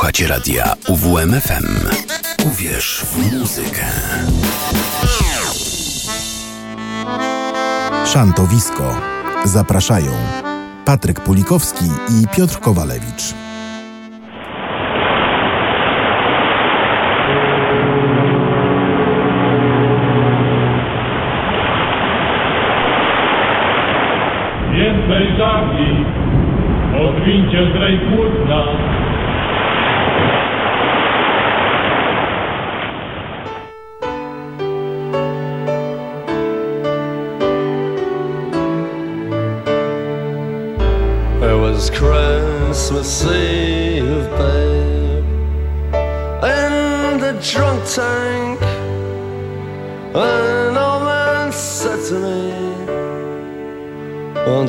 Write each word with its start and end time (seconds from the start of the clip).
Słuchacie 0.00 0.28
radia 0.28 0.74
UWMFM. 0.88 1.88
Uwierz 2.46 3.04
w 3.04 3.32
muzykę. 3.38 3.84
Szantowisko. 8.06 9.00
Zapraszają 9.44 10.12
Patryk 10.84 11.20
Pulikowski 11.20 11.84
i 11.84 12.36
Piotr 12.36 12.60
Kowalewicz. 12.60 13.34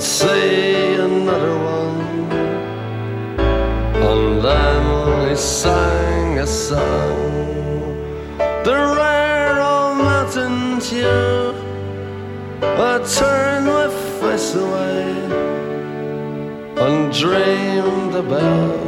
Won't 0.02 1.00
another 1.00 1.58
one. 1.60 2.32
And 4.10 4.42
then 4.44 5.30
he 5.30 5.36
sang 5.36 6.40
a 6.40 6.48
song, 6.48 8.00
the 8.66 8.74
rare 8.98 9.62
old 9.62 9.98
mountain 9.98 10.80
tune. 10.80 11.56
I 12.64 12.98
turned 13.18 13.68
my 13.68 13.90
face 14.20 14.56
away 14.56 15.06
and 16.78 17.14
dreamed 17.14 18.16
about 18.16 18.81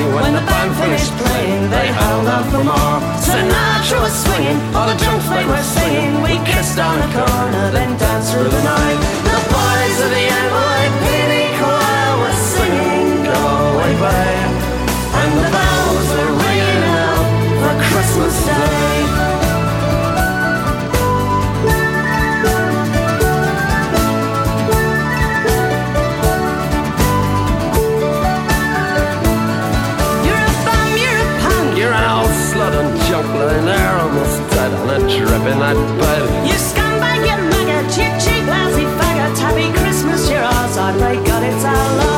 York 0.00 0.14
when, 0.14 0.22
When 0.22 0.34
the 0.34 0.46
band 0.46 0.70
finished 0.76 1.12
playing, 1.18 1.70
they 1.70 1.88
held 1.88 2.26
out 2.26 2.46
for 2.50 2.62
more. 2.62 2.98
Sinatra 3.18 3.98
was 4.00 4.14
swinging, 4.24 4.58
all 4.74 4.86
the 4.86 4.98
drunks 5.02 5.28
they 5.28 5.44
were 5.44 5.62
singing. 5.62 6.22
We 6.22 6.38
kissed 6.46 6.78
on 6.78 6.98
a 6.98 7.08
corner, 7.12 7.70
then 7.70 7.98
danced 7.98 8.32
through 8.32 8.48
the 8.48 8.62
night. 8.62 8.98
The 9.26 9.38
boys 9.50 9.98
of 10.04 10.10
the 10.10 10.37
a 34.98 35.08
drip 35.08 35.46
in 35.46 35.58
that 35.60 35.78
bed. 35.98 36.46
You 36.46 36.54
scumbag, 36.54 37.22
you 37.28 37.36
maggot, 37.50 37.96
you 37.96 38.08
cheap, 38.22 38.46
lousy 38.46 38.84
faggot. 38.98 39.38
Happy 39.38 39.72
Christmas, 39.78 40.30
you're 40.30 40.40
ours. 40.40 40.76
I 40.76 40.96
pray 40.98 41.16
God 41.24 41.42
it's 41.44 41.64
our 41.64 41.96
love. 41.96 42.17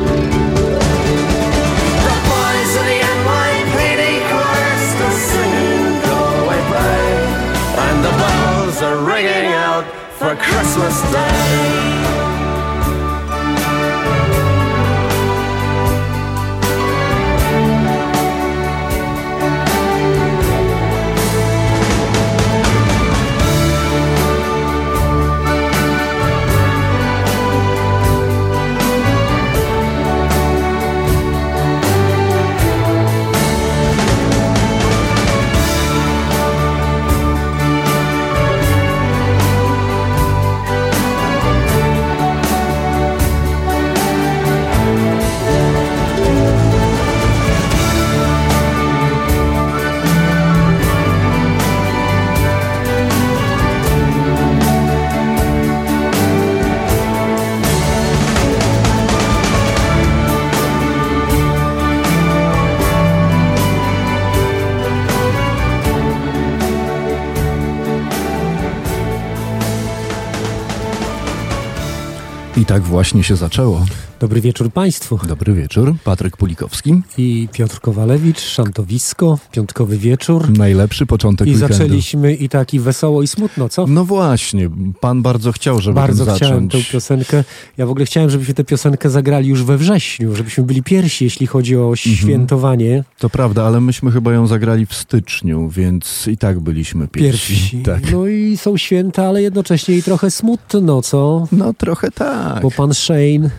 Tak 72.81 72.89
właśnie 72.89 73.23
się 73.23 73.35
zaczęło. 73.35 73.85
Dobry 74.21 74.41
wieczór 74.41 74.71
Państwu. 74.71 75.19
Dobry 75.27 75.53
wieczór, 75.53 75.95
Patryk 76.03 76.37
Pulikowski. 76.37 77.01
I 77.17 77.47
Piotr 77.53 77.79
Kowalewicz, 77.79 78.39
Szantowisko, 78.39 79.39
piątkowy 79.51 79.97
wieczór. 79.97 80.57
Najlepszy 80.57 81.05
początek 81.05 81.47
I 81.47 81.51
weekendu. 81.51 81.73
zaczęliśmy 81.73 82.33
i 82.33 82.49
tak 82.49 82.73
i 82.73 82.79
wesoło 82.79 83.23
i 83.23 83.27
smutno, 83.27 83.69
co? 83.69 83.87
No 83.87 84.05
właśnie, 84.05 84.69
pan 84.99 85.21
bardzo 85.21 85.51
chciał, 85.51 85.81
żeby 85.81 85.95
Bardzo 85.95 86.33
chciałem 86.33 86.69
tę 86.69 86.77
piosenkę. 86.91 87.43
Ja 87.77 87.85
w 87.85 87.89
ogóle 87.89 88.05
chciałem, 88.05 88.29
żebyśmy 88.29 88.53
tę 88.53 88.63
piosenkę 88.63 89.09
zagrali 89.09 89.47
już 89.47 89.63
we 89.63 89.77
wrześniu, 89.77 90.35
żebyśmy 90.35 90.63
byli 90.63 90.83
pierwsi, 90.83 91.23
jeśli 91.23 91.47
chodzi 91.47 91.75
o 91.77 91.79
Mhm. 91.89 91.95
świętowanie. 92.15 93.03
To 93.19 93.29
prawda, 93.29 93.63
ale 93.63 93.81
myśmy 93.81 94.11
chyba 94.11 94.33
ją 94.33 94.47
zagrali 94.47 94.85
w 94.85 94.93
styczniu, 94.93 95.69
więc 95.69 96.27
i 96.27 96.37
tak 96.37 96.59
byliśmy 96.59 97.07
pierwsi. 97.07 97.53
Pierwsi. 97.53 97.77
Tak. 97.91 98.11
No 98.11 98.27
i 98.27 98.57
są 98.57 98.77
święta, 98.77 99.25
ale 99.27 99.41
jednocześnie 99.41 99.95
i 99.97 100.03
trochę 100.03 100.31
smutno, 100.31 101.01
co? 101.01 101.47
No 101.51 101.73
trochę 101.73 102.11
tak. 102.11 102.61
Bo 102.61 102.71
pan 102.71 102.93
Shane. 102.93 103.49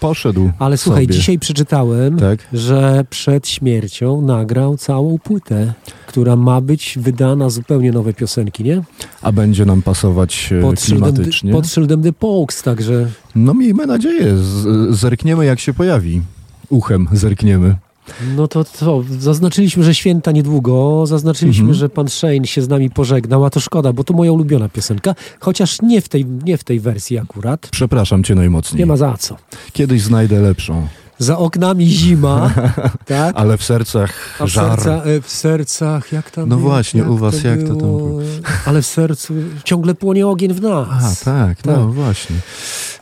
Poszedł 0.00 0.50
Ale 0.58 0.76
słuchaj, 0.76 1.04
sobie. 1.04 1.14
dzisiaj 1.14 1.38
przeczytałem, 1.38 2.16
Tak? 2.18 2.38
że 2.52 3.04
przed 3.10 3.48
śmiercią 3.48 4.20
nagrał 4.22 4.76
całą 4.76 5.18
płytę, 5.18 5.72
która 6.06 6.36
ma 6.36 6.60
być 6.60 6.98
wydana 7.00 7.50
zupełnie 7.50 7.92
nowe 7.92 8.14
piosenki, 8.14 8.64
nie? 8.64 8.82
A 9.22 9.32
będzie 9.32 9.64
nam 9.64 9.82
pasować 9.82 10.50
Pod 10.62 10.80
szyldem, 10.80 11.12
klimatycznie. 11.14 11.52
pod 11.52 11.66
szyldem 11.68 12.02
The 12.02 12.12
Pokes, 12.12 12.62
także 12.62 13.06
No 13.34 13.54
miejmy 13.54 13.86
nadzieję, 13.86 14.36
z, 14.38 14.66
zerkniemy 14.96 15.44
jak 15.46 15.60
się 15.60 15.74
pojawi. 15.74 16.22
Uchem 16.68 17.08
zerkniemy. 17.12 17.76
No 18.36 18.48
to 18.48 18.64
co, 18.64 19.02
zaznaczyliśmy, 19.18 19.84
że 19.84 19.94
święta 19.94 20.32
niedługo, 20.32 21.06
zaznaczyliśmy, 21.06 21.60
Mhm. 21.62 21.74
że 21.78 21.88
pan 21.88 22.08
Shane 22.08 22.46
się 22.46 22.62
z 22.62 22.68
nami 22.68 22.90
pożegnał, 22.90 23.44
a 23.44 23.50
to 23.50 23.60
szkoda, 23.60 23.92
bo 23.92 24.04
to 24.04 24.14
moja 24.14 24.32
ulubiona 24.32 24.68
piosenka, 24.68 25.14
chociaż 25.40 25.82
nie 25.82 26.00
w 26.00 26.08
tej, 26.08 26.26
nie 26.44 26.56
w 26.58 26.64
tej 26.64 26.80
wersji 26.80 27.18
akurat. 27.18 27.68
Przepraszam 27.70 28.24
cię 28.24 28.34
najmocniej. 28.34 28.78
Nie 28.78 28.86
ma 28.86 28.96
za 28.96 29.16
co. 29.18 29.36
Kiedyś 29.72 30.02
znajdę 30.02 30.40
lepszą, 30.40 30.86
Za 31.18 31.38
oknami 31.38 31.86
zima, 31.86 32.54
tak? 33.06 33.36
ale 33.36 33.56
w 33.56 33.64
sercach 33.64 34.36
A 34.40 34.44
w, 34.46 34.48
żar. 34.48 34.80
serca, 34.80 35.04
e, 35.04 35.20
w 35.20 35.30
sercach, 35.30 36.12
jak 36.12 36.30
tam 36.30 36.48
No 36.48 36.56
było? 36.56 36.70
właśnie, 36.70 37.04
u 37.04 37.16
was 37.16 37.44
jak 37.44 37.60
to 37.62 37.68
tam 37.68 37.78
było? 37.78 38.20
Ale 38.66 38.82
w 38.82 38.86
sercu 38.86 39.34
ciągle 39.64 39.94
płonie 39.94 40.26
ogień 40.26 40.54
w 40.54 40.60
nas. 40.62 41.22
A, 41.22 41.24
tak, 41.24 41.64
no 41.64 41.72
Tak. 41.74 41.90
właśnie. 41.92 42.36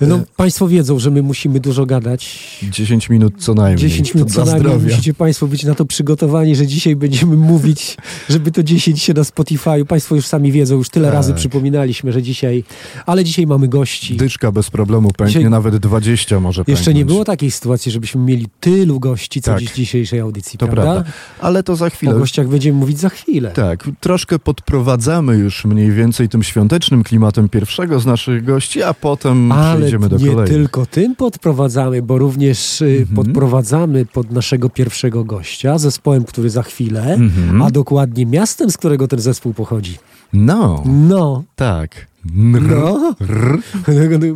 No, 0.01 0.17
E, 0.17 0.25
państwo 0.37 0.69
wiedzą, 0.69 0.99
że 0.99 1.11
my 1.11 1.23
musimy 1.23 1.61
dużo 1.61 1.87
gadać. 1.87 2.41
10 2.71 3.09
minut 3.11 3.35
co 3.39 3.55
najmniej. 3.55 3.91
10 3.91 4.15
minut 4.15 4.29
To 4.29 4.35
co 4.45 4.51
najmniej. 4.53 4.79
Musicie 4.79 5.15
Państwo 5.15 5.47
być 5.47 5.65
na 5.65 5.75
to 5.75 5.85
przygotowani, 5.85 6.57
że 6.57 6.67
dzisiaj 6.67 6.97
będziemy 6.97 7.37
mówić, 7.37 7.97
żeby 8.29 8.51
to 8.53 8.63
10 8.63 9.03
się 9.03 9.15
na 9.15 9.23
Spotify'u. 9.23 9.85
Państwo 9.85 10.15
już 10.15 10.27
sami 10.27 10.53
wiedzą, 10.53 10.75
już 10.77 10.89
tyle 10.91 11.09
Tak. 11.09 11.15
razy 11.15 11.35
przypominaliśmy, 11.35 12.13
że 12.13 12.23
dzisiaj, 12.23 12.65
ale 13.07 13.25
dzisiaj 13.25 13.47
mamy 13.47 13.69
gości. 13.69 14.17
Dyczka 14.17 14.53
bez 14.53 14.71
problemu 14.71 15.09
pęknie, 15.17 15.27
Dzisiaj- 15.35 15.51
nawet 15.51 15.77
20 15.77 16.41
może 16.41 16.65
Jeszcze 16.67 16.91
nie 16.91 16.95
pęknąć. 17.01 17.07
było 17.15 17.25
takiej 17.25 17.51
sytuacji, 17.51 17.93
żebyśmy 18.05 18.21
mieli 18.21 18.47
tylu 18.61 19.01
gości, 19.01 19.41
co 19.43 19.51
Tak. 19.51 19.61
dziś 19.61 19.73
dzisiejszej 19.73 20.21
audycji, 20.21 20.59
To 20.59 20.67
prawda? 20.67 20.93
prawda. 20.93 21.11
Ale 21.41 21.63
to 21.63 21.77
za 21.77 21.87
O 21.87 21.91
chwilę. 21.91 22.15
gościach 22.15 22.49
będziemy 22.49 22.79
mówić 22.79 22.99
za 22.99 23.09
chwilę. 23.09 23.51
Tak, 23.51 23.89
troszkę 24.01 24.39
podprowadzamy 24.39 25.37
już 25.37 25.65
mniej 25.65 25.91
więcej 25.93 26.29
tym 26.29 26.43
świątecznym 26.43 27.03
klimatem 27.05 27.49
pierwszego 27.49 28.01
z 28.01 28.07
naszych 28.07 28.45
gości, 28.45 28.83
a 28.83 28.95
potem 28.95 29.53
Ale 29.53 29.77
przejdziemy 29.79 30.09
do 30.09 30.17
nie 30.19 30.27
kolejnych. 30.27 30.49
tylko 30.57 30.87
tym 30.87 31.17
podprowadzamy, 31.17 32.03
bo 32.03 32.19
również 32.19 32.83
y, 32.83 32.85
Mhm. 33.01 33.17
podprowadzamy 33.17 34.07
pod 34.07 34.31
naszego 34.31 34.71
pierwszego 34.71 35.25
gościa, 35.25 35.79
zespołem, 35.79 36.25
który 36.25 36.51
za 36.51 36.63
chwilę, 36.63 37.15
Mhm. 37.15 37.63
a 37.63 37.71
dokładnie 37.71 38.27
miastem, 38.27 38.71
z 38.71 38.77
którego 38.77 39.09
ten 39.09 39.21
zespół 39.21 39.55
pochodzi. 39.55 39.99
No, 40.33 40.83
No, 40.87 41.43
tak. 41.57 42.07
Nr, 42.37 42.63
no. 42.63 43.15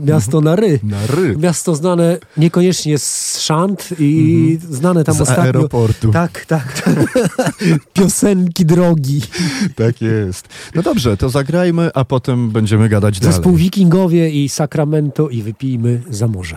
miasto 0.04 0.40
na 0.40 0.56
ry. 0.56 0.80
na 0.82 1.06
ry. 1.06 1.36
Miasto 1.38 1.74
znane 1.74 2.18
niekoniecznie 2.36 2.98
z 2.98 3.38
szant 3.40 3.88
i 3.98 4.58
znane 4.70 5.04
tam 5.04 5.12
Mhm. 5.16 5.26
Z 5.26 5.28
ostatnio. 5.30 5.44
aeroportu. 5.44 6.10
Tak, 6.12 6.46
tak. 6.46 6.82
Piosenki 7.92 8.64
drogi. 8.64 9.20
Tak 9.76 10.02
jest. 10.02 10.48
No 10.74 10.82
dobrze, 10.82 11.16
to 11.16 11.28
zagrajmy, 11.30 11.90
a 11.94 12.04
potem 12.04 12.50
będziemy 12.50 12.88
gadać 12.88 13.20
dalej. 13.20 13.34
Zespół 13.34 13.56
Wikingowie 13.56 14.30
i 14.30 14.48
Sacramento 14.48 15.28
i 15.28 15.42
wypijmy 15.42 16.00
za 16.10 16.28
morze. 16.28 16.56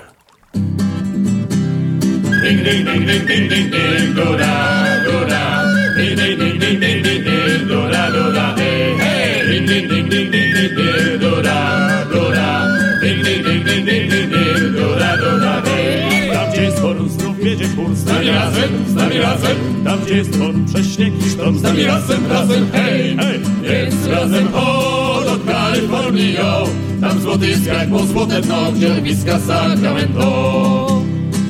Ding 2.44 2.64
ding 2.64 2.86
ding 2.86 3.06
ding 3.06 3.28
ding 3.28 3.50
ding 3.50 3.72
ding 3.72 4.16
do 4.16 4.38
da 4.38 4.86
do 5.06 5.26
da 5.30 5.64
ding 5.98 6.16
ding 6.20 6.38
ding 6.40 6.60
ding 6.60 6.80
ding 6.80 7.04
ding 7.04 7.24
ding 7.26 7.68
do 7.68 7.90
da 7.92 8.12
do 8.12 8.32
da 8.34 8.56
hey 8.58 8.98
hey 8.98 9.48
ding 9.48 9.68
ding 9.70 9.88
ding 9.90 10.10
ding 10.10 10.32
ding 10.32 10.41
kurs 17.76 17.98
z 17.98 18.06
nami 18.06 18.28
razem 18.28 18.70
z 18.88 18.96
nami 18.96 19.18
razem. 19.18 19.58
Tam 19.86 20.00
gdzie 20.06 20.18
jest 20.18 20.36
forum 20.36 20.66
prześnieg 20.66 21.26
i 21.26 21.30
sztorm 21.30 21.58
z 21.58 21.62
nami 21.62 21.84
razem 21.84 22.28
razem 22.30 22.68
hej 22.74 23.18
hej. 23.18 23.40
Więc 23.62 24.06
razem 24.06 24.48
ho 24.52 25.22
do 25.26 25.52
Kalifornii 25.52 26.34
yo 26.34 26.68
tam 27.02 27.22
złoty 27.22 27.48
jest 27.48 27.66
jak 27.66 27.90
po 27.90 28.06
złote 28.06 28.42
dno 28.42 28.72
gdzie 28.72 28.92
urwiska 28.92 29.40
Sacramento. 29.40 31.02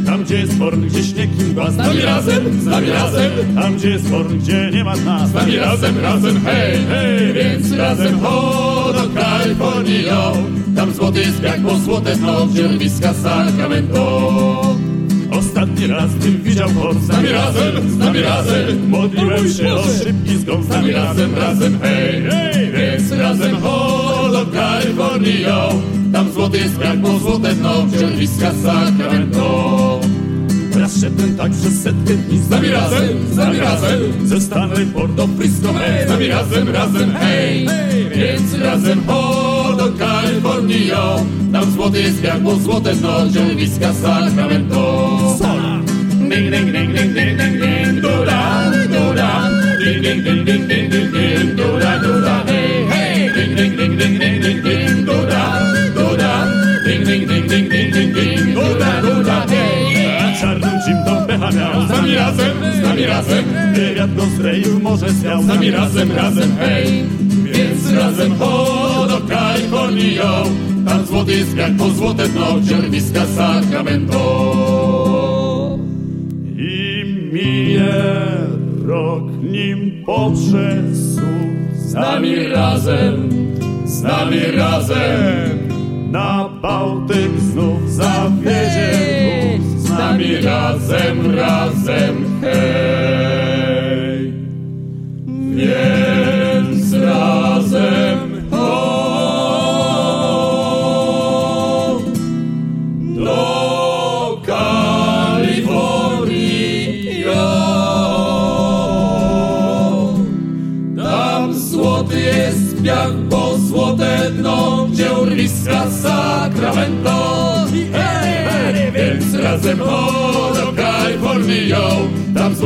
Tam 0.05 0.23
gdzie 0.23 0.35
jest 0.35 0.59
porn, 0.59 0.81
gdzie 0.81 1.03
śnieg 1.03 1.29
i 1.39 1.43
mgła. 1.43 1.71
Z 1.71 1.77
nami 1.77 2.01
razem, 2.01 2.61
z 2.61 2.65
nami 2.65 2.89
razem. 2.89 3.31
Tam 3.55 3.75
gdzie 3.75 3.89
jest 3.89 4.09
porn, 4.09 4.37
gdzie 4.37 4.71
nie 4.73 4.83
ma 4.83 4.97
dna. 4.97 5.27
Z 5.27 5.33
nami 5.33 5.57
razem, 5.57 5.99
razem, 5.99 6.41
hej, 6.45 6.77
hej. 6.89 7.33
Więc 7.33 7.71
razem 7.71 8.19
ho 8.19 8.93
do 8.93 9.21
Kalifornii, 9.21 10.03
yo 10.03 10.37
Tam 10.75 10.93
złoty 10.93 11.19
jest 11.19 11.43
jak 11.43 11.61
po 11.61 11.77
złote 11.77 12.15
dno 12.15 12.47
Gdzie 12.47 12.65
urwiska 12.65 13.13
Sacramento 13.13 14.90
Ostatni 15.61 15.87
raz, 15.87 16.15
gdym 16.15 16.41
widział 16.41 16.69
porn 16.69 16.99
Z 16.99 17.07
nami 17.07 17.29
razem, 17.29 17.89
z 17.89 17.97
nami 17.97 18.21
razem. 18.21 18.89
Modliłem 18.89 19.49
się 19.49 19.73
o 19.73 19.83
szybki 19.83 20.37
zgon. 20.37 20.63
Z 20.63 20.69
nami 20.69 20.91
razem, 20.91 21.35
razem, 21.35 21.79
hej, 21.81 22.23
hej. 22.31 22.71
Więc 22.71 23.11
razem 23.11 23.55
ho 23.55 24.29
do 24.31 24.45
Kalifornii, 24.45 25.45
Tam 26.13 26.31
złoty 26.31 26.57
jest 26.57 26.81
jak 26.81 27.01
po 27.01 27.19
złote 27.19 27.53
dno. 27.53 27.85
Gdzie 27.93 28.05
urwiska 28.05 28.51
Sacramento 28.63 29.99
Raz 30.79 31.01
szedłem 31.01 31.37
tak 31.37 31.51
przez 31.51 31.81
setkę 31.81 32.13
dni. 32.13 32.39
Z 32.39 32.49
nami 32.49 32.67
razem, 32.67 33.07
z 33.31 33.37
nami 33.37 33.59
razem. 33.59 33.99
Ze 34.25 34.41
Stanley 34.41 34.85
Port 34.85 35.15
do 35.15 35.27
Frisco, 35.27 35.73
hej. 35.73 36.07
Z 36.07 36.09
nami 36.09 36.27
razem, 36.27 36.69
razem, 36.69 37.11
hej 37.15 37.67
Więc 38.15 38.53
razem 38.53 39.03
ho 39.07 39.40
do 40.41 40.49
Kalifornii, 40.49 40.87
yo 40.87 41.25
Tam 41.53 41.71
złoty 41.71 42.01
jest 42.01 42.23
jak 42.23 42.43
po 42.43 42.55
złote 42.55 42.95
dno 42.95 43.25
Gdzie 43.29 43.41
urwiska 43.41 43.93
Sacramento 43.93 45.17
Ding, 46.29 46.51
ding, 46.51 46.71
ding, 46.71 46.93
ding, 46.93 47.13
ding, 47.13 47.37
ding, 47.37 47.59
ding 47.59 48.01
Do 48.01 48.25
da, 48.25 48.71
do 48.89 49.13
da 49.13 49.49
Ding, 49.85 50.03
ding, 50.03 50.23
ding, 50.23 50.45
ding, 50.45 50.67
ding, 50.67 50.91
ding, 50.91 51.11
ding 51.11 51.55
Do 51.55 51.79
da, 51.79 51.99
do 51.99 52.21
da, 52.21 52.43
hey, 52.45 52.87
hey 52.89 53.33
Ding, 53.33 53.55
ding, 53.55 53.77
ding, 53.77 53.97
ding, 53.97 54.19
ding, 54.19 54.41
ding, 54.41 54.63
ding 54.63 55.05
Do 55.05 55.25
da, 55.25 55.59
do 55.95 56.17
da 56.17 56.47
Ding, 56.85 57.05
ding, 57.05 57.27
ding, 57.27 57.47
ding, 57.47 57.69
ding, 57.69 57.91
ding, 57.91 58.13
ding 58.13 58.53
Do 58.53 58.79
da, 58.79 59.01
do 59.01 59.23
da, 59.23 59.45
hey 59.47 60.17
A 60.19 60.41
czarnym 60.41 60.79
Jim 60.87 60.97
to 61.05 61.25
pecha 61.27 61.51
miał 61.51 61.87
Z 61.87 61.89
nami 61.89 62.15
razem, 62.15 62.57
z 62.79 62.83
nami 62.83 63.05
razem 63.05 63.45
Wywiad 63.73 64.15
go 64.15 64.25
z 64.37 64.39
reju 64.39 64.79
może 64.79 65.09
zwiał 65.09 65.43
Z 65.43 65.47
nami 65.47 65.71
razem, 65.71 66.11
razem, 66.11 66.55
hej 66.59 67.30
Więc 67.53 67.91
razem 67.91 68.35
ho 68.39 69.07
do 69.09 69.21
Kalifornii, 69.27 70.15
yo 70.15 70.43
Tam 70.87 71.05
złoty 71.05 71.31
jest 71.31 71.57
jak 71.57 71.77
po 71.77 71.89
złote 71.89 72.27
dno 72.27 72.53
Gdzie 72.61 72.77
urwiska 72.77 73.25
Sacramento 73.25 74.21
i 76.57 77.05
mije 77.33 77.93
rok, 78.85 79.23
nim 79.43 80.05
słuch. 80.93 81.31
Z 81.75 81.93
nami 81.93 82.35
razem, 82.47 83.29
z 83.85 84.01
nami 84.01 84.39
razem, 84.55 85.59
na 86.11 86.49
Bałtyk 86.61 87.39
znów 87.39 87.91
zawiedzie. 87.91 88.91
Z 89.77 89.89
nami 89.89 90.35
razem, 90.35 91.35
razem, 91.35 92.25
hej. 92.41 94.33
Więc 95.55 96.20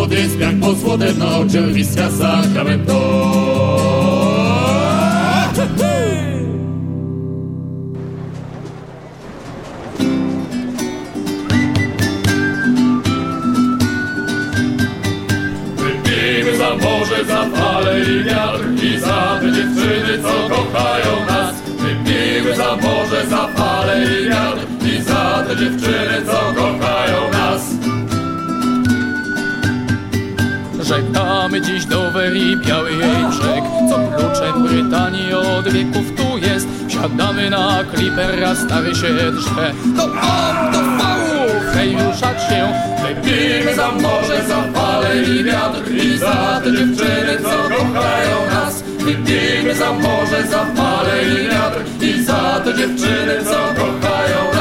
pod 0.08 0.40
jak 0.40 0.56
pod 0.60 0.78
złotem 0.78 1.18
na 1.18 1.38
oczywiska 1.38 2.10
sakramento. 2.12 3.00
Wypijmy 15.78 16.58
za 16.58 16.70
morze, 16.76 17.26
za 17.26 17.50
fale 17.50 18.00
i 18.00 18.24
wiatr 18.24 18.84
i 18.84 19.00
za 19.00 19.40
te 19.42 19.52
dziewczyny, 19.52 20.24
co 20.24 20.56
kochają 20.56 21.26
nas. 21.26 21.56
Wypijmy 21.62 22.56
za 22.56 22.76
morze, 22.76 23.26
za 23.30 23.48
fale 23.48 24.04
i 24.04 24.30
wiatr 24.30 24.66
i 24.86 25.02
za 25.02 25.44
te 25.48 25.56
dziewczyny, 25.56 26.26
co 26.26 26.32
kochają 26.32 26.56
nas. 26.56 26.65
Dover 31.96 32.36
i 32.36 32.58
biały 32.58 32.92
jej 32.92 33.26
brzeg 33.30 33.64
Co 33.90 33.98
kluczem 34.18 34.64
Brytanii 34.64 35.34
od 35.34 35.68
wieków 35.70 36.06
tu 36.18 36.38
jest 36.38 36.68
Wsiadamy 36.88 37.50
na 37.50 37.84
klipera, 37.94 38.56
stary 38.56 38.96
się 38.96 39.14
drze 39.32 39.72
Do 39.98 40.04
om, 40.04 40.72
do 40.72 40.78
fałów, 40.78 41.64
hej 41.74 41.92
ruszać 41.92 42.42
się 42.50 42.68
Wypijmy 43.02 43.76
za 43.76 43.92
morze, 43.92 44.48
za 44.48 44.62
fale 44.74 45.24
i 45.24 45.44
wiatr 45.44 45.92
i 45.92 46.18
za 46.18 46.62
te 46.64 46.72
dziewczyny, 46.72 47.38
co 47.44 47.76
kochają 47.76 48.38
nas. 48.54 48.82
Wypijmy 48.82 49.76
za 49.76 49.94
morze, 49.94 50.48
za 50.50 50.66
fale 50.66 51.24
i 51.24 51.50
wiatr 51.50 51.80
i 52.02 52.24
za 52.24 52.62
te 52.64 52.74
dziewczyny, 52.74 53.44
co 53.44 53.82
kochają 53.82 54.54
nas. 54.54 54.55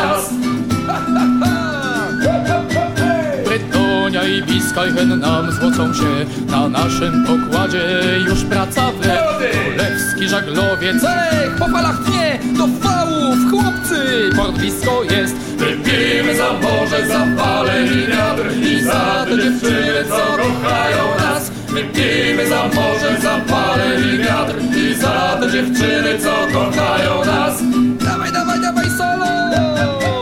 Brytonia 4.44 4.58
i 4.58 4.60
Biskajhen 4.60 5.20
nam 5.20 5.52
złocą 5.52 5.94
się 5.94 6.26
Na 6.50 6.68
naszym 6.68 7.26
pokładzie 7.26 7.84
już 8.26 8.44
praca 8.44 8.92
we 8.92 9.18
Królewski 9.52 10.28
żaglowiec, 10.28 11.04
ech, 11.04 11.56
po 11.58 11.68
falach 11.68 11.98
tnie 12.04 12.38
Do 12.58 12.88
fałów, 12.88 13.36
chłopcy, 13.50 14.30
port 14.36 14.58
blisko 14.58 15.02
jest 15.02 15.34
Wypijmy 15.36 16.36
za 16.36 16.52
morze, 16.52 17.06
za 17.08 17.26
fale 17.36 17.86
i 17.86 18.06
wiatr 18.06 18.52
i 18.56 18.82
za 18.82 19.24
te 19.24 19.36
dziewczyny, 19.36 20.04
co 20.08 20.36
kochają 20.36 21.16
nas. 21.18 21.50
Wypijmy 21.68 22.48
za 22.48 22.62
morze, 22.64 23.20
za 23.22 23.40
fale 23.40 24.00
i 24.00 24.18
wiatr 24.18 24.54
i 24.76 24.94
za 24.94 25.38
te 25.40 25.52
dziewczyny, 25.52 26.18
co 26.18 26.58
kochają 26.58 27.24
nas. 27.24 27.62
Dawaj, 28.04 28.32
dawaj, 28.32 28.60
dawaj, 28.60 28.86
solo! 28.98 30.13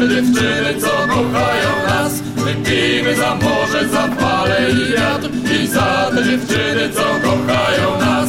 Te 0.00 0.08
dziewczyny, 0.08 0.74
co 0.80 0.86
kochają 0.86 1.70
nas. 1.88 2.20
Wypijmy 2.20 3.14
za 3.16 3.34
morze, 3.34 3.88
za 3.88 4.08
fale 4.08 4.70
i 4.70 4.92
wiatr 4.92 5.28
i 5.62 5.66
za 5.66 6.10
te 6.14 6.24
dziewczyny, 6.24 6.90
co 6.94 7.02
kochają 7.02 8.00
nas. 8.00 8.19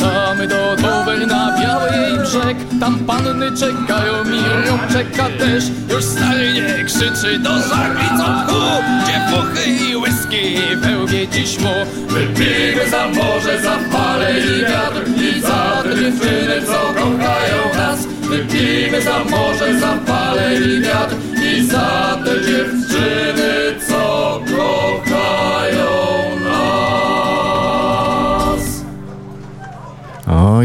Wracamy 0.00 0.46
do 0.46 0.76
Dover 0.76 1.26
na 1.26 1.58
biały 1.60 1.90
brzeg. 2.22 2.56
Tam 2.80 2.98
panny 2.98 3.50
czekają, 3.52 4.24
Miriam 4.24 4.80
czeka 4.92 5.28
też. 5.38 5.64
Już 5.90 6.04
stary 6.04 6.52
nie 6.52 6.84
krzyczy 6.84 7.38
do 7.38 7.50
żagli 7.50 8.08
co 8.18 8.24
tchu 8.24 8.60
Gdzie 9.02 9.20
puchy 9.30 9.70
i 9.70 9.96
whisky 9.96 10.58
wełbie 10.76 11.28
dziś 11.28 11.58
mu? 11.58 11.74
Wypijmy 12.08 12.90
za 12.90 13.08
morze, 13.08 13.62
za 13.62 13.78
fale 13.90 14.40
i 14.40 14.60
wiatr. 14.60 15.02
I 15.16 15.40
za 15.40 15.82
te 15.82 15.88
dziewczyny, 15.88 16.62
co 16.66 17.00
kochają 17.00 17.74
nas. 17.76 18.06
Wypijmy 18.06 19.02
za 19.02 19.18
morze, 19.24 19.80
za 19.80 19.96
fale 20.06 20.56
i 20.56 20.80
wiatr. 20.80 21.14
I 21.42 21.64
za 21.64 22.18
te 22.24 22.30
dziewczyny, 22.30 23.50
co 23.88 23.89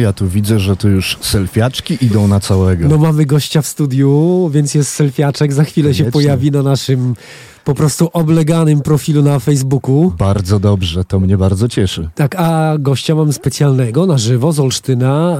ja 0.06 0.14
tu 0.14 0.28
widzę, 0.28 0.60
że 0.60 0.76
tu 0.76 0.90
już 0.90 1.18
selfiaczki 1.22 1.98
idą 2.06 2.28
na 2.28 2.40
całego. 2.40 2.88
No 2.88 2.98
mamy 2.98 3.26
gościa 3.26 3.62
w 3.62 3.68
studiu, 3.68 4.50
więc 4.54 4.76
jest 4.76 4.90
selfiaczek. 4.92 5.54
Za 5.54 5.64
chwilę 5.64 5.94
się 5.94 6.04
Koniecznie. 6.04 6.12
pojawi 6.12 6.52
na 6.52 6.64
naszym 6.64 7.16
po 7.64 7.74
prostu 7.74 8.10
obleganym 8.14 8.82
profilu 8.82 9.22
na 9.24 9.40
Facebooku. 9.40 10.14
Bardzo 10.18 10.60
dobrze, 10.60 11.06
to 11.06 11.20
mnie 11.20 11.38
bardzo 11.38 11.68
cieszy. 11.68 12.10
Tak, 12.16 12.36
a 12.36 12.76
gościa 12.80 13.16
mamy 13.16 13.34
specjalnego 13.34 14.06
na 14.06 14.18
żywo 14.18 14.52
z 14.54 14.60
Olsztyna. 14.60 15.38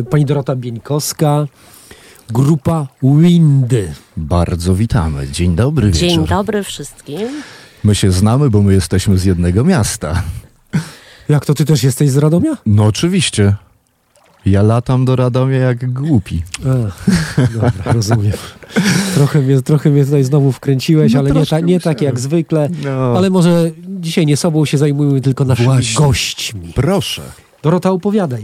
e, 0.00 0.02
pani 0.04 0.24
Dorota 0.24 0.56
Bieńkowska, 0.56 1.46
grupa 2.30 2.86
Windy. 3.02 3.92
Bardzo 4.16 4.74
witamy. 4.74 5.28
Dzień 5.28 5.54
dobry 5.56 5.86
wieczór. 5.86 6.00
Dzień 6.00 6.26
dobry 6.26 6.62
wszystkim. 6.64 7.20
My 7.84 7.94
się 7.94 8.12
znamy, 8.12 8.50
bo 8.50 8.62
my 8.62 8.72
jesteśmy 8.72 9.18
z 9.18 9.24
jednego 9.24 9.64
miasta. 9.64 10.22
Jak 11.28 11.46
to 11.46 11.54
ty 11.54 11.64
też 11.64 11.82
jesteś 11.82 12.10
z 12.10 12.16
Radomia? 12.16 12.56
No 12.66 12.84
oczywiście. 12.84 13.54
Ja 14.46 14.62
latam 14.62 15.04
do 15.04 15.16
Radomia 15.16 15.58
jak 15.58 15.92
głupi. 15.92 16.42
A, 16.64 16.68
dobra, 17.52 17.72
rozumiem. 17.92 18.32
Trochę 19.14 19.40
mnie, 19.40 19.62
trochę 19.62 19.90
mnie 19.90 20.04
tutaj 20.04 20.24
znowu 20.24 20.52
wkręciłeś, 20.52 21.12
No 21.12 21.18
ale 21.18 21.30
nie, 21.30 21.46
ta, 21.46 21.60
nie 21.60 21.80
tak 21.80 22.02
jak 22.02 22.20
zwykle. 22.20 22.68
No. 22.84 22.90
Ale 23.16 23.30
może 23.30 23.70
dzisiaj 24.00 24.26
nie 24.26 24.36
sobą 24.36 24.64
się 24.64 24.78
zajmujemy, 24.78 25.20
tylko 25.20 25.44
naszymi 25.44 25.66
Właśnie. 25.68 26.06
gośćmi. 26.06 26.72
Proszę. 26.74 27.22
Dorota, 27.62 27.90
opowiadaj. 27.90 28.42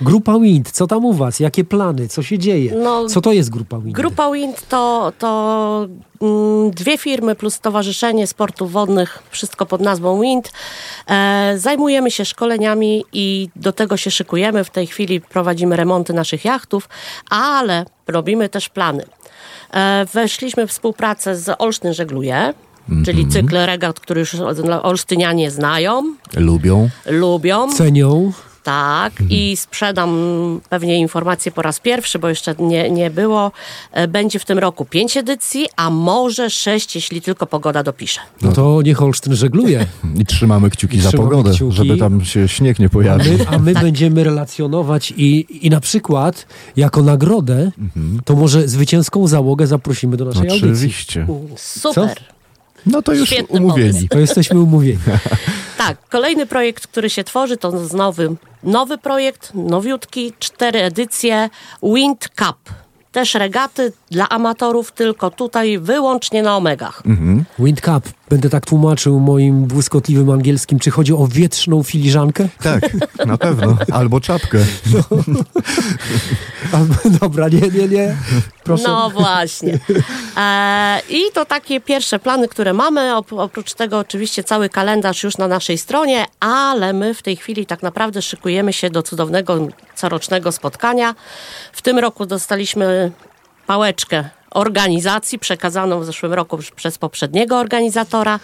Grupa 0.00 0.38
Wind, 0.38 0.70
co 0.70 0.86
tam 0.86 1.04
u 1.04 1.12
was? 1.12 1.40
Jakie 1.40 1.64
plany? 1.64 2.08
Co 2.08 2.22
się 2.22 2.38
dzieje? 2.38 2.74
No, 2.74 3.06
co 3.06 3.20
to 3.20 3.32
jest 3.32 3.50
Grupa 3.50 3.78
Wind? 3.78 3.96
Grupa 3.96 4.30
Wind 4.32 4.68
to, 4.68 5.12
to 5.18 5.88
mm, 6.22 6.70
dwie 6.70 6.98
firmy 6.98 7.34
plus 7.34 7.54
Stowarzyszenie 7.54 8.26
Sportów 8.26 8.72
Wodnych, 8.72 9.22
wszystko 9.30 9.66
pod 9.66 9.80
nazwą 9.80 10.20
Wind. 10.20 10.52
E, 11.08 11.54
zajmujemy 11.58 12.10
się 12.10 12.24
szkoleniami 12.24 13.04
i 13.12 13.48
do 13.56 13.72
tego 13.72 13.96
się 13.96 14.10
szykujemy. 14.10 14.64
W 14.64 14.70
tej 14.70 14.86
chwili 14.86 15.20
prowadzimy 15.20 15.76
remonty 15.76 16.12
naszych 16.12 16.44
jachtów, 16.44 16.88
ale 17.30 17.84
robimy 18.06 18.48
też 18.48 18.68
plany. 18.68 19.04
E, 19.74 20.06
weszliśmy 20.12 20.66
w 20.66 20.70
współpracę 20.70 21.36
z 21.36 21.56
Olsztyn 21.58 21.94
Żegluje, 21.94 22.54
czyli 23.04 23.28
cykl 23.28 23.56
regat, 23.56 24.00
który 24.00 24.20
już 24.20 24.34
olsztynianie 24.82 25.50
znają, 25.50 26.02
Lubią? 26.36 26.88
lubią. 27.06 27.72
Cenią. 27.72 28.32
Tak, 28.66 29.12
i 29.30 29.56
sprzedam 29.56 30.10
pewnie 30.70 30.98
informację 30.98 31.52
po 31.52 31.62
raz 31.62 31.80
pierwszy, 31.80 32.18
bo 32.18 32.28
jeszcze 32.28 32.54
nie, 32.58 32.90
nie 32.90 33.10
było. 33.10 33.52
E, 33.92 34.08
Będzie 34.08 34.38
w 34.38 34.44
tym 34.44 34.58
roku 34.58 34.84
pięć 34.84 35.16
edycji, 35.16 35.66
a 35.76 35.90
może 35.90 36.50
sześć, 36.50 36.94
jeśli 36.94 37.20
tylko 37.22 37.46
pogoda 37.46 37.82
dopisze. 37.82 38.20
No 38.42 38.52
to 38.52 38.82
niech 38.84 39.02
Olsztyn 39.02 39.34
żegluje. 39.36 39.86
I 40.18 40.26
trzymamy 40.26 40.70
kciuki 40.70 40.96
I 40.96 41.00
za 41.00 41.08
trzymamy 41.08 41.30
pogodę, 41.30 41.50
kciuki. 41.54 41.76
żeby 41.76 41.96
tam 41.96 42.24
się 42.24 42.48
śnieg 42.48 42.78
nie 42.78 42.86
A 42.86 42.88
pojawił. 42.88 43.38
my, 43.38 43.48
a 43.48 43.58
my 43.58 43.74
będziemy 43.74 44.24
relacjonować 44.24 45.12
i, 45.16 45.46
i 45.66 45.70
na 45.70 45.80
przykład 45.80 46.46
jako 46.76 47.02
nagrodę 47.02 47.70
to 48.24 48.36
może 48.36 48.68
zwycięską 48.68 49.26
załogę 49.26 49.66
zaprosimy 49.66 50.16
do 50.16 50.24
naszej 50.24 50.42
audycji. 50.42 50.68
Oczywiście. 50.68 51.26
Super. 51.56 52.16
No 52.86 53.02
to 53.02 53.12
już 53.12 53.28
Świetny 53.28 53.60
umówieni. 53.60 53.90
pomysł. 53.92 54.08
To 54.10 54.18
jesteśmy 54.18 54.60
umówieni. 54.60 54.98
Tak, 55.78 55.96
kolejny 56.08 56.46
projekt, 56.46 56.86
który 56.86 57.10
się 57.10 57.24
tworzy, 57.24 57.56
to 57.56 57.86
z 57.86 57.92
nowy, 57.92 58.36
nowy 58.62 58.98
projekt, 58.98 59.50
nowiutki, 59.54 60.32
cztery 60.38 60.82
edycje 60.82 61.50
Wind 61.82 62.28
Cup. 62.28 62.56
Też 63.12 63.34
regaty 63.34 63.92
dla 64.10 64.28
amatorów, 64.28 64.92
tylko 64.92 65.30
tutaj 65.30 65.78
wyłącznie 65.78 66.42
na 66.42 66.56
omegach. 66.56 67.02
Wind 67.58 67.80
Cup. 67.80 68.04
Będę 68.28 68.50
tak 68.50 68.66
tłumaczył 68.66 69.20
moim 69.20 69.64
błyskotliwym 69.64 70.30
angielskim, 70.30 70.78
czy 70.78 70.90
chodzi 70.90 71.12
o 71.12 71.26
wietrzną 71.26 71.82
filiżankę? 71.82 72.48
Tak, 72.62 72.82
na 73.26 73.38
pewno. 73.38 73.76
Albo 73.92 74.20
czapkę. 74.20 74.58
Albo, 76.72 76.94
dobra, 77.20 77.48
nie, 77.48 77.60
nie, 77.60 77.88
nie. 77.88 78.16
Proszę. 78.64 78.84
No 78.88 79.10
właśnie. 79.10 79.78
E, 80.36 81.00
I 81.10 81.20
to 81.34 81.44
takie 81.44 81.80
pierwsze 81.80 82.18
plany, 82.18 82.48
które 82.48 82.72
mamy. 82.72 83.00
Op- 83.00 83.40
oprócz 83.40 83.74
tego 83.74 83.98
oczywiście 83.98 84.44
cały 84.44 84.68
kalendarz 84.68 85.22
już 85.22 85.38
na 85.38 85.48
naszej 85.48 85.78
stronie, 85.78 86.24
ale 86.40 86.92
my 86.92 87.14
w 87.14 87.22
tej 87.22 87.36
chwili 87.36 87.66
tak 87.66 87.82
naprawdę 87.82 88.22
szykujemy 88.22 88.72
się 88.72 88.90
do 88.90 89.02
cudownego 89.02 89.68
corocznego 89.94 90.52
spotkania. 90.52 91.14
W 91.72 91.82
tym 91.82 91.98
roku 91.98 92.26
dostaliśmy 92.26 93.12
pałeczkę 93.66 94.30
organizacji 94.50 95.38
przekazaną 95.38 96.00
w 96.00 96.04
zeszłym 96.04 96.32
roku 96.32 96.58
przez 96.76 96.98
poprzedniego 96.98 97.58
organizatora. 97.58 98.40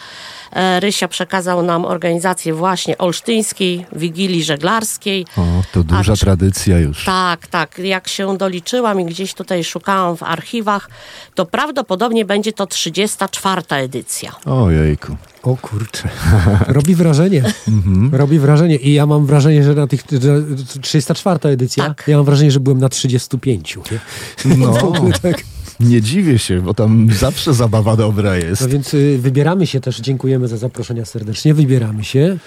E, 0.53 0.81
Rysia 0.81 1.09
przekazał 1.09 1.63
nam 1.63 1.85
organizację 1.85 2.55
właśnie 2.55 2.99
olsztyńskiej 2.99 3.87
Wigilii 3.93 4.45
Żeglarskiej. 4.45 5.27
O, 5.37 5.63
to 5.73 5.85
duża 5.85 6.13
A 6.13 6.17
tradycja 6.17 6.79
już. 6.79 7.05
Tak, 7.05 7.47
tak. 7.47 7.79
Jak 7.79 8.09
się 8.09 8.39
doliczyłam 8.39 9.01
i 9.01 9.05
gdzieś 9.05 9.35
tutaj 9.35 9.65
szukałam 9.65 10.17
w 10.17 10.23
archiwach, 10.23 10.89
to 11.35 11.47
prawdopodobnie 11.47 12.25
będzie 12.25 12.53
to 12.53 12.67
34. 12.67 13.63
edycja. 13.71 14.33
Ojejku. 14.47 15.17
O 15.43 15.57
kurczę. 15.57 16.09
Robi 16.69 16.95
wrażenie. 16.95 17.43
Mhm. 17.69 18.11
Robi 18.15 18.39
wrażenie. 18.39 18.77
I 18.77 18.93
ja 18.95 19.07
mam 19.07 19.27
wrażenie, 19.27 19.63
że 19.65 19.75
na 19.75 19.87
tych 19.87 20.03
że 20.21 20.43
34 20.83 21.39
edycja, 21.49 21.85
Tak. 21.87 22.05
ja 22.07 22.17
mam 22.17 22.27
wrażenie, 22.27 22.51
że 22.51 22.61
byłem 22.61 22.79
na 22.79 22.89
35. 22.89 23.77
Nie? 23.77 24.57
No. 24.57 24.93
Tak. 25.23 25.43
Nie 25.83 26.03
dziwię 26.03 26.39
się, 26.39 26.61
bo 26.61 26.75
tam 26.75 27.09
zawsze 27.13 27.55
zabawa 27.55 27.97
dobra 27.97 28.37
jest. 28.37 28.63
No 28.63 28.69
więc 28.69 28.95
y, 28.95 29.19
wybieramy 29.19 29.67
się 29.67 29.81
też, 29.81 30.01
dziękujemy 30.01 30.49
za 30.49 30.57
zaproszenia 30.57 31.05
serdecznie, 31.05 31.55
wybieramy 31.55 32.05
się. 32.05 32.39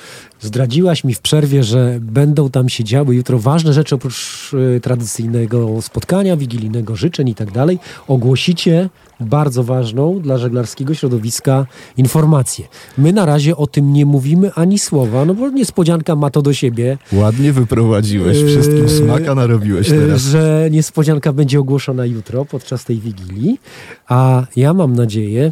Zdradziłaś 0.42 1.04
mi 1.04 1.14
w 1.14 1.20
przerwie, 1.20 1.64
że 1.64 1.98
będą 2.02 2.50
tam 2.50 2.70
się 2.70 2.84
działy 2.84 3.16
jutro 3.16 3.40
ważne 3.40 3.74
rzeczy 3.74 3.96
oprócz 3.96 4.52
y, 4.54 4.80
tradycyjnego 4.80 5.82
spotkania, 5.82 6.38
wigilijnego 6.38 6.96
życzeń 6.96 7.30
i 7.30 7.36
tak 7.36 7.52
dalej. 7.52 7.80
Ogłosicie 8.08 8.90
bardzo 9.20 9.64
ważną 9.64 10.20
dla 10.20 10.38
żeglarskiego 10.38 10.94
środowiska 10.94 11.66
informację. 11.98 12.66
My 12.98 13.14
na 13.14 13.26
razie 13.26 13.58
o 13.58 13.68
tym 13.68 13.94
nie 13.94 14.06
mówimy 14.06 14.52
ani 14.54 14.80
słowa, 14.80 15.26
no 15.26 15.34
bo 15.34 15.50
niespodzianka 15.50 16.16
ma 16.16 16.30
to 16.30 16.42
do 16.42 16.54
siebie, 16.54 16.98
Ładnie 17.14 17.54
wyprowadziłeś, 17.54 18.38
Yy, 18.38 18.48
wszystkim 18.48 18.90
smaka 18.90 19.36
narobiłeś 19.36 19.88
y, 19.92 19.92
teraz. 19.92 20.22
że 20.22 20.68
niespodzianka 20.72 21.34
będzie 21.34 21.60
ogłoszona 21.60 22.06
jutro 22.06 22.46
podczas 22.46 22.86
tej 22.86 23.00
wigilii, 23.00 23.60
a 24.08 24.44
ja 24.56 24.74
mam 24.74 24.96
nadzieję, 24.96 25.52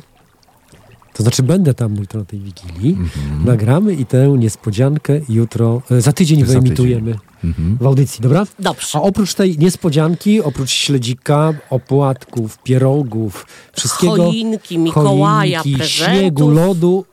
to 1.13 1.23
znaczy 1.23 1.43
będę 1.43 1.73
tam 1.73 1.95
jutro 1.95 2.19
na 2.19 2.25
tej 2.25 2.39
wigilii, 2.39 2.97
nagramy 3.45 3.93
i 3.93 4.05
tę 4.05 4.35
niespodziankę 4.37 5.19
jutro, 5.29 5.81
e, 5.91 6.01
za 6.01 6.13
tydzień. 6.13 6.45
Za 6.45 6.45
wyemitujemy 6.45 7.15
Mhm. 7.43 7.77
w 7.81 7.85
audycji, 7.87 8.21
dobra? 8.21 8.43
Dobrze. 8.59 8.97
A 8.97 9.01
oprócz 9.01 9.33
tej 9.33 9.57
niespodzianki, 9.57 10.41
oprócz 10.41 10.71
śledzika, 10.71 11.53
opłatków, 11.69 12.57
pierogów, 12.57 13.45
wszystkiego, 13.73 14.15
Choinki, 14.15 14.77
Mikołaja, 14.77 15.61
choinki, 15.61 15.77
prezentów. 15.77 16.15
śniegu, 16.15 16.49
lodu, 16.49 17.05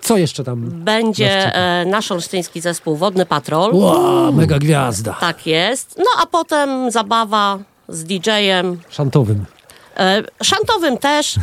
co 0.00 0.16
jeszcze 0.16 0.44
tam? 0.44 0.70
Będzie 0.70 1.54
e, 1.54 1.84
nasz 1.86 2.12
olsztyński 2.12 2.60
zespół 2.60 2.96
Wodny 2.96 3.26
Patrol. 3.26 3.74
Ła, 3.74 4.32
mega 4.32 4.58
gwiazda. 4.58 5.12
Tak 5.20 5.46
jest. 5.46 5.94
No 5.98 6.22
a 6.22 6.26
potem 6.26 6.90
zabawa 6.90 7.58
z 7.88 8.04
DJ-em. 8.04 8.78
Szantowym. 8.90 9.44
E, 9.98 10.22
szantowym 10.42 10.98
też, 10.98 11.36
e, 11.36 11.40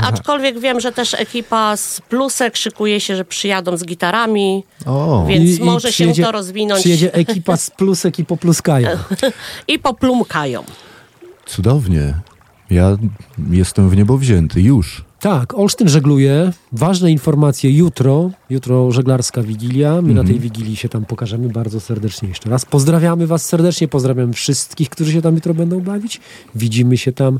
aczkolwiek 0.10 0.58
wiem, 0.58 0.80
że 0.80 0.92
też 0.92 1.14
ekipa 1.14 1.76
z 1.76 2.00
Plusek 2.00 2.56
szykuje 2.56 3.00
się, 3.00 3.16
że 3.16 3.24
przyjadą 3.24 3.76
z 3.76 3.84
gitarami, 3.84 4.64
O, 4.86 5.24
więc 5.28 5.60
może 5.60 5.92
się 5.92 6.14
to 6.14 6.32
rozwinąć 6.32 6.80
Przyjedzie 6.80 7.14
ekipa 7.14 7.56
z 7.56 7.70
plusek 7.70 8.18
i 8.18 8.24
popluskają. 8.24 8.88
i 9.68 9.78
poplumkają. 9.78 10.64
cudownie. 11.46 12.14
Ja 12.70 12.96
jestem 13.50 13.90
w 13.90 13.96
niebo 13.96 14.18
wzięty, 14.18 14.60
już. 14.60 15.04
Tak, 15.20 15.54
Olsztyn 15.54 15.88
żegluje. 15.88 16.52
Ważne 16.72 17.10
informacje 17.10 17.70
jutro. 17.70 18.30
Jutro 18.50 18.90
żeglarska 18.90 19.42
wigilia. 19.42 20.02
My 20.02 20.14
na 20.14 20.24
tej 20.24 20.40
wigilii 20.40 20.76
się 20.76 20.88
tam 20.88 21.04
pokażemy 21.04 21.48
bardzo 21.48 21.80
serdecznie 21.80 22.28
jeszcze 22.28 22.50
raz. 22.50 22.64
Pozdrawiamy 22.64 23.26
Was 23.26 23.44
serdecznie. 23.44 23.88
Pozdrawiam 23.88 24.32
wszystkich, 24.32 24.88
którzy 24.88 25.12
się 25.12 25.22
tam 25.22 25.34
jutro 25.34 25.54
będą 25.54 25.80
bawić. 25.80 26.20
Widzimy 26.54 26.96
się 26.96 27.12
tam. 27.12 27.38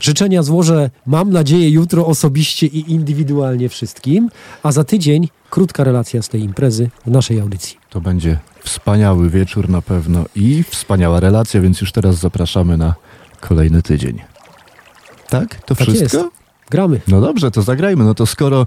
Życzenia 0.00 0.42
złożę, 0.42 0.90
mam 1.06 1.30
nadzieję, 1.30 1.70
jutro 1.70 2.06
osobiście 2.06 2.66
i 2.66 2.92
indywidualnie 2.92 3.68
wszystkim. 3.68 4.30
A 4.62 4.72
za 4.72 4.84
tydzień 4.84 5.28
krótka 5.50 5.84
relacja 5.84 6.22
z 6.22 6.28
tej 6.28 6.40
imprezy 6.42 6.90
w 7.06 7.10
naszej 7.10 7.40
audycji. 7.40 7.76
To 7.90 8.00
będzie 8.00 8.38
wspaniały 8.64 9.30
wieczór 9.30 9.68
na 9.68 9.82
pewno 9.82 10.24
i 10.34 10.62
wspaniała 10.62 11.20
relacja, 11.20 11.60
więc 11.60 11.80
już 11.80 11.92
teraz 11.92 12.16
zapraszamy 12.16 12.76
na 12.76 12.94
kolejny 13.40 13.82
tydzień. 13.82 14.20
Tak? 15.28 15.54
To 15.54 15.74
Tak 15.74 15.88
wszystko? 15.88 16.16
jest. 16.18 16.30
Gramy. 16.70 17.00
No 17.08 17.20
dobrze, 17.20 17.50
to 17.50 17.62
zagrajmy. 17.62 18.04
No 18.04 18.14
to 18.14 18.26
skoro 18.26 18.66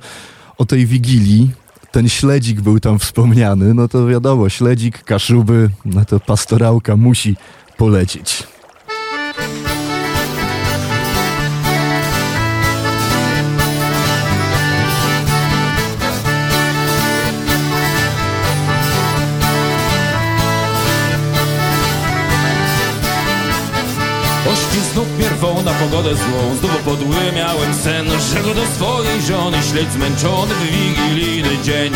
o 0.57 0.65
tej 0.65 0.85
wigilii 0.85 1.51
ten 1.91 2.09
śledzik 2.09 2.61
był 2.61 2.79
tam 2.79 2.99
wspomniany, 2.99 3.73
no 3.73 3.87
to 3.87 4.07
wiadomo, 4.07 4.49
śledzik, 4.49 5.03
kaszuby, 5.03 5.69
no 5.85 6.05
to 6.05 6.19
pastorałka 6.19 6.95
musi 6.95 7.35
polecieć. 7.77 8.43
Na 25.63 25.73
pogodę 25.73 26.15
złą 26.15 26.55
Znów 26.59 26.77
podły 26.85 27.31
miałem 27.35 27.73
sen 27.73 28.05
Że 28.33 28.43
go 28.43 28.53
do 28.53 28.65
swojej 28.65 29.21
żony 29.21 29.57
śledź 29.63 29.91
zmęczony 29.91 30.53
w 30.55 30.71
wigilijny 30.71 31.63
dzień 31.63 31.93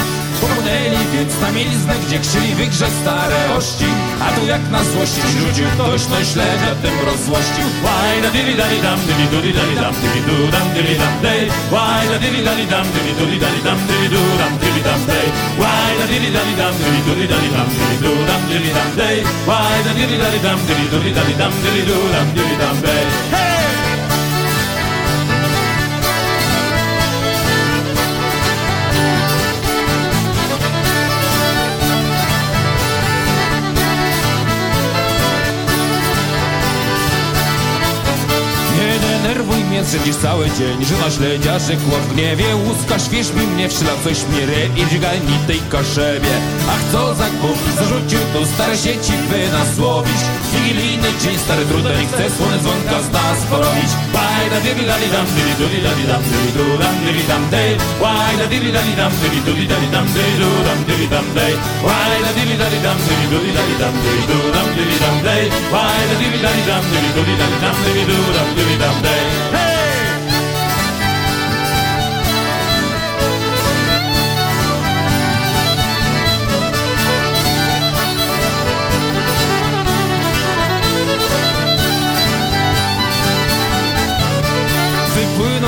Popłynęli 0.73 1.07
więc 1.13 1.41
na 1.41 1.51
mieliznę, 1.51 1.93
gdzie 2.07 2.19
krzyli 2.19 2.55
wygrze 2.55 2.88
stare 3.01 3.55
ości 3.57 3.89
A 4.23 4.39
tu 4.39 4.45
jak 4.45 4.69
na 4.69 4.83
złości 4.83 5.21
rzucił 5.21 5.65
ktoś 5.75 6.01
no 6.12 6.17
śledzia 6.31 6.73
tym 6.83 6.95
rozłościł 7.05 7.65
Why 7.83 8.21
da 8.23 8.29
dili 8.29 8.55
dali 8.55 8.81
dam 8.81 8.99
dili 9.07 9.25
duli 9.33 9.53
dali 9.53 9.75
dam 9.75 9.93
dili 10.01 10.21
du 10.27 10.51
dam 10.51 10.67
dili 10.75 10.95
dam 11.01 11.13
dej 11.21 11.41
Why 11.73 12.01
da 12.09 12.17
dili 12.23 12.43
dali 12.47 12.65
dam 12.67 12.86
dili 12.93 13.13
duli 13.19 13.38
dali 13.43 13.59
dam 13.63 13.79
dili 13.88 14.07
du 14.13 14.21
dam 14.41 14.53
dili 14.62 14.81
dam 14.88 15.01
dej 15.09 15.27
Why 15.62 15.91
da 15.99 16.05
dili 16.12 16.29
dali 16.36 16.53
dam 16.62 16.73
dili 16.81 17.01
duli 17.07 17.25
dali 17.31 17.49
dam 17.55 17.69
dili 17.77 17.97
du 18.03 18.13
dam 18.29 18.41
dili 18.49 18.71
dam 18.77 18.89
dej 18.99 19.17
Why 19.47 19.75
da 19.86 19.91
dili 19.99 20.17
dali 20.23 20.39
dam 20.45 20.59
dili 20.67 20.86
duli 20.91 21.12
dali 21.17 21.33
dam 21.41 21.53
dili 21.63 21.81
du 21.89 21.97
dam 22.13 22.27
dili 22.36 22.55
dam 22.62 22.75
dej 22.86 23.03
Hey! 23.33 23.62
Przecież 39.86 40.15
cały 40.15 40.46
dzień 40.58 40.86
Żona 40.86 41.12
śledzia 41.12 41.60
rzekła 41.60 42.00
w 42.00 42.13
gniewie 42.13 42.56
Łuska 42.56 43.00
śwież 43.00 43.28
mi 43.34 43.48
mnie 43.48 43.69
wszyla 43.69 43.91
coś 44.04 44.17
mierę 44.34 44.60
I 44.80 44.82
dźgani 44.89 45.36
tej 45.48 45.62
kaszebie 45.74 46.34
Ach 46.74 46.84
co 46.91 47.15
za 47.15 47.30
gmów 47.30 47.60
zarzucił 47.80 48.19
tu 48.34 48.39
stare 48.54 48.78
sieci 48.78 49.13
by 49.30 49.39
nas 49.56 49.80
łowić 49.80 50.22
Wigilijny 50.54 51.10
dzień 51.22 51.38
stary 51.46 51.65
trudel 51.65 52.04
i 52.04 52.08
chce 52.08 52.24
słone 52.36 52.58
dzwonka 52.60 52.98
z 53.08 53.10
nas 53.15 53.39
porobić 53.50 53.91
Why 54.13 54.43
da 54.52 54.60
dili 54.65 54.84
dali 54.91 55.08
dam 55.15 55.28
dili 55.36 55.54
duli 55.60 55.80
dali 55.86 56.04
dam 56.12 56.22
dili 56.32 56.50
du 56.58 56.65
dam 56.82 56.96
dili 57.06 57.24
dam 57.30 57.43
dej 57.54 57.72
Why 58.04 58.32
da 58.39 58.46
dili 58.54 58.72
dali 58.76 58.93
dam 59.00 59.12
dili 59.22 59.39
duli 59.48 59.65
dali 59.72 59.88
dam 59.93 60.06
dili 60.15 60.34
du 60.41 60.50
dam 60.67 60.80
dili 60.88 61.08
dam 61.13 61.28
dej 61.38 61.54
Why 61.86 62.13
da 62.24 62.32
dili 62.38 62.56
dali 62.62 62.80
dam 62.86 62.98
dili 63.08 63.26
duli 63.32 63.52
dali 63.58 63.76
dam 63.82 63.93
dili 64.04 64.24
du 64.30 64.39
dam 64.56 64.67
dili 64.78 64.98
dam 65.04 65.17
dej 65.26 65.43
Why 65.74 66.02
da 66.10 66.15
dili 66.22 66.39
dali 66.46 66.62
dam 66.69 66.84
dili 66.91 67.10
duli 67.15 67.34
dali 67.41 67.58
dam 67.63 67.76
dili 67.86 68.04
du 68.10 68.17
dam 68.36 68.48
dili 68.58 68.76
dam 68.84 68.96
dej 69.06 69.24
Hey! 69.56 69.72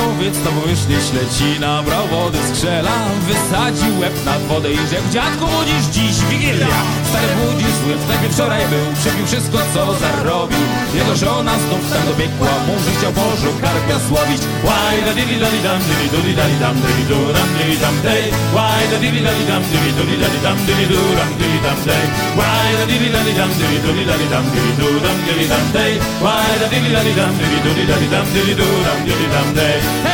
Wypłynął 0.06 0.22
więc 0.22 0.44
na 0.44 0.50
powierzchnię 0.50 0.96
śledzi 1.08 1.60
Nabrał 1.60 2.06
wody 2.08 2.38
z 2.48 2.50
krzela 2.58 2.96
Wysadził 3.28 3.98
łeb 4.00 4.24
nad 4.24 4.42
wodę 4.42 4.72
i 4.72 4.76
rzekł 4.90 5.08
Dziadku 5.10 5.44
budzisz 5.52 5.86
dziś 5.94 6.16
Wigilia 6.30 6.78
Stary 7.08 7.32
budzi 7.40 7.68
zły, 7.78 7.94
wtedy 8.04 8.26
wczoraj 8.34 8.62
był 8.72 8.86
Przepił 9.00 9.26
wszystko 9.26 9.58
co 9.74 9.82
zarobił 10.02 10.66
Jego 10.98 11.16
żona 11.16 11.54
znów 11.64 11.84
tam 11.90 12.02
dobiegła 12.10 12.54
Mąż 12.66 12.82
chciał 12.96 13.12
Bożu 13.12 13.50
karpia 13.62 13.98
sławić 14.08 14.42
Why 14.66 14.96
da 15.06 15.12
dili 15.18 15.36
dali 15.42 15.60
dam 15.66 15.80
dili 15.88 16.06
duli 16.14 16.32
dali 16.40 16.56
dam 16.62 16.76
dili 16.84 17.04
du 17.10 17.20
dam 17.36 17.48
dili 17.58 17.76
dam 17.82 17.96
dej 18.06 18.24
Why 18.56 18.82
da 18.90 18.96
dili 19.02 19.20
dali 19.26 19.44
dam 19.50 19.62
dili 19.70 19.90
duli 19.98 20.16
dali 20.22 20.38
dam 20.46 20.58
dili 20.66 20.86
du 20.92 21.00
dam 21.18 21.30
dili 21.40 21.58
dam 21.64 21.78
dej 21.86 22.04
Why 22.38 22.68
da 22.78 22.84
dili 22.90 23.08
dali 23.14 23.32
dam 23.38 23.50
dili 23.58 23.78
duli 23.84 24.04
dali 24.10 24.26
dam 24.32 24.44
dili 24.54 24.72
du 24.80 24.88
dam 25.04 25.18
dili 25.26 25.46
dam 25.52 25.66
dej 25.76 25.92
Why 26.24 26.52
da 26.60 26.66
dili 26.72 26.90
dali 26.96 27.12
dam 27.18 27.32
dili 27.40 27.58
duli 27.64 27.84
dali 27.90 28.06
dam 28.14 28.26
dili 28.34 28.54
du 28.60 28.68
dam 28.86 28.98
dili 29.06 29.26
dam 29.34 29.48
dej 29.58 30.05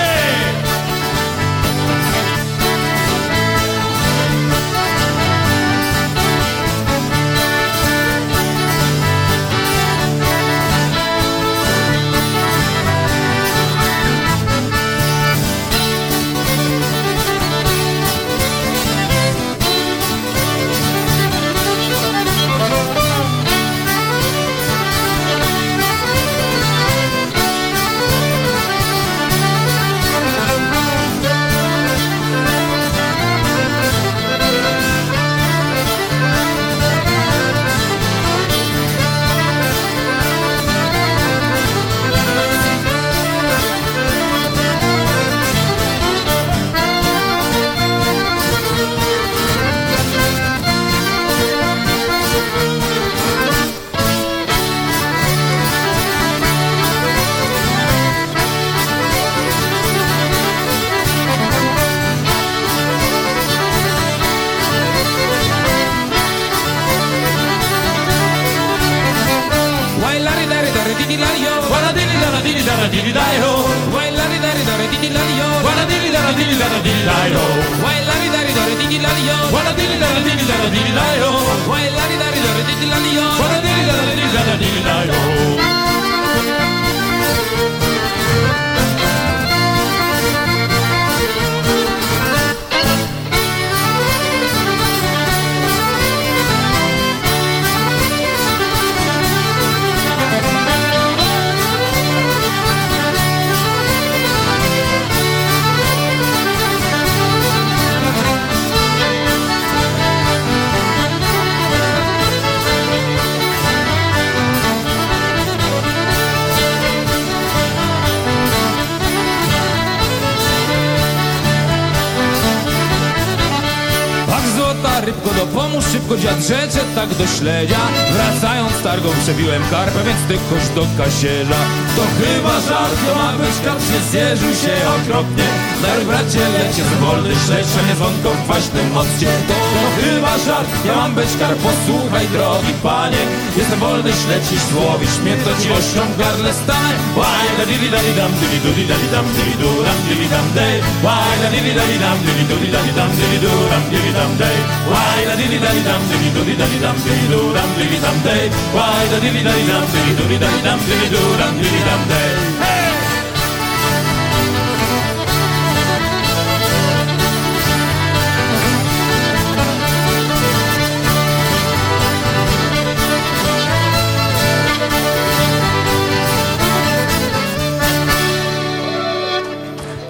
tak 127.09 127.15
do 127.15 127.27
śledzia 127.27 128.02
Wracając 128.23 128.83
targą 128.83 129.09
przebiłem 129.23 129.63
karpę, 129.71 130.01
więc 130.05 130.21
ty 130.29 130.35
do 130.75 130.87
kasierza 130.99 131.61
To 131.97 132.03
chyba 132.19 132.55
żart, 132.69 132.97
to 133.07 133.13
ma 133.21 133.33
być 133.41 133.57
karp 133.65 133.81
się 133.89 133.99
zjeżył 134.11 134.53
się 134.63 134.75
okropnie 134.97 135.49
Dar 135.83 136.01
bracie 136.09 136.45
lecie 136.57 136.83
z 136.91 136.93
wolny 137.03 137.35
śledź, 137.45 137.69
nie 137.89 137.95
dzwonką 137.95 138.29
w 138.31 138.45
kwaśnym 138.45 138.89
occie 139.03 139.31
to, 139.49 139.55
to 139.75 139.83
chyba 139.99 140.33
żart, 140.47 140.71
ja 140.87 140.95
mam 140.97 141.13
być 141.15 141.31
karp, 141.41 141.59
posłuchaj 141.69 142.27
drogi 142.35 142.75
panie 142.83 143.23
Jestem 143.59 143.79
wolny 143.79 144.13
śledź, 144.23 144.47
jeśli 144.53 144.71
złowisz 144.73 145.17
mnie, 145.23 145.35
to 145.45 145.51
ci 145.61 145.69
ością 145.79 146.03
w 146.13 146.19
gardle 146.21 146.51
stanę 146.63 146.95
Why 147.17 147.47
da 147.59 147.65
dili 147.71 147.89
da 147.95 148.01
di 148.07 148.13
dam, 148.19 148.33
dili 148.41 148.59
du 148.65 148.71
di 148.79 148.85
da 148.91 148.97
di 149.03 149.09
dam, 149.15 149.27
dili 149.37 149.55
du 149.63 149.71
dam, 149.87 149.99
dili 150.09 150.27
dam 150.35 150.47
day 150.59 150.77
Why 151.05 151.33
da 151.43 151.49
dili 151.55 151.73
da 151.79 151.85
di 151.91 151.97
dam, 152.05 152.17
dili 152.27 152.45
du 152.51 152.57
di 152.63 152.69
da 152.75 152.81
di 152.87 152.93
dam, 152.99 153.11
dili 153.19 153.39
du 153.45 153.53
dam, 153.73 153.83
dili 153.93 154.13
dam 154.19 154.33
day 154.43 154.59
Why 154.93 155.19
da 155.29 155.35
dili 155.41 155.59
da 155.65 155.71
di 155.77 155.83
dam, 155.89 156.01
dili 156.11 156.29
du 156.35 156.41
di 156.49 156.55
da 156.61 156.67
di 156.73 156.79
dam, 156.85 156.97
dili 157.05 157.25
du 157.33 157.41
dam, 157.57 157.69
dili 157.79 157.99
dam 158.05 158.12
day 158.25 158.51
Why 158.75 159.03
da 159.11 159.19
dili 159.21 159.43
da 159.45 159.53
di 159.53 159.65
dam, 159.67 159.85
dili 159.93 160.13
du 160.19 160.25
di 160.29 160.39
da 160.39 160.49
di 160.55 160.63
dam, 160.63 160.79
dili 160.87 161.09
du 161.09 161.23
dam, 161.39 161.53
dili 161.61 161.81
dam 161.89 162.01
day 162.09 162.31
Hey! 162.61 162.83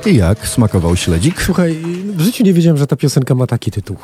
I 0.07 0.17
jak 0.17 0.49
smakował 0.49 0.97
śledzik? 0.97 1.43
Słuchaj, 1.43 1.77
w 2.17 2.21
życiu 2.21 2.45
nie 2.45 2.53
wiedziałem, 2.53 2.77
że 2.77 2.87
ta 2.87 2.97
piosenka 2.97 3.35
ma 3.35 3.47
taki 3.47 3.71
tytuł. 3.71 3.97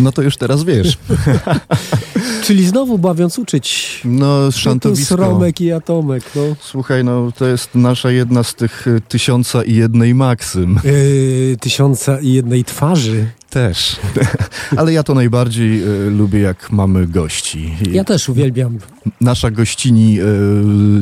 No 0.00 0.12
to 0.12 0.22
już 0.22 0.36
teraz 0.36 0.64
wiesz. 0.64 0.98
Czyli 2.46 2.66
znowu 2.66 2.98
bawiąc 2.98 3.38
uczyć. 3.38 4.00
No, 4.04 4.52
szantowisko. 4.52 5.16
Romek 5.16 5.60
i 5.60 5.72
Atomek, 5.72 6.24
no. 6.36 6.42
Słuchaj, 6.60 7.04
no 7.04 7.32
to 7.32 7.46
jest 7.46 7.74
nasza 7.74 8.10
jedna 8.10 8.42
z 8.42 8.54
tych 8.54 8.86
y, 8.86 9.00
tysiąca 9.08 9.64
i 9.64 9.74
jednej 9.74 10.14
maksym. 10.14 10.80
Yy, 10.84 11.56
tysiąca 11.60 12.20
i 12.20 12.32
jednej 12.32 12.64
twarzy. 12.64 13.26
Też. 13.50 13.96
Ale 14.76 14.92
ja 14.92 15.02
to 15.02 15.14
najbardziej 15.14 15.82
y, 15.82 16.10
lubię, 16.10 16.40
jak 16.40 16.70
mamy 16.70 17.06
gości. 17.06 17.74
Ja 17.92 18.04
też 18.04 18.28
uwielbiam. 18.28 18.78
Nasza 19.20 19.50
gościni 19.50 20.18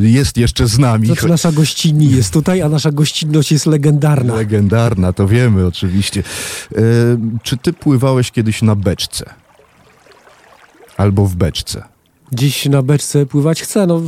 y, 0.02 0.09
jest 0.09 0.37
jeszcze 0.37 0.66
z 0.66 0.78
nami. 0.78 1.07
Znaczy 1.07 1.28
nasza 1.28 1.52
gościni 1.52 2.11
jest 2.11 2.33
tutaj, 2.33 2.62
a 2.62 2.68
nasza 2.68 2.92
gościnność 2.92 3.52
jest 3.52 3.66
legendarna. 3.66 4.35
Legendarna, 4.35 5.12
to 5.12 5.28
wiemy 5.28 5.66
oczywiście. 5.66 6.22
Y, 6.72 6.83
czy 7.42 7.57
ty 7.57 7.72
pływałeś 7.72 8.30
kiedyś 8.30 8.62
na 8.62 8.76
beczce? 8.76 9.43
Albo 10.96 11.26
w 11.26 11.35
beczce? 11.37 11.85
Dziś 12.33 12.66
na 12.66 12.83
beczce 12.83 13.26
pływać 13.26 13.62
chcę, 13.62 13.87
no. 13.87 14.00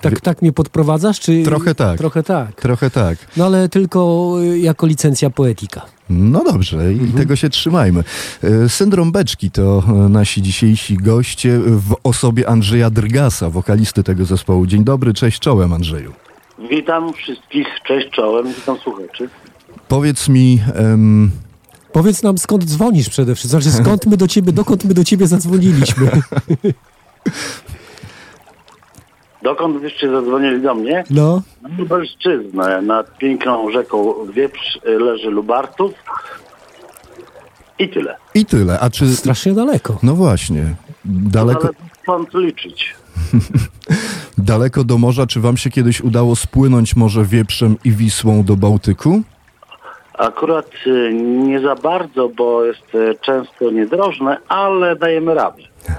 Tak, 0.00 0.20
tak 0.20 0.42
mnie 0.42 0.52
podprowadzasz, 0.52 1.20
czy... 1.20 1.42
Trochę 1.42 1.74
tak. 1.74 1.98
Trochę 1.98 2.22
tak. 2.22 2.54
Trochę 2.54 2.90
tak. 2.90 3.18
No 3.36 3.46
ale 3.46 3.68
tylko 3.68 4.32
y, 4.42 4.58
jako 4.58 4.86
licencja 4.86 5.30
poetyka. 5.30 5.82
No 6.10 6.44
dobrze, 6.44 6.92
i 6.92 7.12
tego 7.12 7.36
się 7.36 7.50
trzymajmy. 7.50 8.04
E, 8.42 8.68
Syndrom 8.68 9.12
Beczki 9.12 9.50
to 9.50 9.82
e, 9.88 9.92
nasi 9.92 10.42
dzisiejsi 10.42 10.96
goście 10.96 11.58
w 11.58 11.96
osobie 12.04 12.48
Andrzeja 12.48 12.90
Drgasa, 12.90 13.50
wokalisty 13.50 14.02
tego 14.02 14.24
zespołu. 14.24 14.66
Dzień 14.66 14.84
dobry, 14.84 15.14
cześć 15.14 15.38
czołem 15.40 15.72
Andrzeju. 15.72 16.12
Witam 16.70 17.12
wszystkich, 17.12 17.66
cześć 17.86 18.10
czołem, 18.10 18.46
witam 18.54 18.78
słuchaczy. 18.78 19.28
Powiedz 19.88 20.28
mi, 20.28 20.60
Powiedz 21.98 22.22
nam, 22.22 22.38
skąd 22.38 22.64
dzwonisz 22.64 23.08
przede 23.08 23.34
wszystkim. 23.34 23.60
Znaczy, 23.60 23.76
skąd 23.76 24.06
my 24.06 24.16
do 24.16 24.28
ciebie, 24.28 24.52
dokąd 24.52 24.84
my 24.84 24.94
do 24.94 25.04
ciebie 25.04 25.26
zadzwoniliśmy. 25.26 26.10
Dokąd 29.42 29.80
wyście 29.80 30.10
zadzwonili 30.10 30.62
do 30.62 30.74
mnie? 30.74 31.04
No. 31.10 31.42
Na 31.62 31.68
Lubelszczyznę, 31.78 32.82
nad 32.82 33.18
piękną 33.18 33.70
rzeką 33.70 34.14
Wieprz 34.32 34.78
leży 34.84 35.30
Lubartów. 35.30 35.92
I 37.78 37.88
tyle. 37.88 38.16
i 38.34 38.46
tyle. 38.46 38.80
A 38.80 38.90
czy... 38.90 39.16
Strasznie 39.16 39.54
daleko. 39.54 39.98
No 40.02 40.14
właśnie, 40.14 40.74
daleko, 41.04 41.60
Ale 41.60 41.70
skąd 42.02 42.34
liczyć? 42.34 42.94
daleko 44.38 44.84
do 44.84 44.98
morza. 44.98 45.26
Czy 45.26 45.40
wam 45.40 45.56
się 45.56 45.70
kiedyś 45.70 46.00
udało 46.00 46.36
spłynąć 46.36 46.96
może 46.96 47.24
Wieprzem 47.24 47.76
i 47.84 47.92
Wisłą 47.92 48.44
do 48.44 48.56
Bałtyku? 48.56 49.22
Akurat 50.18 50.70
y, 50.86 51.10
nie 51.14 51.60
za 51.60 51.74
bardzo, 51.74 52.28
bo 52.28 52.64
jest 52.64 52.94
y, 52.94 53.14
często 53.20 53.70
niedrożne, 53.70 54.36
ale 54.48 54.96
dajemy 54.96 55.34
radę. 55.34 55.62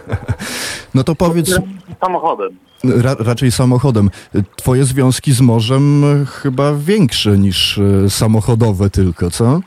No 0.96 1.04
to 1.04 1.16
powiedz 1.16 1.60
Samochodem. 2.02 2.50
ra, 2.84 3.16
raczej 3.20 3.52
samochodem. 3.52 4.10
Twoje 4.56 4.84
związki 4.84 5.32
z 5.32 5.42
morzem 5.42 6.04
chyba 6.26 6.74
większe 6.74 7.38
niż 7.38 7.78
e, 7.78 8.10
samochodowe 8.10 8.90
tylko, 8.90 9.30
co? 9.32 9.60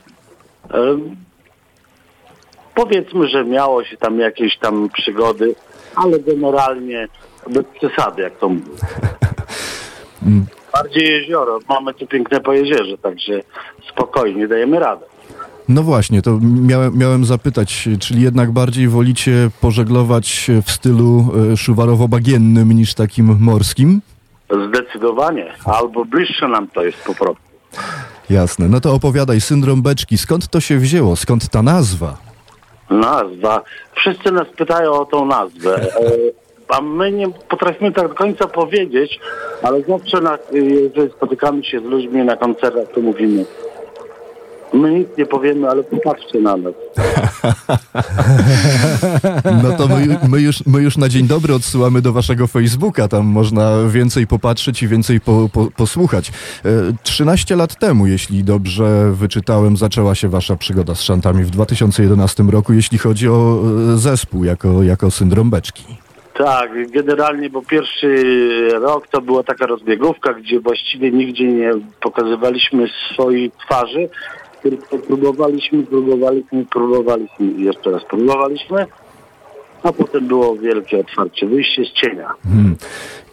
Ym, 0.75 1.15
Powiedzmy, 2.75 3.27
że 3.27 3.45
miało 3.45 3.83
się 3.83 3.97
tam 3.97 4.19
jakieś 4.19 4.57
tam 4.57 4.89
przygody, 4.93 5.55
ale 5.95 6.19
generalnie 6.19 7.07
bez 7.49 7.65
przesady, 7.65 8.21
jak 8.21 8.37
to 8.37 8.49
mówię. 8.49 8.71
Bardziej 10.73 11.07
jezioro. 11.07 11.59
Mamy 11.69 11.93
tu 11.93 12.07
piękne 12.07 12.39
pojezierze, 12.41 12.97
także 12.97 13.41
spokojnie 13.89 14.47
dajemy 14.47 14.79
radę. 14.79 15.05
No 15.69 15.83
właśnie, 15.83 16.21
to 16.21 16.39
miałem, 16.41 16.97
miałem 16.97 17.25
zapytać, 17.25 17.89
czyli 17.99 18.21
jednak 18.21 18.51
bardziej 18.51 18.87
wolicie 18.87 19.49
pożeglować 19.61 20.51
w 20.65 20.71
stylu 20.71 21.25
e, 21.51 21.57
szuwarowo-bagiennym 21.57 22.73
niż 22.73 22.93
takim 22.93 23.37
morskim? 23.39 24.01
Zdecydowanie. 24.69 25.53
Albo 25.65 26.05
bliższe 26.05 26.47
nam 26.47 26.67
to 26.67 26.83
jest 26.83 27.03
po 27.03 27.15
prostu. 27.15 27.43
Jasne. 28.29 28.69
No 28.69 28.81
to 28.81 28.93
opowiadaj, 28.93 29.41
syndrom 29.41 29.81
beczki. 29.81 30.17
Skąd 30.17 30.47
to 30.47 30.59
się 30.59 30.77
wzięło? 30.77 31.15
Skąd 31.15 31.49
ta 31.49 31.61
nazwa? 31.61 32.17
Nazwa. 32.89 33.61
Wszyscy 33.95 34.31
nas 34.31 34.47
pytają 34.57 34.91
o 34.91 35.05
tą 35.05 35.25
nazwę. 35.25 35.79
E, 36.69 36.75
A 36.75 36.81
my 36.81 37.11
nie 37.11 37.27
potrafimy 37.49 37.91
tak 37.91 38.07
do 38.07 38.15
końca 38.15 38.47
powiedzieć, 38.47 39.19
ale 39.61 39.81
zawsze 39.81 40.21
na, 40.21 40.37
jeżeli 40.53 41.11
spotykamy 41.11 41.63
się 41.63 41.79
z 41.79 41.83
ludźmi 41.83 42.23
na 42.23 42.35
koncertach, 42.35 42.87
to 42.93 43.01
mówimy 43.01 43.45
my 44.73 44.91
nic 44.99 45.07
nie 45.17 45.25
powiemy, 45.25 45.69
ale 45.69 45.83
popatrzcie 45.83 46.39
na 46.41 46.57
nas. 46.57 46.73
No 49.63 49.71
to 49.77 49.87
my, 49.87 50.19
my, 50.29 50.41
już, 50.41 50.65
my 50.65 50.81
już 50.81 50.97
na 50.97 51.09
dzień 51.09 51.27
dobry 51.27 51.53
odsyłamy 51.53 52.01
do 52.01 52.13
waszego 52.13 52.47
Facebooka. 52.47 53.07
Tam 53.07 53.25
można 53.25 53.77
więcej 53.89 54.27
popatrzeć 54.27 54.83
i 54.83 54.87
więcej 54.87 55.21
po, 55.21 55.49
po, 55.53 55.67
posłuchać. 55.77 56.31
E, 56.65 56.69
13 57.03 57.55
lat 57.55 57.79
temu, 57.79 58.07
jeśli 58.07 58.43
dobrze 58.43 59.11
wyczytałem, 59.13 59.77
zaczęła 59.77 60.15
się 60.15 60.29
wasza 60.29 60.55
przygoda 60.55 60.95
z 60.95 61.01
szantami 61.01 61.43
w 61.43 61.49
2011 61.49 62.43
roku, 62.43 62.73
jeśli 62.73 62.97
chodzi 62.97 63.29
o 63.29 63.61
e, 63.93 63.97
zespół 63.97 64.43
jako, 64.43 64.83
jako 64.83 65.11
syndrom 65.11 65.49
beczki. 65.49 65.83
Tak, 66.45 66.91
generalnie, 66.91 67.49
bo 67.49 67.61
pierwszy 67.61 68.17
rok 68.81 69.07
to 69.07 69.21
była 69.21 69.43
taka 69.43 69.65
rozbiegówka, 69.65 70.33
gdzie 70.33 70.59
właściwie 70.59 71.11
nigdzie 71.11 71.47
nie 71.47 71.71
pokazywaliśmy 72.01 72.87
swojej 73.13 73.51
twarzy, 73.51 74.09
tylko 74.63 74.97
próbowaliśmy, 74.97 75.83
próbowaliśmy, 75.83 76.65
próbowaliśmy 76.65 77.45
i 77.45 77.63
jeszcze 77.63 77.91
raz 77.91 78.03
próbowaliśmy, 78.09 78.85
a 79.83 79.91
potem 79.91 80.27
było 80.27 80.55
wielkie 80.55 80.99
otwarcie, 80.99 81.47
wyjście 81.47 81.85
z 81.85 81.91
cienia. 81.91 82.29
Hmm. 82.43 82.75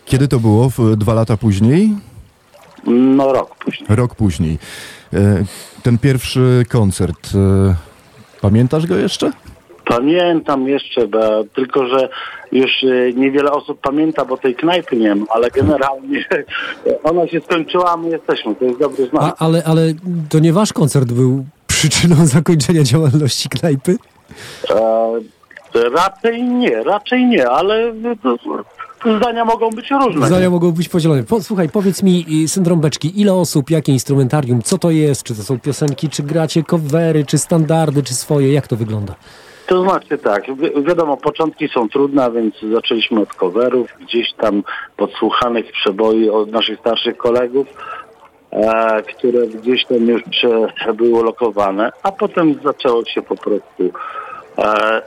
Kiedy 0.05 0.29
to 0.29 0.41
było? 0.41 0.71
W, 0.71 0.97
dwa 0.97 1.15
lata 1.15 1.37
później? 1.37 1.91
No 2.87 3.33
rok 3.33 3.55
później. 3.65 3.87
Rok 3.89 4.15
później. 4.15 4.59
E, 5.13 5.45
ten 5.83 5.99
pierwszy 5.99 6.65
koncert, 6.69 7.29
e, 7.35 7.75
pamiętasz 8.41 8.87
go 8.87 8.97
jeszcze? 8.97 9.33
Pamiętam 9.91 10.69
jeszcze, 10.69 11.09
bo, 11.09 11.45
tylko 11.55 11.87
że 11.87 12.09
już 12.53 12.71
e, 12.85 13.13
niewiele 13.13 13.53
osób 13.53 13.81
pamięta, 13.81 14.25
bo 14.25 14.37
tej 14.37 14.55
knajpy 14.55 14.97
nie 14.97 15.15
ma, 15.15 15.27
ale 15.29 15.51
generalnie 15.51 16.25
ona 17.11 17.29
się 17.29 17.41
skończyła, 17.41 17.93
a 17.93 17.97
my 17.97 18.09
jesteśmy. 18.09 18.55
To 18.55 18.65
jest 18.65 18.79
dobry 18.79 19.07
znak. 19.07 19.23
A, 19.23 19.45
ale, 19.45 19.63
ale 19.65 19.93
to 20.29 20.39
nie 20.39 20.53
wasz 20.53 20.73
koncert 20.73 21.13
był 21.13 21.45
przyczyną 21.67 22.27
zakończenia 22.37 22.83
działalności 22.83 23.49
knajpy? 23.49 23.97
E, 24.71 25.91
raczej 25.95 26.43
nie, 26.43 26.83
raczej 26.83 27.27
nie, 27.27 27.49
ale 27.49 27.93
to, 28.23 28.39
to 28.39 29.17
zdania 29.17 29.45
mogą 29.45 29.71
być 29.71 29.91
różne. 29.91 30.27
Zdania 30.27 30.51
mogą 30.51 30.73
być 30.73 30.89
podzielone. 30.89 31.23
Po, 31.23 31.43
słuchaj, 31.43 31.69
powiedz 31.69 32.03
mi, 32.03 32.27
y, 32.45 32.49
syndrom 32.49 32.81
beczki, 32.81 33.21
ile 33.21 33.35
osób, 33.35 33.71
jakie 33.71 33.93
instrumentarium, 33.93 34.63
co 34.63 34.79
to 34.79 34.91
jest? 34.91 35.23
Czy 35.23 35.35
to 35.35 35.43
są 35.43 35.61
piosenki, 35.61 36.09
czy 36.09 36.23
gracie 36.23 36.65
covery, 36.65 37.27
czy 37.27 37.39
standardy, 37.39 38.03
czy 38.03 38.15
swoje? 38.15 38.53
Jak 38.53 38.69
to 38.69 38.77
wygląda? 38.77 39.15
To 39.71 39.83
znaczy 39.83 40.19
tak, 40.19 40.57
wi- 40.57 40.83
wiadomo, 40.85 41.17
początki 41.17 41.69
są 41.69 41.89
trudne, 41.89 42.31
więc 42.33 42.55
zaczęliśmy 42.73 43.21
od 43.21 43.35
coverów, 43.35 43.89
gdzieś 44.01 44.33
tam 44.33 44.63
podsłuchanych 44.97 45.73
przeboi 45.73 46.31
od 46.31 46.51
naszych 46.51 46.81
starszych 46.81 47.17
kolegów, 47.17 47.67
e, 48.51 49.03
które 49.03 49.47
gdzieś 49.47 49.85
tam 49.85 49.99
już 49.99 50.23
były 50.95 51.25
lokowane, 51.25 51.93
a 52.03 52.13
potem 52.13 52.55
zaczęło 52.65 53.05
się 53.05 53.23
po 53.23 53.37
prostu 53.37 53.91
e, 54.59 55.03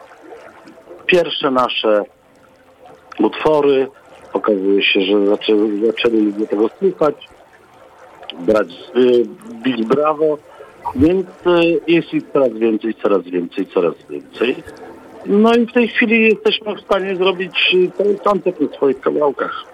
pierwsze 1.05 1.51
nasze 1.51 2.03
utwory. 3.19 3.87
Okazuje 4.33 4.83
się, 4.83 5.01
że 5.01 5.25
zaczęli, 5.27 5.85
zaczęli 5.85 6.21
ludzie 6.21 6.47
tego 6.47 6.69
słuchać, 6.79 7.15
brać, 8.39 8.67
y, 8.95 9.25
bić 9.63 9.83
brawo, 9.83 10.37
więc 10.95 11.27
y, 11.27 11.81
jest 11.87 12.13
ich 12.13 12.23
coraz 12.33 12.53
więcej, 12.53 12.95
coraz 13.03 13.23
więcej, 13.23 13.67
coraz 13.73 13.93
więcej. 14.09 14.55
No 15.25 15.55
i 15.55 15.65
w 15.65 15.73
tej 15.73 15.87
chwili 15.87 16.21
jesteśmy 16.21 16.75
w 16.75 16.81
stanie 16.81 17.15
zrobić 17.15 17.75
cały 17.97 18.15
koncert 18.15 18.61
na 18.61 18.67
swoich 18.67 18.99
kawałkach. 18.99 19.65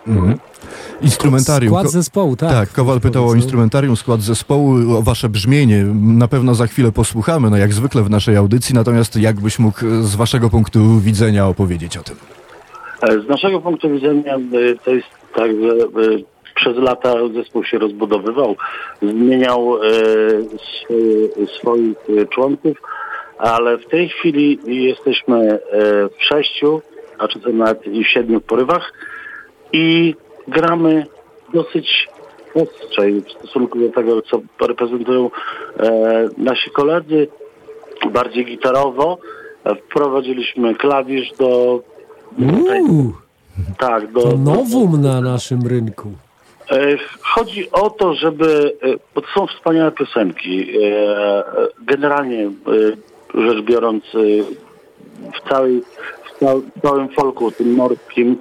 Instrumentarium. 1.01 1.73
Skład 1.73 1.91
zespołu, 1.91 2.36
tak. 2.36 2.51
Tak, 2.51 2.73
Kowal 2.73 2.99
pytał 2.99 3.27
o 3.27 3.36
instrumentarium, 3.36 3.95
skład 3.95 4.21
zespołu, 4.21 4.97
o 4.97 5.01
wasze 5.01 5.29
brzmienie. 5.29 5.84
Na 6.01 6.27
pewno 6.27 6.55
za 6.55 6.67
chwilę 6.67 6.91
posłuchamy, 6.91 7.49
no 7.49 7.58
jak 7.58 7.73
zwykle 7.73 8.03
w 8.03 8.10
naszej 8.10 8.36
audycji, 8.36 8.75
natomiast 8.75 9.15
jakbyś 9.15 9.60
mógł 9.60 9.86
e, 9.86 10.03
z 10.03 10.15
waszego 10.15 10.49
punktu 10.49 10.99
widzenia 10.99 11.47
opowiedzieć 11.47 11.97
o 11.97 12.03
tym? 12.03 12.15
E, 13.01 13.21
Z 13.21 13.27
naszego 13.27 13.62
punktu 13.62 13.89
widzenia 13.89 14.38
to 14.86 14.91
jest 14.91 15.08
tak, 15.36 15.51
że 15.51 15.75
przez 16.60 16.78
lata 16.78 17.13
zespół 17.34 17.63
się 17.63 17.78
rozbudowywał, 17.78 18.56
zmieniał 19.02 19.76
swy- 20.58 21.48
swoich 21.60 21.98
y, 22.10 22.28
członków, 22.28 22.78
ale 23.38 23.78
w 23.78 23.86
tej 23.86 24.10
chwili 24.10 24.60
jesteśmy 24.67 25.54
y, 25.54 25.60
w 26.19 26.24
sześciu, 26.24 26.82
a 27.17 27.28
czasem 27.28 27.58
nawet 27.58 27.88
i 27.88 28.04
w 28.04 28.08
siedmiu 28.08 28.41
porywach 28.41 28.93
i 29.74 30.15
gramy 30.48 31.06
dosyć 31.54 32.08
ostrzej 32.56 33.22
w 33.22 33.32
stosunku 33.32 33.80
do 33.80 33.89
tego, 33.89 34.22
co 34.22 34.39
reprezentują 34.67 35.30
e, 35.80 36.30
nasi 36.38 36.69
koledzy, 36.72 37.28
bardziej 38.12 38.45
gitarowo. 38.45 39.17
E, 39.63 39.76
Wprowadziliśmy 39.76 40.76
klawisz 40.76 41.32
do 41.39 41.80
Uuu, 42.39 43.13
tak, 43.78 44.12
do, 44.12 44.22
to 44.22 44.28
do, 44.30 44.38
nowum 44.38 45.02
na 45.02 45.22
naszym 45.22 45.67
rynku. 45.67 46.12
E, 46.71 46.97
Chodzi 47.21 47.71
o 47.71 47.89
to, 47.89 48.13
żeby, 48.13 48.77
e, 48.84 48.88
bo 49.15 49.21
to 49.21 49.27
są 49.36 49.47
wspaniałe 49.47 49.91
piosenki. 49.91 50.77
E, 50.84 51.43
Generalnie 51.82 52.51
rzecz 53.34 53.62
biorąc, 53.62 54.03
w, 55.34 55.49
całej, 55.49 55.82
w 56.25 56.39
cał- 56.39 56.62
w 56.75 56.82
całym 56.82 57.10
folku, 57.10 57.51
tym 57.51 57.73
morskim, 57.73 58.38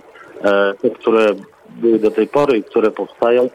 te, 0.83 0.91
które 0.91 1.27
były 1.69 1.99
do 1.99 2.11
tej 2.11 2.27
pory 2.27 2.59
i 2.59 2.65
które 2.65 2.91
powstają, 2.91 3.49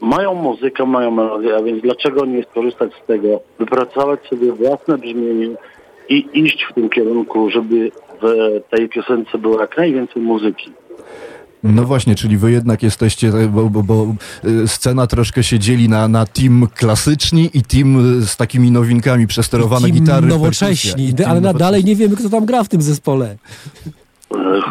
mają 0.00 0.34
muzykę, 0.34 0.86
mają 0.86 1.10
melodię, 1.10 1.56
a 1.56 1.62
więc 1.62 1.82
dlaczego 1.82 2.24
nie 2.26 2.42
skorzystać 2.42 2.90
z 3.02 3.06
tego, 3.06 3.40
wypracować 3.58 4.20
sobie 4.28 4.52
własne 4.52 4.98
brzmienie 4.98 5.48
i 6.08 6.28
iść 6.32 6.66
w 6.70 6.74
tym 6.74 6.88
kierunku, 6.90 7.50
żeby 7.50 7.90
w 8.22 8.60
tej 8.70 8.88
piosence 8.88 9.38
było 9.38 9.60
jak 9.60 9.76
najwięcej 9.76 10.22
muzyki. 10.22 10.72
No 11.64 11.84
właśnie, 11.84 12.14
czyli 12.14 12.36
wy 12.36 12.50
jednak 12.50 12.82
jesteście, 12.82 13.28
e, 13.28 13.46
bo, 13.48 13.64
bo, 13.70 13.82
bo 13.82 14.06
e, 14.64 14.68
scena 14.68 15.06
troszkę 15.06 15.42
się 15.42 15.58
dzieli 15.58 15.88
na, 15.88 16.08
na 16.08 16.26
team 16.26 16.66
klasyczni 16.74 17.50
i 17.54 17.62
team 17.62 18.18
e, 18.20 18.26
z 18.26 18.36
takimi 18.36 18.70
nowinkami, 18.70 19.26
przesterowane 19.26 19.86
Ci 19.86 19.92
gitary. 19.92 20.26
nowocześni. 20.26 21.08
I 21.08 21.14
team 21.14 21.30
ale 21.30 21.40
na, 21.40 21.46
nowocześni. 21.46 21.58
dalej 21.58 21.84
nie 21.84 21.96
wiemy, 21.96 22.16
kto 22.16 22.28
tam 22.28 22.44
gra 22.46 22.64
w 22.64 22.68
tym 22.68 22.82
zespole. 22.82 23.36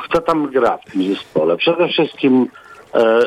Kto 0.05 0.21
tam 0.21 0.51
gra 0.51 0.77
w 0.77 0.91
tym 0.91 1.13
zespole? 1.15 1.57
Przede 1.57 1.87
wszystkim 1.87 2.47
e, 2.93 2.99
e, 2.99 3.21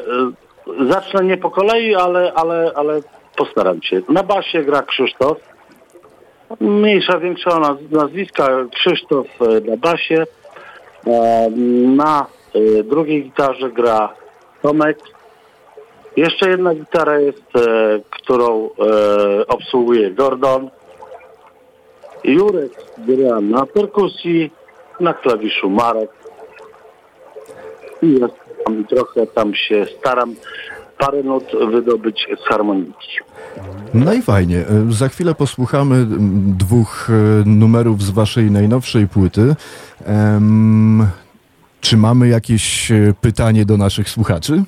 zacznę 0.92 1.24
nie 1.24 1.37
po 1.37 1.50
kolei, 1.50 1.94
ale, 1.94 2.33
ale, 2.35 2.72
ale 2.76 3.00
postaram 3.37 3.83
się. 3.83 4.02
Na 4.09 4.22
basie 4.22 4.64
gra 4.64 4.83
Krzysztof. 4.83 5.38
Mniejsza, 6.61 7.18
większa 7.18 7.50
naz- 7.50 7.90
nazwiska. 7.90 8.48
Krzysztof 8.74 9.26
na 9.70 9.76
basie. 9.76 10.24
E, 11.07 11.50
na 11.96 12.26
drugiej 12.85 13.25
gitarze 13.25 13.71
gra 13.71 14.12
Tomek. 14.62 14.99
Jeszcze 16.16 16.51
jedna 16.51 16.75
gitara 16.75 17.21
jest, 17.21 17.57
e, 17.57 17.61
którą 18.11 18.66
e, 18.66 19.47
obsługuje 19.47 20.11
Gordon. 20.11 20.71
Jurek 22.25 22.73
gra 22.99 23.40
na 23.40 23.66
perkusji, 23.66 24.51
na 25.01 25.14
klawiszu 25.14 25.71
Marek. 25.71 26.11
I 28.03 28.19
ja 28.21 28.29
tam 28.64 28.85
trochę 28.85 29.27
tam 29.27 29.55
się 29.55 29.87
staram 29.99 30.35
parę 30.99 31.23
nut 31.23 31.45
wydobyć 31.71 32.27
z 32.45 32.49
harmoniki. 32.49 33.19
No 33.95 34.12
i 34.12 34.23
fajnie. 34.23 34.64
Za 34.90 35.09
chwilę 35.09 35.35
posłuchamy 35.35 35.95
mm, 35.95 36.55
dwóch 36.59 37.09
numerów 37.47 38.03
z 38.03 38.11
waszej 38.11 38.51
najnowszej 38.51 39.09
płyty. 39.09 39.55
Czy 41.87 41.96
mamy 41.96 42.29
jakieś 42.29 42.90
e, 42.90 43.14
pytanie 43.20 43.64
do 43.64 43.77
naszych 43.77 44.09
słuchaczy? 44.09 44.62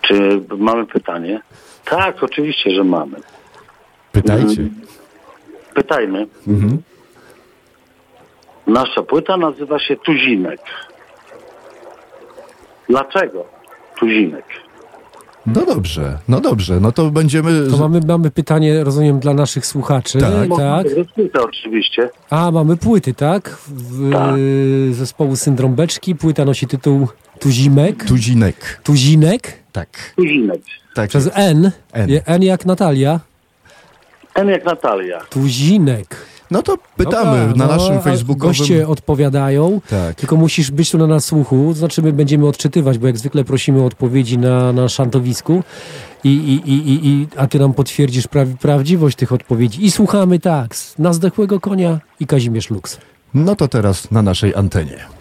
Czy 0.00 0.40
mamy 0.58 0.86
pytanie? 0.86 1.40
Tak, 1.84 2.22
oczywiście, 2.22 2.70
że 2.70 2.84
mamy. 2.84 3.16
Pytajcie. 4.12 4.68
Pytajmy. 5.74 6.26
Mhm. 6.48 6.82
Nasza 8.66 9.02
płyta 9.02 9.36
nazywa 9.36 9.78
się 9.78 9.96
Tuzinek. 9.96 10.60
Dlaczego 12.88 13.44
Tuzinek? 13.98 14.44
No 15.46 15.66
dobrze, 15.66 16.18
no 16.28 16.40
dobrze, 16.40 16.80
no 16.80 16.92
to 16.92 17.10
będziemy... 17.10 17.70
To 17.70 17.76
mamy, 17.76 18.00
mamy 18.08 18.30
pytanie, 18.30 18.84
rozumiem, 18.84 19.20
dla 19.20 19.34
naszych 19.34 19.66
słuchaczy. 19.66 20.18
Tak. 20.18 20.48
tak. 20.58 20.86
Płytę 21.14 21.42
oczywiście. 21.42 22.10
A, 22.30 22.50
mamy 22.50 22.76
płyty, 22.76 23.14
tak? 23.14 23.50
W, 23.68 24.12
Tak. 24.12 24.34
Zespołu 24.90 25.36
Syndrom 25.36 25.74
Beczki. 25.74 26.14
Płyta 26.14 26.44
nosi 26.44 26.66
tytuł 26.66 27.08
Tuzimek. 27.40 28.04
Tuzinek. 28.04 28.80
Tuzinek. 28.84 29.52
Tak. 29.72 30.12
Tuzinek. 30.16 30.60
tak 30.94 31.08
Przez. 31.08 31.30
N. 31.34 31.70
N. 31.92 32.10
N 32.26 32.42
jak 32.42 32.66
Natalia. 32.66 33.20
N 34.34 34.48
jak 34.48 34.64
Natalia. 34.64 35.20
Tuzinek. 35.20 36.16
No 36.54 36.62
to 36.62 36.78
pytamy 36.96 37.46
Dobra, 37.46 37.66
na 37.66 37.66
no, 37.66 37.76
naszym 37.76 38.02
facebookowym... 38.02 38.48
Goście 38.48 38.88
odpowiadają. 38.88 39.80
Tak. 39.90 40.14
Tylko 40.14 40.36
musisz 40.36 40.70
być 40.70 40.90
tu 40.90 40.98
na 40.98 41.06
nasłuchu, 41.06 41.66
to 41.68 41.74
znaczy 41.74 42.02
my 42.02 42.12
będziemy 42.12 42.46
odczytywać, 42.46 42.98
bo 42.98 43.06
jak 43.06 43.18
zwykle 43.18 43.44
prosimy 43.44 43.82
o 43.82 43.84
odpowiedzi 43.84 44.38
na, 44.38 44.72
na 44.72 44.88
szantowisku, 44.88 45.62
i, 46.24 46.28
i, 46.28 46.70
i, 46.70 47.08
i, 47.08 47.28
a 47.36 47.46
ty 47.46 47.58
nam 47.58 47.74
potwierdzisz 47.74 48.26
pra, 48.26 48.46
prawdziwość 48.60 49.16
tych 49.16 49.32
odpowiedzi. 49.32 49.84
I 49.84 49.90
słuchamy 49.90 50.40
tak, 50.40 50.74
na 50.98 51.12
zdechłego 51.12 51.60
konia 51.60 52.00
i 52.20 52.26
Kazimierz 52.26 52.70
Lux. 52.70 52.98
No 53.34 53.56
to 53.56 53.68
teraz 53.68 54.10
na 54.10 54.22
naszej 54.22 54.54
antenie. 54.54 55.13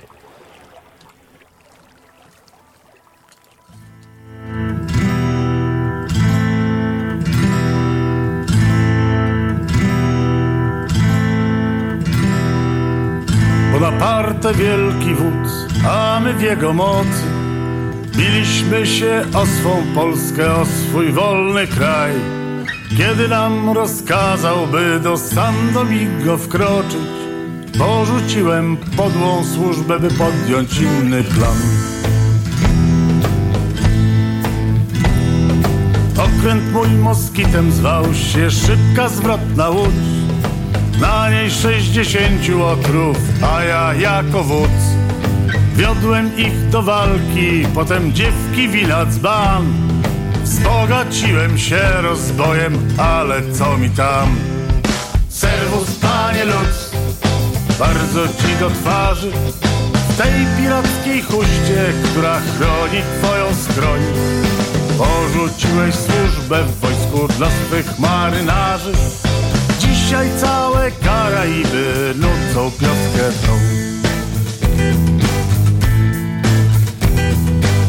Nieba 13.84 14.54
wielki 14.54 15.14
wódz, 15.16 15.68
a 15.88 16.20
my 16.24 16.34
w 16.34 16.42
jego 16.42 16.74
mocy. 16.74 17.24
Biliśmy 18.18 18.86
się 18.86 19.26
o 19.34 19.46
swą 19.46 19.84
Polskę, 19.96 20.56
o 20.56 20.66
swój 20.66 21.12
wolny 21.12 21.68
kraj. 21.68 22.12
Kiedy 22.98 23.28
nam 23.28 23.70
rozkazał, 23.70 24.68
by 24.68 25.00
do 25.00 25.18
Sandomigo 25.18 26.38
wkroczyć 26.38 27.14
Porzuciłem 27.80 28.78
podłą 28.98 29.44
służbę, 29.44 30.00
by 30.00 30.08
podjąć 30.08 30.78
inny 30.78 31.24
plan. 31.24 31.58
Okręt 36.14 36.74
mój 36.74 36.90
moskitem 36.90 37.72
zwał 37.72 38.14
się 38.14 38.52
szybka 38.52 39.10
zwrotna 39.10 39.70
łódź. 39.70 40.13
Na 41.02 41.30
niej 41.30 41.52
sześćdziesięciu 41.52 42.66
otrów, 42.66 43.18
a 43.56 43.64
ja 43.64 43.94
jako 43.94 44.44
wódz. 44.44 44.84
Wiodłem 45.76 46.38
ich 46.38 46.70
do 46.70 46.84
walki, 46.84 47.66
potem 47.76 48.14
dziewki 48.14 48.70
wina 48.70 49.06
dzban. 49.06 49.74
Wzbogaciłem 50.44 51.58
się 51.58 51.82
rozbojem, 52.02 52.88
ale 52.98 53.42
co 53.52 53.78
mi 53.78 53.90
tam? 53.90 54.36
Serwus, 55.30 55.96
panie 56.02 56.46
Lutz, 56.46 56.92
bardzo 57.80 58.28
ci 58.28 58.56
do 58.60 58.70
twarzy 58.70 59.32
W 60.10 60.18
tej 60.18 60.34
pirackiej 60.58 61.22
huście, 61.22 61.94
która 62.04 62.40
chroni 62.40 63.02
twoją 63.20 63.56
skroń 63.56 64.02
Porzuciłeś 64.98 65.96
służbę 65.96 66.64
w 66.64 66.80
wojsku 66.80 67.28
dla 67.38 67.48
swych 67.50 68.00
marynarzy 68.00 68.92
Dzisiaj 70.14 70.30
całe 70.42 70.92
Karaiby 70.92 72.14
nucą 72.16 72.72
pioskę 72.72 73.32
tą 73.46 73.60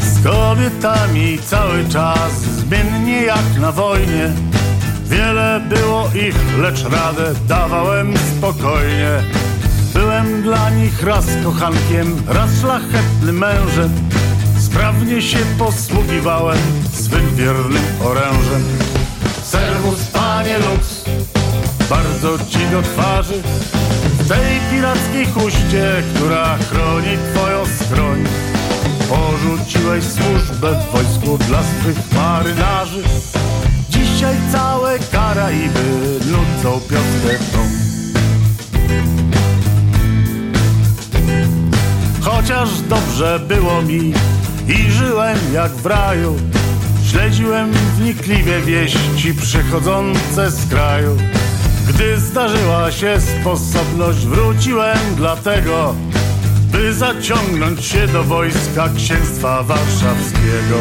Z 0.03 0.25
kobietami 0.25 1.39
cały 1.47 1.89
czas 1.89 2.33
zmiennie 2.33 3.23
jak 3.23 3.61
na 3.61 3.73
wojnie 3.73 4.31
Wiele 5.05 5.61
było 5.69 6.11
ich, 6.15 6.59
lecz 6.59 6.85
radę 6.85 7.35
dawałem 7.49 8.15
spokojnie. 8.17 9.11
Byłem 9.95 10.43
dla 10.43 10.71
nich 10.71 11.03
raz 11.03 11.27
kochankiem, 11.45 12.23
raz 12.29 12.51
szlachetnym 12.61 13.39
mężem. 13.39 13.91
Sprawnie 14.59 15.23
się 15.23 15.39
posługiwałem 15.59 16.59
swym 16.93 17.37
wiernym 17.37 17.85
orężem. 18.05 18.63
Serwus, 19.43 20.05
panie 20.13 20.59
Lux, 20.59 21.05
bardzo 21.91 22.39
ci 22.39 22.59
do 22.73 22.83
twarzy. 22.83 23.43
W 24.19 24.29
tej 24.29 24.61
pirackiej 24.71 25.27
huście, 25.27 26.03
która 26.15 26.59
chroni 26.59 27.19
twoją 27.33 27.67
skroń. 27.67 28.25
Porzuciłeś 29.09 30.05
służbę 30.05 30.81
w 30.81 30.93
wojsku 30.93 31.39
dla 31.39 31.63
swych 31.63 32.13
marynarzy. 32.13 33.03
Dzisiaj 33.91 34.37
całe 34.53 34.99
Karaiby 34.99 36.21
nucą 36.27 36.81
pioskę 36.81 37.45
tą. 37.53 37.59
Chociaż 42.21 42.81
dobrze 42.81 43.41
było 43.49 43.83
mi 43.83 44.13
i 44.69 44.91
żyłem 44.91 45.39
jak 45.55 45.73
w 45.73 45.87
raju, 45.87 46.37
śledziłem 47.11 47.73
wnikliwie 47.73 48.61
wieści 48.61 49.35
przychodzące 49.35 50.51
z 50.51 50.69
kraju. 50.69 51.17
Gdy 51.89 52.19
zdarzyła 52.19 52.93
się 52.93 53.17
sposobność, 53.21 54.27
wróciłem 54.27 54.99
dlatego, 55.17 55.95
by 56.73 56.95
zaciągnąć 56.95 57.85
się 57.85 58.07
do 58.07 58.25
wojska 58.25 58.89
księstwa 58.97 59.63
warszawskiego. 59.63 60.79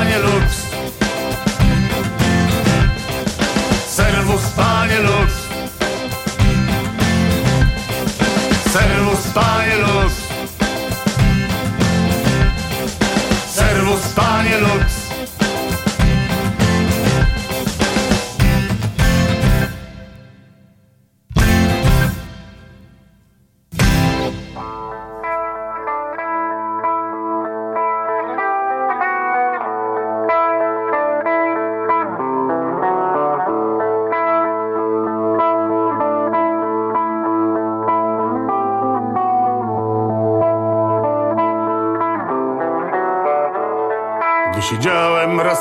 Serwus, 0.00 0.59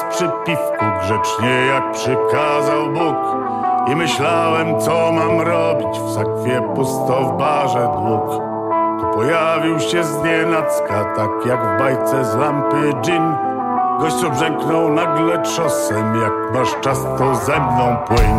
przy 0.09 0.29
piwku 0.45 0.85
grzecznie 1.01 1.65
jak 1.65 1.91
przykazał 1.91 2.87
Bóg. 2.93 3.15
I 3.91 3.95
myślałem 3.95 4.79
co 4.79 5.11
mam 5.11 5.41
robić 5.41 5.99
w 5.99 6.13
sakwie 6.13 6.61
pusto 6.75 7.23
w 7.23 7.37
barze 7.37 7.89
dług. 7.97 8.41
Tu 8.99 9.17
pojawił 9.17 9.79
się 9.79 10.03
znienacka 10.03 11.05
tak 11.15 11.29
jak 11.45 11.59
w 11.59 11.79
bajce 11.79 12.25
z 12.25 12.35
lampy 12.35 12.93
gin 13.01 13.35
Gość 13.99 14.15
co 14.15 14.29
brzęknął 14.29 14.89
nagle 14.89 15.41
trzosem 15.41 16.21
jak 16.21 16.53
masz 16.53 16.75
czas 16.81 17.03
to 17.17 17.35
ze 17.35 17.59
mną 17.59 17.97
płyń 18.07 18.35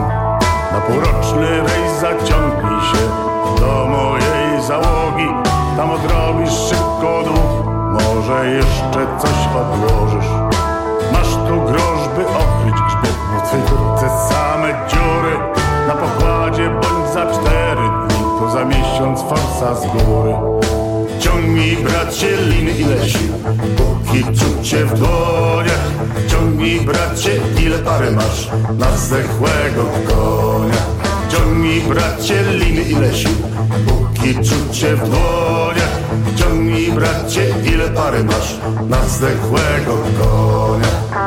Na 0.72 0.80
półroczny 0.86 1.61
rejs 1.61 1.92
zaciągnij 2.00 2.80
się 2.80 3.30
do 3.61 3.86
mojej 3.86 4.62
załogi. 4.66 5.28
Tam 5.76 5.90
odrobisz 5.90 6.52
szybko 6.52 7.22
dług. 7.24 7.66
Może 7.92 8.46
jeszcze 8.46 9.06
coś 9.18 9.48
odłożysz 9.56 10.59
tu 11.51 11.61
grosz, 11.61 12.05
okryć 12.42 12.74
grzbiet 12.86 13.16
W 13.36 13.48
twej 13.48 13.61
same 14.28 14.88
dziury 14.88 15.38
Na 15.88 15.94
pokładzie 15.94 16.70
bądź 16.70 17.12
za 17.14 17.26
cztery 17.26 17.82
dni 18.09 18.18
To 18.38 18.51
za 18.51 18.64
miesiąc 18.64 19.20
forsa 19.20 19.74
z 19.74 19.86
góry. 19.86 20.34
Ciągnij 21.20 21.76
bracie 21.76 22.36
liny 22.36 22.70
ile 22.70 23.09
sił 23.09 23.32
Póki 23.76 24.24
czucie 24.24 24.84
w 24.84 24.98
dłoniach 24.98 25.84
Ciągnij 26.28 26.80
bracie 26.80 27.40
ile 27.64 27.78
pary 27.78 28.11
masz 28.11 28.51
Na 28.78 28.96
zdechłego 28.96 29.84
konia. 30.09 30.82
Ciągnij 31.28 31.80
bracie 31.80 32.42
liny 32.42 32.82
ile 32.82 33.14
sił 33.14 33.30
Póki 33.86 34.34
czucie 34.34 34.96
w 34.96 35.09
dłoniach 35.09 36.01
Ciągnij 36.36 36.92
bracie 36.92 37.55
ile 37.64 37.88
pary 37.88 38.24
masz 38.24 38.55
Na 38.88 39.05
zdechłego 39.09 39.92
konia 40.18 41.19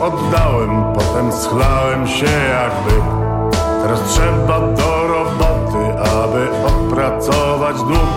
oddałem, 0.00 0.92
potem 0.94 1.32
schlałem 1.32 2.06
się 2.06 2.26
jakby. 2.26 3.02
Teraz 3.82 4.00
trzeba 4.08 4.60
do 4.60 5.08
roboty, 5.08 6.00
aby 6.00 6.48
opracować 6.66 7.76
dług. 7.76 8.08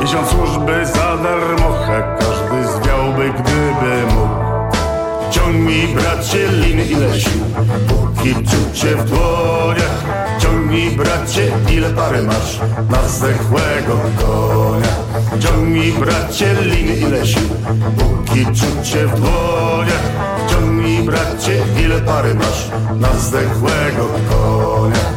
Miesiąc 0.00 0.28
służby 0.28 0.86
za 0.86 1.16
darmochę, 1.16 2.16
każdy 2.18 2.72
zwiałby, 2.72 3.32
gdyby 3.32 4.14
mógł. 4.14 4.48
Ciągnij 5.30 5.88
bracie 5.88 6.48
liny 6.48 6.84
ile 6.84 7.20
sił, 7.20 7.40
póki 7.88 8.34
czucie 8.34 8.96
w 8.96 9.04
dłoniach. 9.04 10.04
Ciągnij 10.38 10.90
bracie 10.90 11.52
ile 11.72 11.90
pary 11.90 12.22
masz 12.22 12.60
na 12.90 13.08
zdechłego 13.08 13.98
konia. 14.18 14.88
Ciągnij 15.40 15.92
bracie 15.92 16.54
liny 16.62 16.96
ile 16.96 17.26
sił, 17.26 17.48
póki 17.98 18.46
czucie 18.46 19.06
w 19.06 19.20
dłoniach. 19.20 20.27
Bracie 21.08 21.62
ile 21.84 22.00
pary 22.00 22.34
masz 22.34 22.70
na 23.00 23.12
zdechłego 23.18 24.08
konia. 24.28 25.08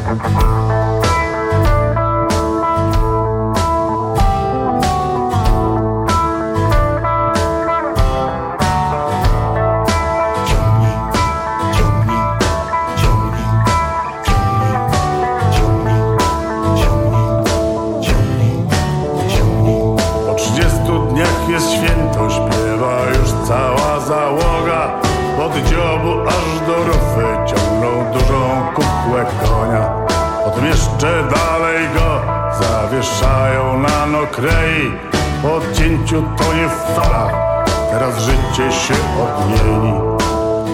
Po 35.82 35.86
odcięciu 35.86 36.24
tonie 36.38 36.68
w 36.70 36.96
falach, 36.96 37.66
teraz 37.92 38.20
życie 38.20 38.72
się 38.72 38.94
odmieni. 39.24 39.94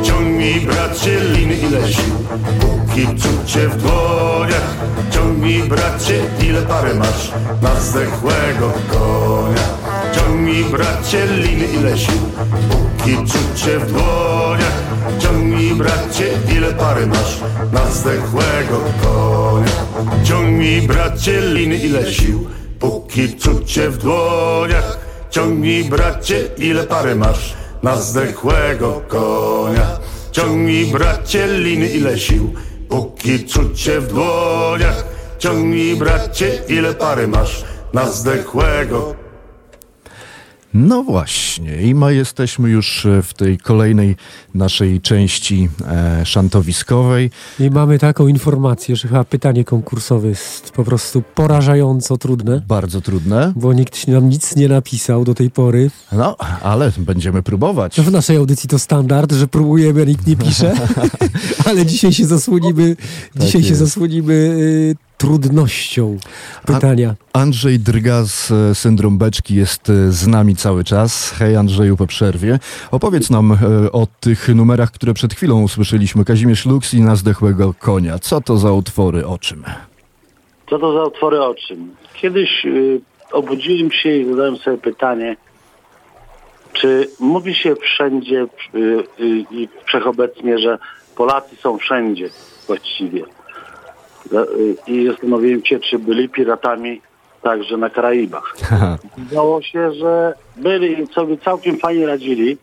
Ciągnij 0.04 0.62
bracie 0.62 1.20
liny 1.20 1.54
ile 1.54 1.94
sił, 1.94 2.14
póki 2.60 3.08
czucie 3.08 3.68
w 3.68 3.78
dłoniach. 3.82 4.76
Ciągnij 5.12 5.64
bracie 5.64 6.20
ile 6.50 6.62
pary 6.62 6.94
masz 6.96 7.32
na 7.62 7.80
zdechłego 7.80 8.72
konia. 8.92 9.68
Ciągnij 10.16 10.64
bracie 10.64 11.26
liny 11.26 11.66
ile 11.66 11.98
sił, 11.98 12.22
póki 12.70 13.16
czucie 13.18 13.80
w 13.80 13.92
dłoniach. 13.92 14.78
Ciągnij 15.20 15.76
bracie 15.76 16.28
ile 16.58 16.74
pary 16.74 17.08
masz 17.08 17.38
na 17.74 17.92
zdechłego 17.92 18.80
konia. 19.02 19.72
Ciągnij 20.24 20.82
bracie 20.82 21.42
liny 21.42 21.76
ile 21.76 22.14
sił, 22.14 22.48
póki 22.80 23.36
czucie 23.36 23.90
w 23.90 23.98
dłoniach. 23.98 24.97
Ciągnij 25.38 25.84
bracie 25.84 26.50
ile 26.58 26.84
pary 26.84 27.16
masz 27.16 27.54
na 27.84 27.96
zdechłego 27.96 29.02
konia. 29.08 30.00
Ciągnij 30.32 30.86
bracie 30.86 31.48
liny 31.48 31.88
ile 31.88 32.20
sił, 32.20 32.54
póki 32.90 33.46
czucie 33.46 34.02
w 34.02 34.08
dłoniach. 34.08 35.06
Ciągnij 35.40 35.96
bracie 35.96 36.62
ile 36.68 36.94
pary 36.94 37.28
masz 37.28 37.64
na 37.94 38.10
zdechłego 38.10 39.16
No 40.80 41.04
właśnie, 41.04 41.82
i 41.82 41.96
ma 41.96 42.12
jesteśmy 42.12 42.70
już 42.70 43.06
e, 43.06 43.22
w 43.22 43.34
tej 43.34 43.58
kolejnej 43.58 44.16
naszej 44.56 45.02
części 45.02 45.70
e, 45.88 46.26
szantowiskowej. 46.26 47.30
I 47.60 47.70
mamy 47.70 48.00
taką 48.00 48.28
informację, 48.28 48.96
że 48.96 49.08
chyba 49.08 49.24
pytanie 49.24 49.64
konkursowe 49.64 50.28
jest 50.28 50.72
po 50.72 50.84
prostu 50.84 51.24
porażająco 51.36 52.18
trudne. 52.18 52.62
Bardzo 52.68 53.02
trudne. 53.02 53.54
Bo 53.56 53.74
nikt 53.74 54.08
nam 54.08 54.30
nic 54.30 54.56
nie 54.56 54.68
napisał 54.68 55.26
do 55.26 55.34
tej 55.34 55.52
pory. 55.52 55.92
No, 56.12 56.38
ale 56.62 56.92
będziemy 56.98 57.44
próbować. 57.44 58.02
W 58.02 58.12
naszej 58.12 58.38
audycji 58.38 58.70
to 58.70 58.80
standard, 58.80 59.32
że 59.32 59.48
próbujemy, 59.48 60.02
a 60.02 60.06
nikt 60.06 60.28
nie 60.28 60.36
pisze. 60.36 60.74
ale 61.68 61.86
dzisiaj 61.86 62.14
się 62.14 62.26
zasłonimy, 62.26 62.96
dzisiaj 63.36 63.64
się 63.64 63.76
zasłonimy 63.76 64.34
y, 64.34 65.07
trudnością 65.18 66.18
pytania. 66.66 67.16
A 67.34 67.40
Andrzej 67.40 67.80
Drga 67.80 68.24
z 68.24 68.52
e, 68.52 68.76
Syndrom 68.76 69.18
Beczki 69.18 69.56
jest 69.56 69.90
e, 69.90 70.12
z 70.12 70.28
nami 70.28 70.56
cały 70.56 70.84
czas. 70.84 71.32
Hej 71.32 71.56
Andrzeju 71.56 71.98
po 71.98 72.08
przerwie. 72.08 72.60
Opowiedz 72.92 73.30
nam 73.30 73.52
e, 73.52 73.92
o 73.92 74.08
tych 74.20 74.56
numerach, 74.56 74.92
które 74.92 75.14
przed 75.14 75.34
chwilą 75.34 75.64
usłyszeliśmy. 75.64 76.26
Kazimierz 76.26 76.66
Lux 76.66 76.94
i 76.94 77.02
Na 77.02 77.16
zdechłego 77.16 77.74
konia. 77.80 78.20
Co 78.20 78.42
to 78.42 78.58
za 78.58 78.72
utwory, 78.72 79.28
o 79.28 79.38
czym? 79.38 79.64
Co 80.70 80.80
to 80.80 80.94
za 80.94 81.04
otwory 81.04 81.42
o 81.42 81.56
czym? 81.56 81.96
Kiedyś 82.14 82.66
y, 82.66 83.02
obudziłem 83.32 83.92
się 83.92 84.18
i 84.18 84.30
zadałem 84.30 84.58
sobie 84.58 84.78
pytanie, 84.78 85.38
czy 86.74 87.10
mówi 87.20 87.56
się 87.56 87.76
wszędzie 87.76 88.48
y, 88.76 88.78
y, 89.20 89.46
i 89.52 89.70
wszechobecnie, 89.86 90.60
że 90.60 90.78
Polacy 91.16 91.56
są 91.56 91.78
wszędzie 91.78 92.30
właściwie. 92.68 93.24
I 94.88 95.08
zastanowiłem 95.08 95.66
się, 95.66 95.80
czy 95.80 96.00
byli 96.00 96.30
piratami 96.30 97.02
także 97.42 97.78
na 97.78 97.90
Karaibach. 97.90 98.56
Okazało 99.18 99.62
się, 99.62 99.94
że 99.94 100.34
byli 100.56 101.02
i 101.02 101.08
sobie 101.08 101.38
całkiem 101.38 101.78
fajnie 101.78 102.08
radzili, 102.08 102.58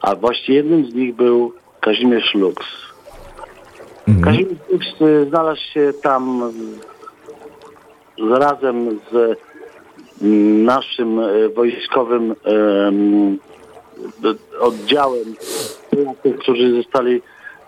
a 0.00 0.14
właściwie 0.14 0.54
jednym 0.54 0.90
z 0.90 0.94
nich 0.94 1.14
był 1.14 1.52
Kazimierz 1.80 2.34
Lux. 2.34 2.66
Kazimierz 4.24 4.58
Lux 4.70 4.86
y, 5.00 5.26
znalazł 5.28 5.60
się 5.74 5.92
tam 6.02 6.52
razem 8.18 9.00
z 9.12 9.38
mm, 10.22 10.64
naszym 10.64 11.18
y, 11.18 11.48
wojskowym 11.48 12.34
em, 12.44 13.38
oddziałem 14.60 15.34
tych, 16.22 16.38
którzy 16.38 16.76
zostali 16.76 17.22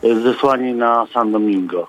y, 0.05 0.21
zesłani 0.21 0.73
na 0.73 1.07
San 1.15 1.33
Domingo. 1.33 1.87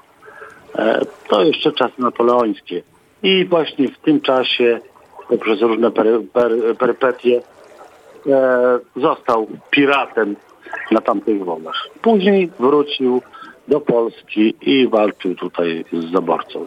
E, 0.76 1.02
To 1.30 1.44
jeszcze 1.44 1.72
czasy 1.72 1.94
napoleońskie. 1.98 2.82
I 3.24 3.46
właśnie 3.46 3.88
w 3.88 3.98
tym 3.98 4.22
czasie, 4.22 4.80
poprzez 5.30 5.62
różne 5.62 5.92
per, 5.92 6.08
per, 6.34 6.52
perypetie, 6.80 7.42
e, 8.28 8.80
został 8.96 9.48
piratem 9.72 10.36
na 10.92 11.02
tamtych 11.02 11.46
wodach. 11.46 11.88
Później 12.02 12.52
wrócił 12.60 13.22
do 13.68 13.82
Polski 13.82 14.56
i 14.62 14.88
walczył 14.88 15.36
tutaj 15.36 15.86
z 15.94 16.12
zaborcą. 16.12 16.66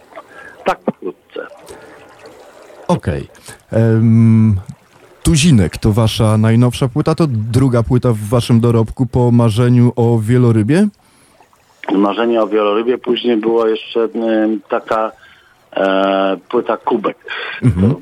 Tak 0.65 0.79
pokrótce. 0.79 1.47
Okej. 2.89 3.29
Em, 3.73 4.57
Tuzinek 5.23 5.79
to 5.79 5.93
wasza 5.93 6.39
najnowsza 6.39 6.89
płyta, 6.89 7.15
to 7.15 7.27
druga 7.29 7.83
płyta 7.83 8.13
w 8.13 8.19
waszym 8.19 8.61
dorobku 8.61 9.07
po 9.07 9.31
marzeniu 9.31 9.93
o 9.97 10.19
wielorybie? 10.19 10.89
Marzenie 11.95 12.43
o 12.43 12.47
wielorybie. 12.47 12.99
Później 12.99 13.37
była 13.37 13.69
jeszcze 13.69 14.09
taka 14.69 15.13
e, 15.77 16.37
płyta 16.49 16.77
Kubek. 16.77 17.17
Mhm. 17.63 17.95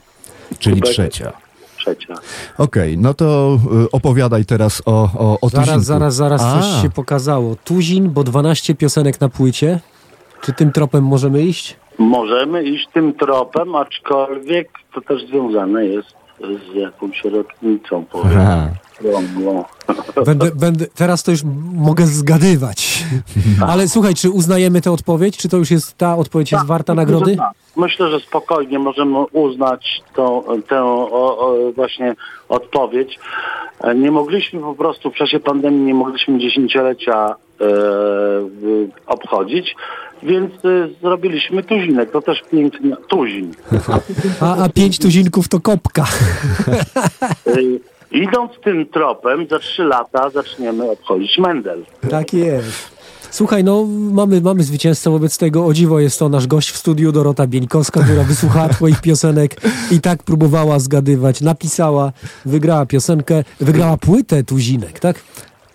Czyli 0.59 0.77
Kubek. 0.77 0.91
trzecia. 0.93 1.33
Trzecia. 1.77 2.15
Okej, 2.59 2.99
no 2.99 3.15
to 3.15 3.59
y, 3.85 3.91
opowiadaj 3.91 4.45
teraz 4.45 4.83
o, 4.87 5.09
o, 5.19 5.39
o 5.41 5.49
Zaraz, 5.49 5.67
Tuzinku. 5.67 5.85
zaraz, 5.85 6.15
zaraz 6.15 6.43
A, 6.43 6.61
coś 6.61 6.83
się 6.83 6.91
pokazało. 6.91 7.57
Tuzin, 7.65 8.11
bo 8.11 8.25
12 8.25 8.75
piosenek 8.75 9.21
na 9.21 9.29
płycie. 9.29 9.81
Czy 10.43 10.53
tym 10.53 10.73
tropem 10.73 11.05
możemy 11.05 11.43
iść? 11.43 11.77
Możemy 11.99 12.63
iść 12.65 12.89
tym 12.95 13.13
tropem, 13.15 13.75
aczkolwiek 13.75 14.69
to 14.95 15.01
też 15.01 15.27
związane 15.27 15.87
jest 15.87 16.09
z 16.41 16.75
jakąś 16.75 17.25
rotnicą, 17.25 18.05
powiem. 18.05 18.39
Aha. 18.41 18.69
Okrągłą. 19.01 19.65
Będę, 20.27 20.51
będę, 20.55 20.87
teraz 20.87 21.23
to 21.23 21.31
już 21.31 21.41
mogę 21.75 22.07
zgadywać. 22.07 23.05
Ale 23.67 23.89
słuchaj, 23.89 24.15
czy 24.15 24.31
uznajemy 24.31 24.81
tę 24.81 24.93
odpowiedź? 24.93 25.37
Czy 25.37 25.49
to 25.49 25.57
już 25.57 25.71
jest 25.71 25.99
ta 25.99 26.17
odpowiedź 26.17 26.53
jest 26.53 26.67
warta 26.67 26.95
Myślę, 26.95 27.05
nagrody? 27.05 27.37
tak. 27.37 27.51
Myślę, 27.77 28.11
że 28.11 28.21
spokojnie 28.21 28.79
możemy 28.79 29.19
uznać 29.19 30.03
tą, 30.15 30.43
tę 30.69 30.83
o, 30.85 31.09
o, 31.39 31.73
właśnie 31.73 32.15
odpowiedź. 32.49 33.19
E, 33.81 33.95
Nie 33.95 34.11
mogliśmy 34.11 34.61
po 34.61 34.75
prostu 34.75 35.11
w 35.11 35.15
czasie 35.15 35.41
pandemii 35.41 35.81
nie 35.83 35.95
mogliśmy 35.95 36.39
dziesięciolecia 36.39 37.35
obchodzić, 39.07 39.77
więc 40.23 40.53
e, 40.65 40.89
zrobiliśmy 41.03 41.63
tuzinek. 41.63 42.11
To 42.11 42.23
też 42.23 42.43
piękny 42.51 42.97
tuzin. 43.09 43.53
A, 44.41 44.57
a 44.65 44.69
pięć 44.69 44.99
tuzinków 44.99 45.49
to 45.49 45.61
kopka. 45.61 46.05
E, 47.47 47.53
Idąc 48.15 48.53
tym 48.65 48.87
tropem, 48.87 49.47
za 49.51 49.59
trzy 49.59 49.85
lata 49.85 50.31
zaczniemy 50.31 50.91
obchodzić 50.91 51.39
Mendel. 51.39 51.85
Tak 52.11 52.33
jest. 52.33 52.95
Słuchaj, 53.31 53.65
no 53.65 53.85
mamy, 54.13 54.41
mamy 54.41 54.63
zwycięzcę 54.63 55.11
wobec 55.11 55.39
tego. 55.39 55.67
O 55.67 55.73
dziwo 55.73 56.01
jest 56.01 56.19
to 56.19 56.29
nasz 56.29 56.47
gość 56.47 56.71
w 56.71 56.77
studiu, 56.77 57.13
Dorota 57.13 57.47
Bieńkowska, 57.47 58.03
która 58.03 58.23
wysłuchała 58.25 58.69
twoich 58.79 59.01
piosenek 59.01 59.57
i 59.91 60.01
tak 60.01 60.23
próbowała 60.23 60.79
zgadywać, 60.79 61.41
napisała, 61.41 62.13
wygrała 62.45 62.87
piosenkę, 62.87 63.45
wygrała 63.61 63.97
płytę 63.97 64.45
Tuzinek, 64.45 65.01
tak? 65.01 65.21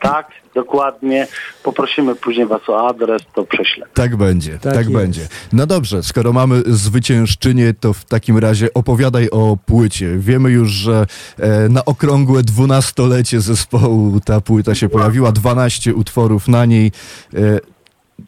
Tak, 0.02 0.28
dokładnie. 0.62 1.28
Poprosimy 1.64 2.16
później 2.16 2.46
Was 2.48 2.70
o 2.70 2.88
adres, 2.88 3.22
to 3.34 3.44
prześlę. 3.44 3.86
Tak 3.94 4.16
będzie, 4.16 4.60
tak, 4.60 4.74
Tak 4.74 4.92
będzie. 4.92 5.28
No 5.54 5.66
dobrze, 5.66 6.04
skoro 6.04 6.34
mamy 6.34 6.62
zwyciężczynię, 6.66 7.74
to 7.80 7.94
w 7.94 8.06
takim 8.06 8.38
razie 8.38 8.74
opowiadaj 8.74 9.30
o 9.32 9.58
płycie. 9.66 10.18
Wiemy 10.18 10.52
już, 10.52 10.70
że 10.70 11.06
e, 11.40 11.70
na 11.70 11.86
okrągłe 11.86 12.44
dwunastolecie 12.44 13.42
zespołu 13.42 14.20
ta 14.26 14.42
płyta 14.42 14.76
się 14.76 14.90
pojawiła, 14.90 15.32
12 15.32 15.94
utworów 15.96 16.48
na 16.48 16.66
niej. 16.66 16.92
E, 17.34 17.60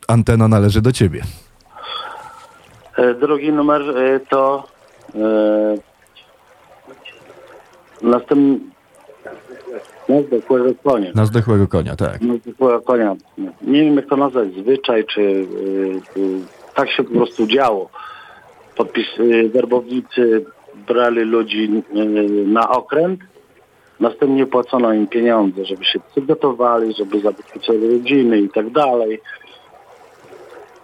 antena 0.08 0.48
należy 0.48 0.82
do 0.82 0.92
ciebie. 0.92 1.22
E, 2.98 3.14
Drugi 3.14 3.52
numer 3.52 3.82
e, 3.82 4.20
to 4.20 4.68
e, 5.16 5.76
następny 8.02 8.71
na 10.12 10.22
zdechłego 10.22 10.76
konia. 10.84 11.12
Na 11.16 11.26
zdechłego 11.26 11.68
konia, 11.68 11.96
tak. 11.96 12.22
Na 12.22 12.36
zdechłego 12.36 12.82
konia. 12.82 13.16
Nie 13.62 13.84
wiem 13.84 13.96
jak 13.96 14.06
to 14.06 14.18
nazwać, 14.18 14.48
zwyczaj, 14.54 15.06
czy 15.06 15.22
y, 15.22 15.46
y, 16.18 16.40
tak 16.76 16.92
się 16.92 17.04
po 17.04 17.12
prostu 17.12 17.48
działo. 17.48 17.90
Podpis, 18.78 19.08
y, 19.20 19.50
werbownicy 19.50 20.46
brali 20.88 21.22
ludzi 21.22 21.84
y, 21.96 22.48
na 22.48 22.70
okręt, 22.70 23.20
następnie 24.00 24.46
płacono 24.46 24.94
im 24.94 25.08
pieniądze, 25.08 25.66
żeby 25.66 25.86
się 25.86 26.00
przygotowali, 26.12 26.94
żeby 26.94 27.20
zabezpieczali 27.20 27.88
rodziny 27.98 28.40
i 28.40 28.50
tak 28.50 28.70
dalej. 28.70 29.22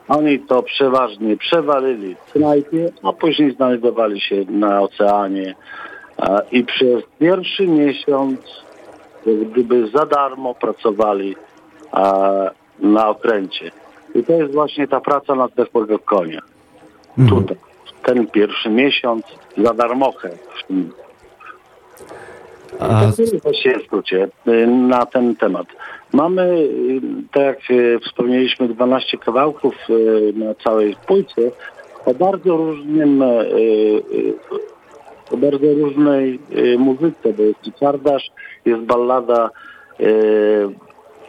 Oni 0.07 0.39
to 0.39 0.63
przeważnie 0.63 1.37
przewalili 1.37 2.15
w 2.15 2.31
knajpie, 2.31 2.91
a 3.03 3.13
później 3.13 3.55
znajdowali 3.55 4.21
się 4.21 4.45
na 4.49 4.81
oceanie 4.81 5.55
i 6.51 6.63
przez 6.63 7.03
pierwszy 7.19 7.67
miesiąc 7.67 8.39
gdyby 9.35 9.87
za 9.87 10.05
darmo 10.05 10.53
pracowali 10.53 11.35
a, 11.91 12.23
na 12.79 13.09
okręcie. 13.09 13.71
I 14.15 14.23
to 14.23 14.33
jest 14.33 14.53
właśnie 14.53 14.87
ta 14.87 15.01
praca 15.01 15.35
na 15.35 15.47
zdechłego 15.47 15.99
konia. 15.99 16.41
Tutaj. 17.29 17.57
Ten 18.03 18.27
pierwszy 18.27 18.69
miesiąc 18.69 19.25
za 19.57 19.73
darmochę. 19.73 20.29
A 22.79 22.87
To 22.87 23.11
tyle 23.11 23.39
właściwie 23.43 23.79
w 23.79 23.85
skrócie 23.85 24.27
y, 24.47 24.67
na 24.67 25.05
ten 25.05 25.35
temat. 25.35 25.67
Mamy, 26.13 26.41
y, 26.41 27.01
tak 27.31 27.43
jak 27.43 27.71
y, 27.71 27.99
wspomnieliśmy, 27.99 28.67
12 28.67 29.17
kawałków 29.17 29.75
na 30.33 30.55
całej 30.63 30.95
płycie 31.07 31.51
o 32.05 32.13
bardzo 32.13 32.57
różnym, 32.57 33.23
o 35.31 35.37
bardzo 35.37 35.73
różnej 35.73 36.39
y, 36.51 36.77
muzyce, 36.77 37.33
bo 37.37 37.43
jest 37.43 37.61
gitardasz, 37.63 38.31
jest 38.65 38.81
ballada 38.81 39.49
y, 39.99 40.69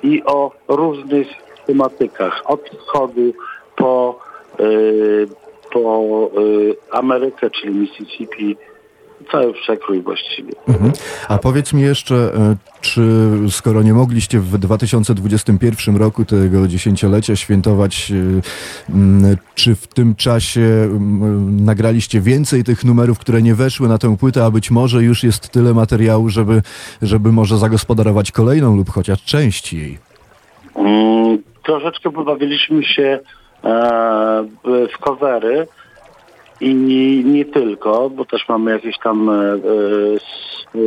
i 0.02 0.22
o 0.24 0.52
różnych 0.68 1.28
tematykach, 1.66 2.42
od 2.44 2.70
wschodu 2.70 3.32
po, 3.76 4.20
y, 4.60 5.26
po 5.72 6.30
Amerykę, 6.90 7.50
czyli 7.50 7.74
Mississippi, 7.74 8.56
cały 9.32 9.52
przekrój 9.52 10.02
właściwie. 10.02 10.52
Mhm. 10.68 10.92
A 11.28 11.38
powiedz 11.38 11.72
mi 11.72 11.82
jeszcze, 11.82 12.14
e, 12.14 12.56
czy 12.80 13.02
skoro 13.50 13.82
nie 13.82 13.94
mogliście 13.94 14.40
w 14.40 14.58
2021 14.58 15.96
roku 15.96 16.24
tego 16.24 16.68
dziesięciolecia 16.68 17.36
świętować, 17.36 18.12
e, 18.12 19.36
czy 19.54 19.74
w 19.74 19.86
tym 19.86 20.14
czasie 20.14 20.88
nagraliście 21.50 22.20
więcej 22.20 22.64
tych 22.64 22.84
numerów, 22.84 23.18
które 23.18 23.42
nie 23.42 23.54
weszły 23.54 23.88
na 23.88 23.98
tę 23.98 24.16
płytę, 24.16 24.44
a 24.44 24.50
być 24.50 24.70
może 24.70 25.02
już 25.02 25.24
jest 25.24 25.48
tyle 25.48 25.74
materiału, 25.74 26.28
żeby, 26.28 26.62
żeby 27.02 27.32
może 27.32 27.56
zagospodarować 27.58 28.32
kolejną 28.32 28.76
lub 28.76 28.90
chociaż 28.90 29.24
część 29.24 29.72
jej? 29.72 29.98
Mm, 30.76 31.42
troszeczkę 31.62 32.12
pobawiliśmy 32.12 32.84
się 32.84 33.18
e, 33.64 33.68
w 34.64 34.98
covery 34.98 35.66
i 36.60 36.74
nie 37.24 37.44
tylko, 37.44 38.10
bo 38.10 38.24
też 38.24 38.48
mamy 38.48 38.70
jakieś 38.70 38.98
tam 38.98 39.30
e, 39.30 39.34
e, 39.34 39.58
e, 40.74 40.78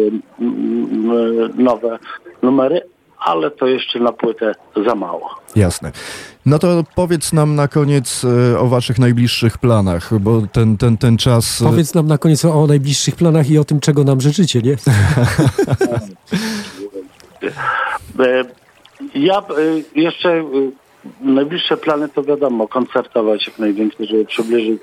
nowe 1.57 1.99
numery, 2.41 2.81
ale 3.17 3.51
to 3.51 3.67
jeszcze 3.67 3.99
na 3.99 4.11
płytę 4.11 4.55
za 4.85 4.95
mało. 4.95 5.29
Jasne. 5.55 5.91
No 6.45 6.59
to 6.59 6.83
powiedz 6.95 7.33
nam 7.33 7.55
na 7.55 7.67
koniec 7.67 8.25
o 8.59 8.67
waszych 8.67 8.99
najbliższych 8.99 9.57
planach, 9.57 10.19
bo 10.19 10.41
ten, 10.51 10.77
ten, 10.77 10.97
ten 10.97 11.17
czas... 11.17 11.63
Powiedz 11.63 11.93
nam 11.93 12.07
na 12.07 12.17
koniec 12.17 12.45
o, 12.45 12.63
o 12.63 12.67
najbliższych 12.67 13.15
planach 13.15 13.49
i 13.49 13.57
o 13.57 13.63
tym, 13.63 13.79
czego 13.79 14.03
nam 14.03 14.21
życzycie, 14.21 14.61
nie? 14.61 14.75
Ja 19.15 19.43
jeszcze 19.95 20.43
najbliższe 21.21 21.77
plany 21.77 22.09
to 22.09 22.23
wiadomo, 22.23 22.67
koncertować 22.67 23.47
jak 23.47 23.59
najwięcej, 23.59 24.07
żeby 24.07 24.25
przybliżyć 24.25 24.81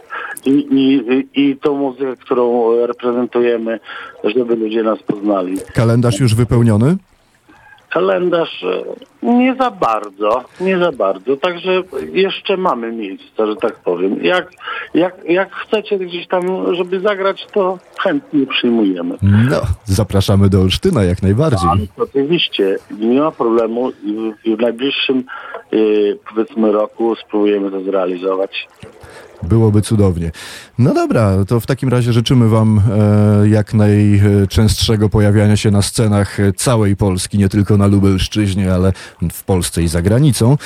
i, 0.49 0.67
i, 0.71 1.29
i 1.43 1.57
tą 1.57 1.77
muzykę, 1.77 2.17
którą 2.17 2.77
reprezentujemy, 2.87 3.81
żeby 4.25 4.57
ludzie 4.57 4.83
nas 4.83 5.03
poznali. 5.03 5.57
Kalendarz 5.75 6.21
już 6.21 6.35
wypełniony? 6.35 6.97
Kalendarz 7.91 8.65
e, 8.65 8.83
nie 9.23 9.55
za 9.55 9.71
bardzo, 9.71 10.45
nie 10.61 10.79
za 10.79 10.93
bardzo, 10.93 11.37
także 11.37 11.83
jeszcze 12.13 12.57
mamy 12.57 12.93
miejsce, 12.93 13.47
że 13.47 13.57
tak 13.57 13.75
powiem. 13.75 14.25
Jak, 14.25 14.51
jak, 14.95 15.15
jak 15.29 15.55
chcecie 15.55 15.99
gdzieś 15.99 16.27
tam, 16.27 16.75
żeby 16.75 17.01
zagrać, 17.01 17.47
to 17.53 17.79
chętnie 17.99 18.47
przyjmujemy. 18.47 19.15
No, 19.23 19.61
zapraszamy 19.85 20.49
do 20.49 20.61
Olsztyna 20.61 21.05
jak 21.05 21.23
najbardziej. 21.23 21.71
Oczywiście, 21.97 22.77
nie 22.99 23.21
ma 23.21 23.31
problemu. 23.31 23.91
W, 23.91 24.57
w 24.57 24.61
najbliższym, 24.61 25.25
y, 25.73 26.19
powiedzmy, 26.29 26.73
roku 26.73 27.17
spróbujemy 27.17 27.71
to 27.71 27.81
zrealizować. 27.81 28.69
Byłoby 29.43 29.83
cudownie. 29.83 30.31
No 30.79 30.95
dobra, 30.95 31.45
to 31.45 31.61
w 31.61 31.67
takim 31.67 31.89
razie 31.89 32.13
życzymy 32.13 32.49
Wam 32.49 32.83
e, 33.43 33.49
jak 33.49 33.75
najczęstszego 33.75 35.09
pojawiania 35.09 35.57
się 35.57 35.71
na 35.71 35.83
scenach 35.83 36.39
całej 36.57 36.97
Polski, 36.97 37.39
nie 37.39 37.49
tylko 37.49 37.77
na 37.77 37.87
Lubelszczyźnie, 37.87 38.75
ale 38.75 38.93
w 39.33 39.45
Polsce 39.45 39.83
i 39.83 39.89
za 39.89 40.03
granicą. 40.03 40.57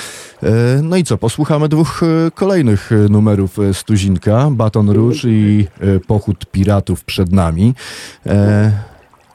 E, 0.43 0.51
no 0.83 0.97
i 0.97 1.05
co, 1.05 1.19
posłuchamy 1.19 1.69
dwóch 1.69 2.03
e, 2.03 2.31
kolejnych 2.31 2.91
numerów 3.11 3.59
e, 3.59 3.75
z 3.75 3.85
Tuzinka, 3.85 4.49
Baton 4.51 4.91
Rouge 4.91 5.25
i 5.25 5.67
e, 5.81 6.01
Pochód 6.01 6.47
Piratów 6.47 7.05
przed 7.05 7.33
nami. 7.33 7.75
E, 8.27 8.73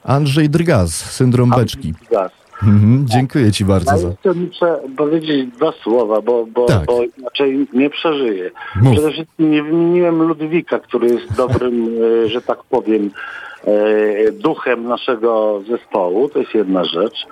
Andrzej 0.03 0.49
Drgaz, 0.49 0.95
Syndrom 0.95 1.49
Beczki. 1.49 1.93
Gaz. 2.11 2.46
Mhm, 2.63 3.05
dziękuję 3.07 3.51
Ci 3.51 3.65
bardzo 3.65 3.91
Ja 3.91 3.97
za... 3.97 4.07
jeszcze 4.07 4.33
muszę 4.33 4.79
powiedzieć 4.97 5.47
dwa 5.51 5.71
słowa, 5.83 6.21
bo, 6.21 6.45
bo, 6.45 6.65
Tak. 6.65 6.85
bo 6.85 6.99
inaczej 7.17 7.67
nie 7.73 7.89
przeżyję. 7.89 8.51
Mów. 8.81 8.93
Przede 8.93 9.11
wszystkim 9.11 9.51
nie 9.51 9.63
wymieniłem 9.63 10.21
Ludwika, 10.21 10.79
który 10.79 11.07
jest 11.07 11.35
dobrym, 11.37 11.87
e, 12.25 12.27
że 12.29 12.41
tak 12.41 12.63
powiem, 12.63 13.11
e, 13.67 14.31
duchem 14.31 14.83
naszego 14.87 15.61
zespołu. 15.69 16.29
To 16.29 16.39
jest 16.39 16.53
jedna 16.53 16.83
rzecz. 16.83 17.25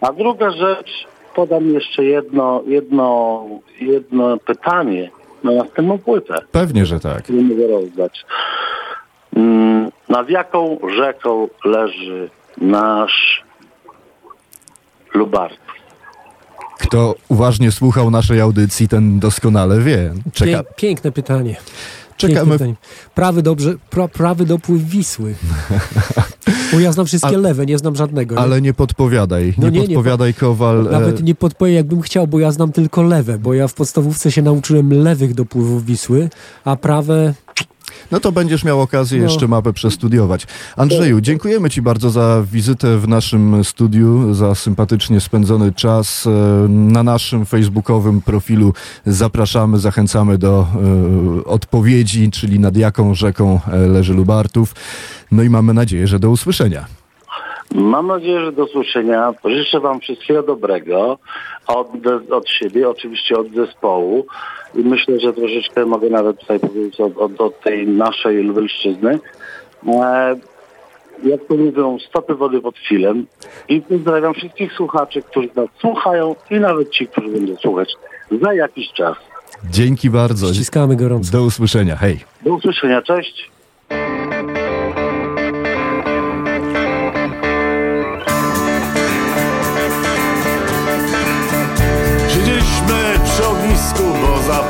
A 0.00 0.12
druga 0.12 0.50
rzecz, 0.50 1.06
podam 1.34 1.66
jeszcze 1.66 2.04
jedno, 2.04 2.62
jedno, 2.66 3.44
jedno 3.80 4.36
pytanie 4.38 5.10
na 5.44 5.52
następną 5.52 5.98
płytę. 5.98 6.34
Pewnie, 6.52 6.86
że 6.86 7.00
tak. 7.00 7.28
Nie 7.28 7.42
mogę 7.42 7.66
rozdać. 7.66 8.24
Mm, 9.36 9.90
Nad 10.08 10.30
jaką 10.30 10.78
rzeką 10.96 11.48
leży 11.64 12.30
nasz 12.60 13.44
Lubart? 15.14 15.54
Kto 16.80 17.14
uważnie 17.28 17.72
słuchał 17.72 18.10
naszej 18.10 18.40
audycji, 18.40 18.88
ten 18.88 19.20
doskonale 19.20 19.80
wie. 19.80 20.12
Czeka... 20.32 20.62
Pię, 20.62 20.70
piękne 20.76 21.12
pytanie. 21.12 21.56
Czekamy 22.16 22.36
Piękne 22.40 22.54
w- 22.54 22.58
pytanie. 22.58 22.74
Prawy, 23.14 23.42
dobrze, 23.42 23.74
pra, 23.90 24.08
prawy 24.08 24.44
dopływ 24.46 24.82
Wisły. 24.82 25.34
Bo 26.72 26.80
ja 26.80 26.92
znam 26.92 27.06
wszystkie 27.06 27.36
A- 27.36 27.40
lewe, 27.40 27.66
nie 27.66 27.78
znam 27.78 27.96
żadnego. 27.96 28.34
nie? 28.34 28.40
Ale 28.40 28.60
nie 28.60 28.74
podpowiadaj, 28.74 29.54
No 29.58 29.68
nie, 29.68 29.70
nie, 29.70 29.80
nie 29.80 29.86
podpowiadaj 29.86 30.34
Kowal. 30.34 30.86
e, 30.88 30.90
Nawet 30.90 31.22
nie 31.22 31.34
podpowiem, 31.34 31.74
jakbym 31.74 32.00
chciał, 32.02 32.26
bo 32.26 32.38
ja 32.40 32.50
znam 32.52 32.72
tylko 32.72 33.02
lewe, 33.02 33.38
bo 33.38 33.54
ja 33.54 33.68
w 33.68 33.74
podstawówce 33.74 34.32
się 34.32 34.42
nauczyłem 34.42 34.92
lewych 35.02 35.34
dopływów 35.34 35.84
Wisły, 35.84 36.28
a 36.64 36.76
prawe... 36.76 37.34
No 38.10 38.20
to 38.20 38.32
będziesz 38.32 38.64
miał 38.64 38.80
okazję 38.80 39.18
No. 39.18 39.24
jeszcze 39.24 39.48
mapę 39.48 39.72
przestudiować. 39.72 40.46
Andrzeju, 40.76 41.20
dziękujemy 41.20 41.70
Ci 41.70 41.82
bardzo 41.82 42.10
za 42.10 42.42
wizytę 42.52 42.98
w 42.98 43.08
naszym 43.08 43.64
studiu, 43.64 44.34
za 44.34 44.54
sympatycznie 44.54 45.20
spędzony 45.20 45.72
czas. 45.72 46.26
E, 46.26 46.30
Na 46.68 47.02
naszym 47.02 47.46
facebookowym 47.46 48.20
profilu 48.20 48.72
zapraszamy, 49.06 49.78
zachęcamy 49.78 50.38
do 50.38 50.66
e, 51.40 51.44
odpowiedzi, 51.44 52.30
czyli 52.30 52.60
nad 52.60 52.76
jaką 52.76 53.14
rzeką 53.14 53.60
e, 53.72 53.76
leży 53.78 54.14
Lubartów. 54.14 54.74
No 55.32 55.42
i 55.42 55.50
mamy 55.50 55.74
nadzieję, 55.74 56.06
że 56.06 56.18
do 56.18 56.30
usłyszenia. 56.30 56.86
Mam 57.74 58.06
nadzieję, 58.06 58.40
że 58.44 58.52
do 58.52 58.64
usłyszenia. 58.64 59.34
Życzę 59.44 59.80
Wam 59.80 60.00
wszystkiego 60.00 60.42
dobrego 60.42 61.18
od, 61.66 61.88
od 62.30 62.48
siebie, 62.48 62.88
oczywiście 62.88 63.36
od 63.36 63.50
zespołu. 63.50 64.26
I 64.74 64.78
myślę, 64.78 65.20
że 65.20 65.32
troszeczkę 65.32 65.86
mogę 65.86 66.10
nawet 66.10 66.40
tutaj 66.40 66.60
powiedzieć 66.60 67.00
od, 67.00 67.18
od, 67.18 67.40
od 67.40 67.60
tej 67.60 67.86
naszej 67.86 68.42
Lubelszczyzny. 68.42 69.18
E, 69.86 70.36
jak 71.24 71.40
to 71.48 71.54
mówią, 71.54 71.98
stopy 72.08 72.34
wody 72.34 72.60
pod 72.60 72.78
filem. 72.78 73.26
I 73.68 73.80
pozdrawiam 73.80 74.34
wszystkich 74.34 74.72
słuchaczy, 74.72 75.22
którzy 75.22 75.48
nas 75.56 75.68
słuchają 75.80 76.34
i 76.50 76.54
nawet 76.54 76.90
ci, 76.90 77.06
którzy 77.06 77.28
będą 77.28 77.56
słuchać 77.56 77.92
za 78.42 78.54
jakiś 78.54 78.92
czas. 78.92 79.16
Dzięki 79.70 80.10
bardzo. 80.10 80.54
Ściskamy 80.54 80.96
gorąco. 80.96 81.32
Do 81.32 81.42
usłyszenia. 81.42 81.96
Hej. 81.96 82.20
Do 82.42 82.54
usłyszenia, 82.54 83.02
cześć. 83.02 83.50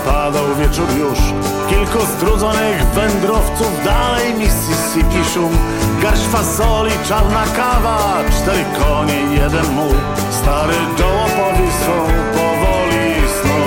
Bo 0.04 0.10
zapadał 0.10 0.54
wieczór 0.54 0.88
już. 0.98 1.18
Kilku 1.68 2.06
strudzonych 2.06 2.84
wędrowców 2.94 3.84
dalej 3.84 4.34
Mississippi 4.34 5.24
szum. 5.34 5.58
Garść 6.02 6.22
fasoli, 6.22 6.92
czarna 7.08 7.44
kawa, 7.56 7.98
cztery 8.30 8.64
konie 8.78 9.34
jeden 9.34 9.66
muł 9.74 9.94
Stary 10.30 10.74
Joe 10.98 11.24
opowie 11.24 11.70
swą 11.82 11.98
powoli 12.34 13.14
snu. 13.40 13.64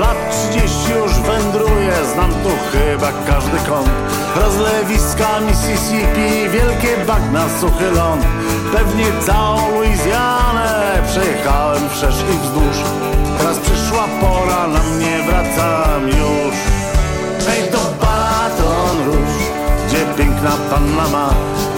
Lat 0.00 0.16
30 0.50 0.92
już 0.92 1.12
wędruję, 1.12 1.92
znam 2.12 2.30
tu 2.30 2.50
chyba 2.72 3.12
każdy 3.26 3.58
kąt. 3.68 3.90
Rozlewiska 4.36 5.40
Mississippi, 5.40 6.50
wielkie 6.50 7.04
bagna, 7.06 7.44
suchy 7.60 7.90
ląd. 7.90 8.24
Pewnie 8.72 9.06
całą 9.26 9.70
Luizjanę 9.70 11.02
przejechałem 11.06 11.88
wszerz 11.90 12.24
i 12.34 12.38
wzdłuż 12.38 12.76
przyszła 13.86 14.06
pora, 14.20 14.66
na 14.66 14.82
mnie 14.82 15.22
wracam 15.26 16.08
już. 16.08 16.56
Hej 17.46 17.70
to 17.72 17.78
Baton 18.00 19.06
Rouge, 19.06 19.44
gdzie 19.86 19.98
piękna 20.16 20.50
panna 20.70 21.08
ma. 21.08 21.28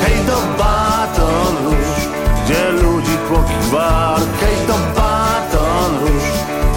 Hej 0.03 0.17
to 0.27 0.37
Baton 0.59 1.55
Rouge, 1.65 2.01
gdzie 2.45 2.71
ludzi 2.71 3.17
tłoki 3.29 3.55
gwar. 3.69 4.21
Hej 4.41 4.57
to 4.67 4.75
Baton 4.97 5.93
Rouge, 6.01 6.33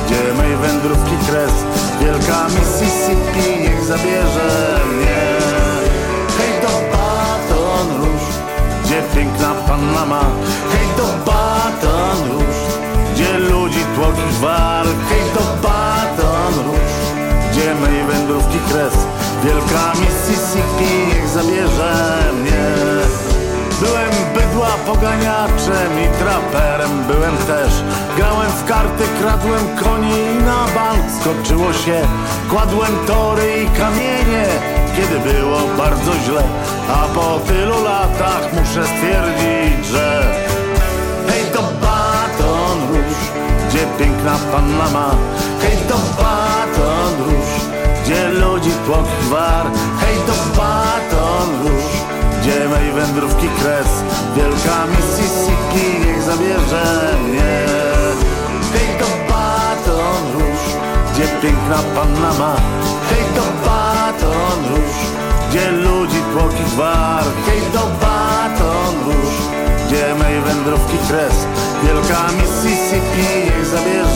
gdzie 0.05 0.33
mej 0.37 0.55
wędrówki 0.57 1.17
kres. 1.27 1.53
Wielka 2.01 2.43
Mississippi 2.45 3.61
niech 3.61 3.83
zabierze 3.85 4.79
mnie. 4.93 5.21
Hej 6.37 6.53
to 6.61 6.71
Baton 6.91 7.87
Rouge, 7.97 8.31
gdzie 8.83 9.01
piękna 9.15 9.53
panna 9.67 10.05
ma. 10.05 10.21
Hej 10.71 10.87
to 10.97 11.05
Baton 11.25 12.31
Rouge, 12.31 12.61
gdzie 13.13 13.37
ludzi 13.37 13.85
tłoki 13.95 14.35
gwar 14.39 14.80
wędrówki 18.51 18.59
kres. 18.73 18.93
Wielka 19.43 19.93
Mississippi 19.99 21.07
niech 21.07 21.27
zabierze 21.27 22.19
mnie. 22.41 22.71
Byłem 23.81 24.11
bydła 24.33 24.67
poganiaczem 24.85 25.91
i 26.03 26.17
traperem 26.19 27.03
byłem 27.07 27.37
też. 27.37 27.73
Grałem 28.17 28.51
w 28.51 28.65
karty, 28.65 29.03
kradłem 29.21 29.77
konie 29.83 30.31
i 30.31 30.43
na 30.43 30.65
bank 30.75 31.03
skoczyło 31.21 31.73
się. 31.73 32.01
Kładłem 32.49 32.97
tory 33.07 33.63
i 33.63 33.79
kamienie, 33.79 34.45
kiedy 34.95 35.33
było 35.33 35.57
bardzo 35.77 36.11
źle. 36.25 36.43
A 36.89 37.07
po 37.15 37.39
tylu 37.47 37.83
latach 37.83 38.53
muszę 38.53 38.83
stwierdzić, 38.87 39.85
że 39.91 40.23
Hej 41.27 41.43
to 41.53 41.61
Baton 41.61 42.77
Rouge, 42.89 43.25
gdzie 43.69 43.79
piękna 43.99 44.35
panna 44.51 44.89
ma. 44.89 45.15
Hej 45.61 45.77
to 45.89 45.95
Baton 46.17 47.25
Rouge, 47.25 47.60
gdzie 48.11 48.29
ludzi 48.29 48.71
tłok 48.85 49.05
gwar 49.27 49.65
Hej 50.01 50.17
to 50.27 50.33
Baton 50.57 51.49
Rouge, 51.63 51.97
gdzie 52.41 52.69
mej 52.69 52.91
wędrówki 52.91 53.47
kres. 53.47 53.87
Wielka 54.35 54.77
Mississippi 54.91 55.85
niech 56.05 56.21
zabierze 56.21 56.83
mnie. 57.23 57.65
Hej 58.73 58.89
to 58.99 59.07
Baton 59.29 60.23
Rouge, 60.33 60.67
gdzie 61.13 61.27
piękna 61.41 61.77
panna 61.95 62.33
ma 62.39 62.55
Hej 63.09 63.25
to 63.35 63.45
Baton 63.65 64.59
Rouge, 64.69 65.03
gdzie 65.49 65.71
ludzi 65.71 66.21
tłoki 66.33 66.63
gwar 66.75 67.23
Hej 67.47 67.61
to 67.73 67.83
Baton 68.01 68.95
Rouge, 69.05 69.41
gdzie 69.87 70.15
mej 70.15 70.41
wędrówki 70.41 70.97
kres. 71.07 71.35
Wielka 71.83 72.21
Mississippi 72.37 73.27
niech 73.45 73.65
zabierze 73.65 74.10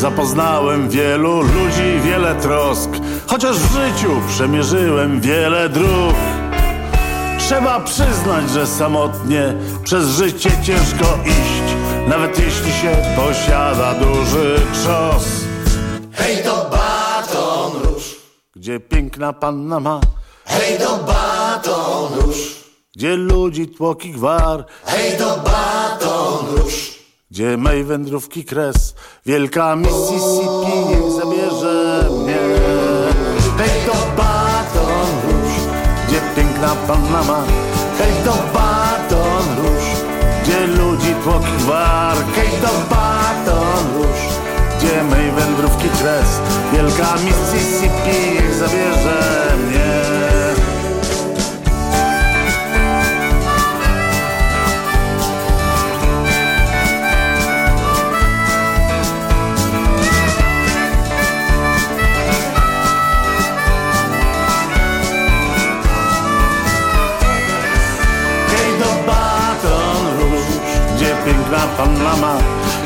zapoznałem 0.00 0.88
wielu 0.88 1.40
ludzi, 1.40 2.00
wiele 2.04 2.34
trosk 2.34 2.90
Chociaż 3.26 3.56
w 3.56 3.72
życiu 3.72 4.10
przemierzyłem 4.28 5.20
wiele 5.20 5.68
dróg. 5.68 6.14
Trzeba 7.38 7.80
przyznać, 7.80 8.50
że 8.50 8.66
samotnie 8.66 9.54
przez 9.84 10.08
życie 10.08 10.50
ciężko 10.62 11.18
iść 11.26 11.76
Nawet 12.08 12.38
jeśli 12.38 12.72
się 12.72 12.96
posiada 13.16 13.94
duży 13.94 14.60
trzos. 14.72 15.24
Hej 16.12 16.44
to 16.44 16.70
Baton 16.70 17.82
Rouge 17.82 18.04
Gdzie 18.56 18.80
piękna 18.80 19.32
panna 19.32 19.80
ma? 19.80 20.00
Hej 20.44 20.78
to 20.78 20.98
Baton 20.98 22.18
Rouge 22.20 22.38
Gdzie 22.96 23.16
ludzi 23.16 23.68
tłoki 23.68 24.12
gwar? 24.12 24.64
Hej 24.84 25.18
to 25.18 25.36
Baton 25.36 26.56
Rouge 26.56 26.99
gdzie 27.30 27.56
mej 27.56 27.84
wędrówki 27.84 28.44
kres 28.44 28.94
Wielka 29.26 29.76
Mississippi 29.76 30.78
niech 30.88 31.12
zabierze 31.12 32.08
mnie. 32.10 32.38
Hej 33.58 33.70
to 33.86 33.92
Baton 34.16 35.10
Rouge 35.24 35.60
Gdzie 36.08 36.20
piękna 36.36 36.74
panna 36.86 37.22
ma 37.22 37.44
Hej 37.98 38.12
to 38.24 38.32
Baton 38.54 39.46
Rouge 39.62 39.90
Gdzie 40.42 40.66
ludzi 40.66 41.14
tłoki 41.24 41.52
gwar 41.58 42.16
Hej 42.34 42.48
to 42.62 42.94
Baton 42.94 43.84
Rouge 43.94 44.26
Gdzie 44.78 45.04
mej 45.04 45.30
wędrówki 45.30 45.88
kres 45.88 46.40
Wielka 46.72 47.14
Mississippi 47.14 48.34
niech 48.34 48.54
zabierze 48.54 49.29
piękna 71.80 72.10
panna 72.10 72.16
ma 72.16 72.38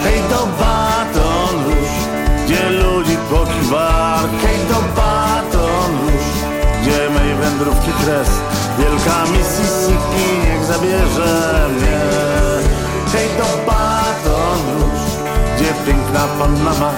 Hej 0.05 0.21
do 0.31 0.47
Baton 0.59 1.65
Rouge, 1.65 2.45
gdzie 2.45 2.71
ludzi 2.71 3.17
tłoki 3.29 3.61
war 3.71 4.29
Hej 4.43 4.59
do 4.69 4.81
Baton 4.97 5.93
Rouge, 6.01 6.81
gdzie 6.83 7.11
mej 7.11 7.35
wędrówki 7.35 7.93
kres. 8.05 8.29
Wielka 8.79 9.25
Mississippi 9.33 10.27
niech 10.45 10.65
zabierze 10.65 11.69
mnie. 11.77 12.01
Hej 13.13 13.29
do 13.39 13.49
Baton 13.67 14.61
Rouge, 14.79 15.05
gdzie 15.57 15.73
piękna 15.87 16.21
panna 16.39 16.75
ma 16.81 16.91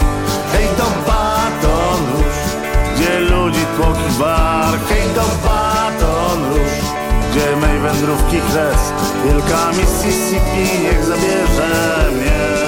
Hej 0.53 0.69
do 0.79 0.85
Baton 1.07 2.01
Rouge, 2.13 2.47
gdzie 2.95 3.21
ludzi 3.21 3.67
tłoki 3.77 4.19
war 4.19 4.79
Hej 4.89 5.09
do 5.15 5.49
Baton 5.49 6.45
Rouge 6.51 6.86
gdzie 7.37 7.57
mej 7.57 7.79
wędrówki 7.79 8.37
kres. 8.37 8.93
Wielka 9.25 9.71
Mississippi 9.71 10.83
niech 10.83 11.05
zabierze 11.05 12.11
mnie 12.13 12.66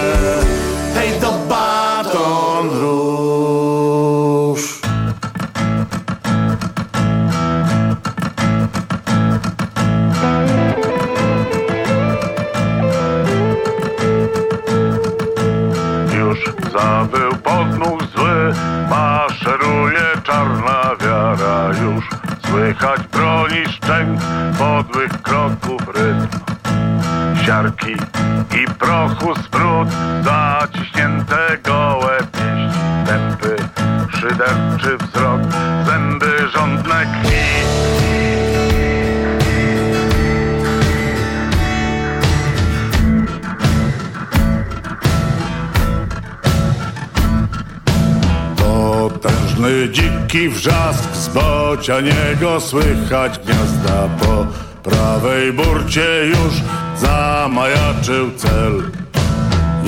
Dziki 49.91 50.49
wrzask 50.49 51.15
z 51.15 51.29
bocianiego 51.29 52.61
słychać 52.61 53.39
gniazda 53.39 54.09
po 54.21 54.47
prawej 54.91 55.53
burcie 55.53 56.27
już 56.27 56.55
zamajaczył 56.97 58.31
cel. 58.37 58.91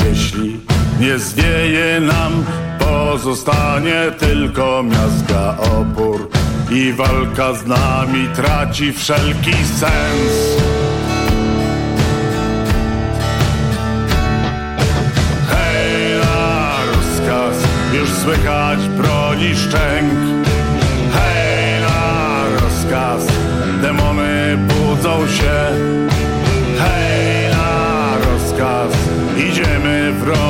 Jeśli 0.06 0.60
nie 1.00 1.18
zwieje 1.18 2.00
nam, 2.00 2.44
pozostanie 2.78 4.02
tylko 4.18 4.82
miazga 4.82 5.56
opór 5.58 6.30
i 6.70 6.92
walka 6.92 7.54
z 7.54 7.66
nami 7.66 8.28
traci 8.34 8.92
wszelki 8.92 9.54
sens. 9.54 10.69
Broni 19.40 19.56
szczęk. 19.56 20.12
Hej, 21.12 21.80
na 21.80 22.44
rozkaz, 22.60 23.26
demony 23.82 24.56
budzą 24.56 25.28
się. 25.28 25.52
Hej, 26.78 27.50
na 27.50 28.16
rozkaz, 28.18 28.92
idziemy 29.36 30.12
wroga 30.12 30.49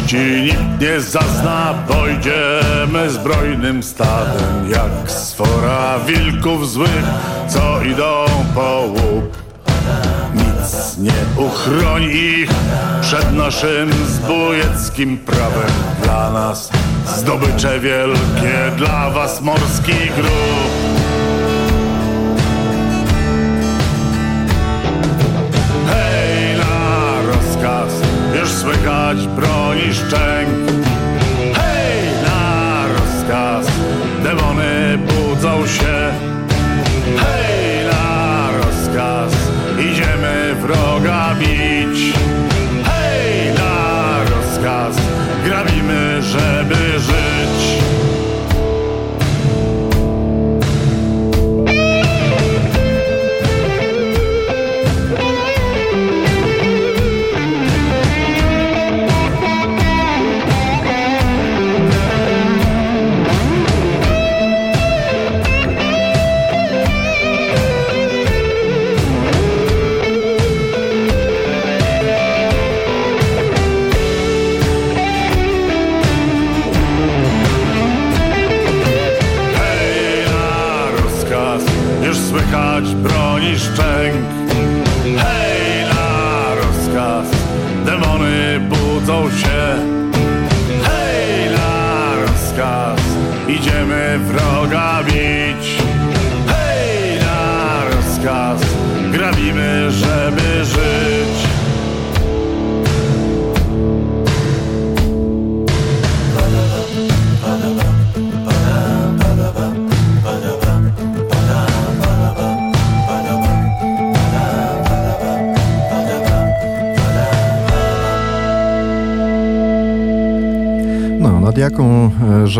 Litości 0.00 0.42
nikt 0.42 0.80
nie 0.80 1.00
zazna, 1.00 1.74
dojdziemy 1.88 3.10
zbrojnym 3.10 3.82
stadem 3.82 4.70
Jak 4.70 5.10
sfora 5.10 5.98
wilków 6.06 6.70
złych, 6.70 7.04
co 7.48 7.82
idą 7.82 8.24
po 8.54 8.84
łup. 8.86 9.36
Nic 10.34 10.98
nie 10.98 11.44
uchroni 11.44 12.06
ich 12.06 12.50
przed 13.00 13.32
naszym 13.32 13.90
zbójeckim 13.92 15.18
prawem. 15.18 15.72
Dla 16.02 16.30
nas 16.30 16.70
zdobycze 17.16 17.80
wielkie, 17.80 18.76
dla 18.76 19.10
was 19.10 19.40
morski 19.40 19.92
grób 20.16 20.89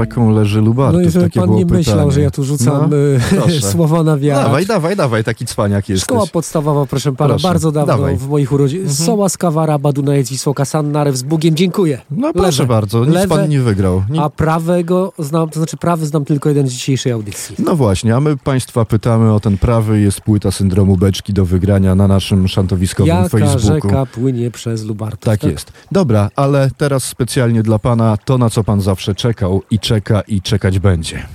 rzeką 0.00 0.30
leży 0.30 0.60
Lubartów? 0.60 1.00
No 1.02 1.08
i 1.08 1.10
żeby 1.10 1.24
Takie 1.24 1.40
pan 1.40 1.50
nie 1.50 1.62
pytanie. 1.66 1.78
myślał, 1.78 2.10
że 2.10 2.20
ja 2.20 2.30
tu 2.30 2.44
rzucam 2.44 2.90
No, 2.90 2.96
proszę. 3.30 3.60
słowa 3.72 4.02
na 4.02 4.16
wiatr. 4.16 4.44
Dawaj, 4.44 4.66
dawaj, 4.66 4.96
dawaj, 4.96 5.24
taki 5.24 5.46
cwaniak 5.46 5.88
jesteś. 5.88 6.04
Szkoła 6.04 6.26
podstawowa, 6.26 6.86
proszę 6.86 7.12
pana, 7.12 7.28
Proszę, 7.28 7.48
bardzo 7.48 7.72
dawno 7.72 7.92
dawaj. 7.96 8.16
w 8.16 8.28
moich 8.28 8.52
urodzinach. 8.52 8.88
Mhm. 8.90 9.06
Soła, 9.06 9.28
Skawara, 9.28 9.78
Badunajec, 9.78 10.30
Wisłoka, 10.30 10.64
Sannarew 10.64 11.16
z 11.16 11.22
Bugiem, 11.22 11.54
dziękuję. 11.56 12.00
No 12.10 12.32
proszę 12.32 12.66
bardzo, 12.66 13.04
nic 13.04 13.26
pan 13.28 13.48
nie 13.48 13.60
wygrał. 13.60 14.02
A 14.20 14.30
prawego 14.30 15.12
znam, 15.18 15.48
to 15.50 15.60
znaczy 15.60 15.76
prawy 15.76 16.06
znam 16.06 16.24
tylko 16.24 16.48
jeden 16.48 16.66
z 16.66 16.72
dzisiejszej 16.72 17.12
audycji. 17.12 17.56
No 17.58 17.76
właśnie, 17.76 18.16
a 18.16 18.20
my 18.20 18.36
państwa 18.36 18.84
pytamy 18.84 19.32
o 19.32 19.40
ten 19.40 19.58
prawy. 19.58 20.00
Jest 20.00 20.20
płyta 20.20 20.50
syndromu 20.50 20.96
beczki 20.96 21.32
do 21.32 21.44
wygrania 21.44 21.94
na 21.94 22.08
naszym 22.08 22.48
szantowiskowym 22.48 23.08
Jaka 23.16 23.28
Facebooku. 23.28 23.60
rzeka 23.90 24.06
płynie 24.06 24.50
przez 24.50 24.84
Lubartów? 24.84 25.20
Tak 25.20 25.42
jest. 25.44 25.72
Dobra, 25.92 26.30
ale 26.36 26.70
teraz 26.76 27.04
specjalnie 27.04 27.62
dla 27.62 27.78
pana 27.78 28.16
to, 28.24 28.38
na 28.38 28.50
co 28.50 28.64
pan 28.64 28.80
zawsze 28.80 29.14
czekał 29.14 29.62
i 29.70 29.78
czeka 29.90 30.20
i 30.20 30.42
czekać 30.42 30.78
będzie. 30.78 31.26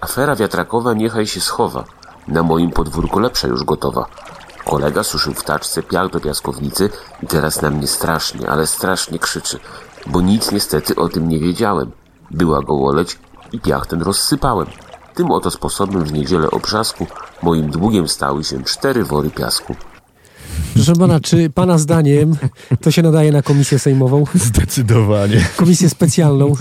Afera 0.00 0.36
wiatrakowa 0.36 0.94
niechaj 0.94 1.26
się 1.26 1.40
schowa. 1.40 1.84
Na 2.28 2.42
moim 2.42 2.70
podwórku 2.70 3.20
lepsza 3.20 3.48
już 3.48 3.64
gotowa. 3.64 4.06
Kolega 4.64 5.02
suszył 5.02 5.34
w 5.34 5.44
taczce 5.44 5.82
piach 5.82 6.10
do 6.10 6.20
piaskownicy 6.20 6.90
i 7.22 7.26
teraz 7.26 7.62
na 7.62 7.70
mnie 7.70 7.86
strasznie, 7.86 8.50
ale 8.50 8.66
strasznie 8.66 9.18
krzyczy, 9.18 9.58
bo 10.06 10.20
nic 10.20 10.52
niestety 10.52 10.96
o 10.96 11.08
tym 11.08 11.28
nie 11.28 11.38
wiedziałem. 11.38 11.90
Była 12.30 12.62
gołoleć 12.62 13.18
i 13.52 13.60
piach 13.60 13.86
ten 13.86 14.02
rozsypałem. 14.02 14.66
Tym 15.14 15.30
oto 15.30 15.50
sposobem 15.50 16.04
w 16.04 16.12
niedzielę 16.12 16.50
obrzasku 16.50 17.06
moim 17.42 17.70
długiem 17.70 18.08
stały 18.08 18.44
się 18.44 18.64
cztery 18.64 19.04
wory 19.04 19.30
piasku. 19.30 19.76
Proszę 20.74 20.92
pana, 20.96 21.20
czy 21.20 21.50
pana 21.50 21.78
zdaniem 21.78 22.36
to 22.80 22.90
się 22.90 23.02
nadaje 23.02 23.32
na 23.32 23.42
komisję 23.42 23.78
sejmową? 23.78 24.24
Zdecydowanie. 24.34 25.48
Komisję 25.56 25.90
specjalną? 25.90 26.52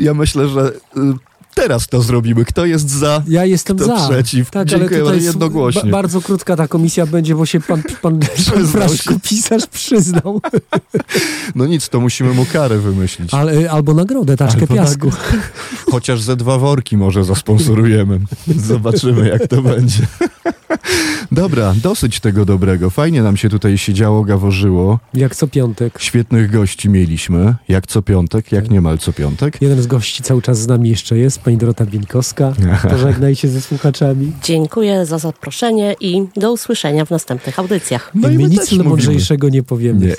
Ja 0.00 0.14
myślę, 0.14 0.48
że 0.48 0.72
y, 0.96 1.00
teraz 1.56 1.86
to 1.86 2.02
zrobimy. 2.02 2.44
Kto 2.44 2.66
jest 2.66 2.90
za? 2.90 3.22
Ja 3.28 3.44
jestem 3.44 3.76
kto 3.76 3.86
za. 3.86 4.08
przeciw? 4.08 4.50
Tak, 4.50 4.68
Dziękuję 4.68 5.00
ale 5.00 5.18
jednogłośnie. 5.18 5.90
Ba 5.90 5.96
bardzo 6.06 6.20
krótka 6.20 6.56
ta 6.56 6.68
komisja 6.68 7.06
będzie, 7.06 7.34
bo 7.34 7.46
się 7.46 7.60
pan, 7.60 7.82
pan, 8.02 8.20
pan 8.78 8.96
się. 8.96 9.20
pisarz 9.20 9.66
przyznał. 9.66 10.40
No 11.54 11.66
nic, 11.66 11.88
to 11.88 12.00
musimy 12.00 12.34
mu 12.34 12.46
karę 12.52 12.78
wymyślić. 12.78 13.34
Ale, 13.34 13.70
albo 13.70 13.94
nagrodę, 13.94 14.36
taczkę 14.36 14.60
Albo 14.60 14.74
piasku. 14.74 15.10
Chociaż 15.92 16.22
ze 16.22 16.36
dwa 16.36 16.58
worki 16.58 16.96
może 16.96 17.24
zasponsorujemy. 17.24 18.20
Zobaczymy, 18.72 19.28
jak 19.28 19.46
to 19.46 19.62
będzie. 19.62 20.06
Dobra, 21.32 21.74
dosyć 21.82 22.20
tego 22.20 22.44
dobrego. 22.44 22.90
Fajnie 22.90 23.22
nam 23.22 23.36
się 23.36 23.48
tutaj 23.48 23.78
siedziało, 23.78 24.24
gaworzyło. 24.24 24.98
Jak 25.14 25.36
co 25.36 25.46
piątek. 25.46 25.98
Świetnych 26.00 26.50
gości 26.50 26.88
mieliśmy. 26.88 27.54
Jak 27.68 27.86
co 27.86 28.02
piątek, 28.02 28.52
jak 28.52 28.70
niemal 28.70 28.98
co 28.98 29.12
piątek. 29.12 29.62
Jeden 29.62 29.82
z 29.82 29.86
gości 29.86 30.22
cały 30.22 30.42
czas 30.42 30.58
z 30.58 30.66
nami 30.66 30.90
jeszcze 30.90 31.18
jest, 31.18 31.38
pani 31.46 31.56
Dorota 31.56 31.86
Bieńkowska. 31.86 32.52
Pożegnaj 32.90 33.36
się 33.36 33.48
ze 33.48 33.60
słuchaczami. 33.60 34.32
Dziękuję 34.42 35.06
za 35.06 35.18
zaproszenie 35.18 35.96
i 36.00 36.26
do 36.36 36.52
usłyszenia 36.52 37.04
w 37.04 37.10
następnych 37.10 37.58
audycjach. 37.58 38.10
No 38.14 38.28
I 38.28 38.32
my 38.32 38.42
my 38.42 38.48
nic 38.48 38.72
mądrzejszego 38.72 39.48
nie 39.48 39.62
powiemy. 39.62 40.06
Nie. 40.06 40.14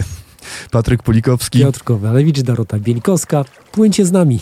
Patryk 0.71 1.03
Pulikowski. 1.03 1.59
Piotr 1.59 1.84
Kowalewicz, 1.84 2.41
Darota 2.41 2.80
Bieńkowska. 2.80 3.45
Płyńcie 3.71 4.05
z 4.05 4.11
nami. 4.11 4.39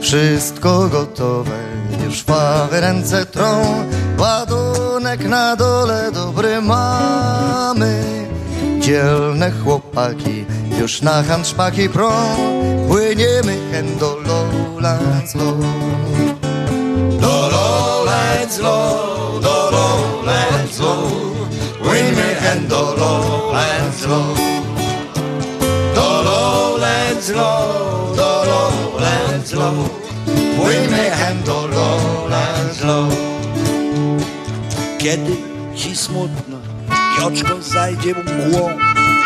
Wszystko 0.00 0.88
gotowe, 0.88 1.58
już 2.04 2.22
fawy 2.22 2.80
ręce 2.80 3.26
trą 3.26 3.64
Ładunek 4.18 5.28
na 5.28 5.56
dole 5.56 6.12
dobry 6.12 6.60
mamy 6.60 8.21
Dzielne 8.82 9.52
chłopaki. 9.64 10.44
Już 10.80 11.02
na 11.02 11.22
handszpaki 11.22 11.88
prą 11.88 12.10
Płyniemy 12.88 13.58
hen 13.72 13.98
do 13.98 14.16
Lowlands 14.26 15.34
Low. 15.34 15.56
Do 17.20 17.48
Lowlands 17.52 18.58
Low, 18.58 19.40
do 19.42 19.70
Lowlands 19.70 20.78
Low. 20.78 21.12
Płyniemy 21.82 22.34
hen 22.40 22.66
do 22.68 22.94
Lowlands 22.98 24.06
Low. 24.06 24.36
Do 25.94 26.22
Lowlands 26.22 27.28
Low, 27.28 28.16
do 28.16 28.44
Lowlands 28.44 29.52
Low. 29.52 29.88
Płyniemy 30.56 31.10
hen 31.10 31.42
do 31.46 31.66
Lowlands 31.66 32.84
Low. 32.84 33.08
Kiedy 34.98 35.36
ci 35.74 35.96
smutno 35.96 36.61
i 37.18 37.22
oczko 37.22 37.62
zajdzie 37.62 38.14
mgłą. 38.14 38.70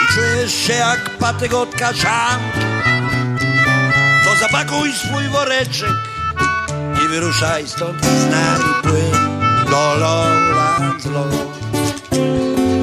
I 0.02 0.14
czujesz 0.14 0.54
się 0.54 0.72
jak 0.72 1.10
patyk 1.18 1.54
od 1.54 1.74
kaszanki, 1.74 2.60
to 4.24 4.36
zapakuj 4.40 4.92
swój 4.92 5.28
woreczek 5.28 5.94
i 7.04 7.08
wyruszaj 7.08 7.68
stąd 7.68 8.04
z 8.04 8.30
nami 8.30 8.74
płyn. 8.82 9.12
Do 9.70 9.96
Lowlands 9.96 11.06
Low. 11.06 11.56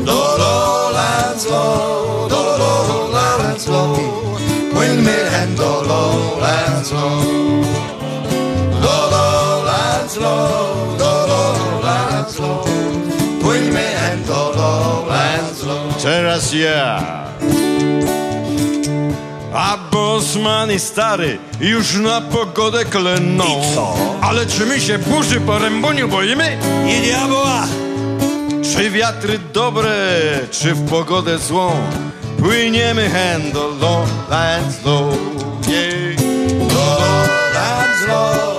Do 0.05 0.37
Lowlands 0.37 1.45
Low, 1.45 2.29
do 2.29 2.57
Lowlands 2.57 3.67
Low 3.67 3.99
Płyńmy 4.73 5.29
hen 5.31 5.55
do 5.55 5.81
Lowlands 5.81 6.91
Low 6.91 7.32
Teraz 16.33 16.53
ja. 16.53 16.97
A 19.53 19.77
Bosman 19.91 20.71
i 20.71 20.79
stary 20.79 21.37
już 21.61 21.93
na 21.95 22.21
pogodę 22.21 22.85
kleną. 22.85 23.43
I 23.43 23.75
co? 23.75 23.95
Ale 24.21 24.45
czy 24.45 24.65
my 24.65 24.81
się 24.81 24.97
burzy 24.97 25.41
po 25.41 25.59
rębuniu 25.59 26.07
boimy? 26.07 26.57
I 26.87 27.01
diabła! 27.01 27.67
Czy 28.63 28.89
wiatry 28.89 29.39
dobre, 29.53 29.93
czy 30.51 30.73
w 30.73 30.89
pogodę 30.89 31.37
złą? 31.37 31.71
Płyniemy 32.39 33.09
hen 33.09 33.51
do 33.51 33.67
Low. 33.67 34.09
Yeah. 35.67 36.17
Low, 38.07 38.52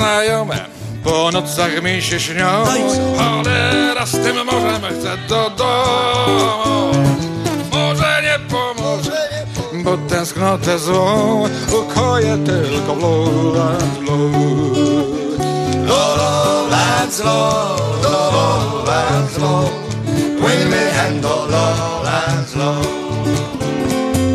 znajome, 0.00 0.56
po 1.04 1.30
nocach 1.30 1.82
mi 1.82 2.02
się 2.02 2.20
śnią. 2.20 2.64
Cholera 3.18 4.06
z 4.06 4.12
tym 4.12 4.36
morzem 4.46 4.82
chcę 4.98 5.16
do 5.28 5.50
domu. 5.50 6.92
Może 7.72 8.22
nie 8.22 8.38
pomoże, 8.48 9.28
bo 9.84 9.96
tęsknotę 9.96 10.78
złą 10.78 11.44
Ukoję 11.80 12.38
tylko 12.46 12.94
w 12.94 13.02
Lowlands 13.02 14.00
Low 14.06 14.32
Do 15.88 16.16
Lowlands 16.20 17.18
Low, 17.24 18.02
do 18.02 18.30
Lowlands 18.32 19.38
Low 19.38 19.70
Płyńmy 20.40 20.76
hen 20.76 21.20
do 21.20 21.28
Lowlands 21.28 22.56
Low 22.56 22.86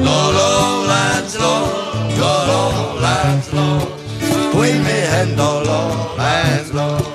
Do 0.04 0.32
Lowlands 0.32 1.36
Low, 1.40 1.68
do 2.20 2.46
Lowlands 2.48 3.54
Low 3.54 3.75
Płyńmy 4.66 5.02
hen 5.02 5.36
do 5.36 5.62
Lowlands 5.62 6.74
Low 6.74 7.15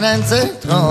ręce 0.00 0.46
trą. 0.60 0.90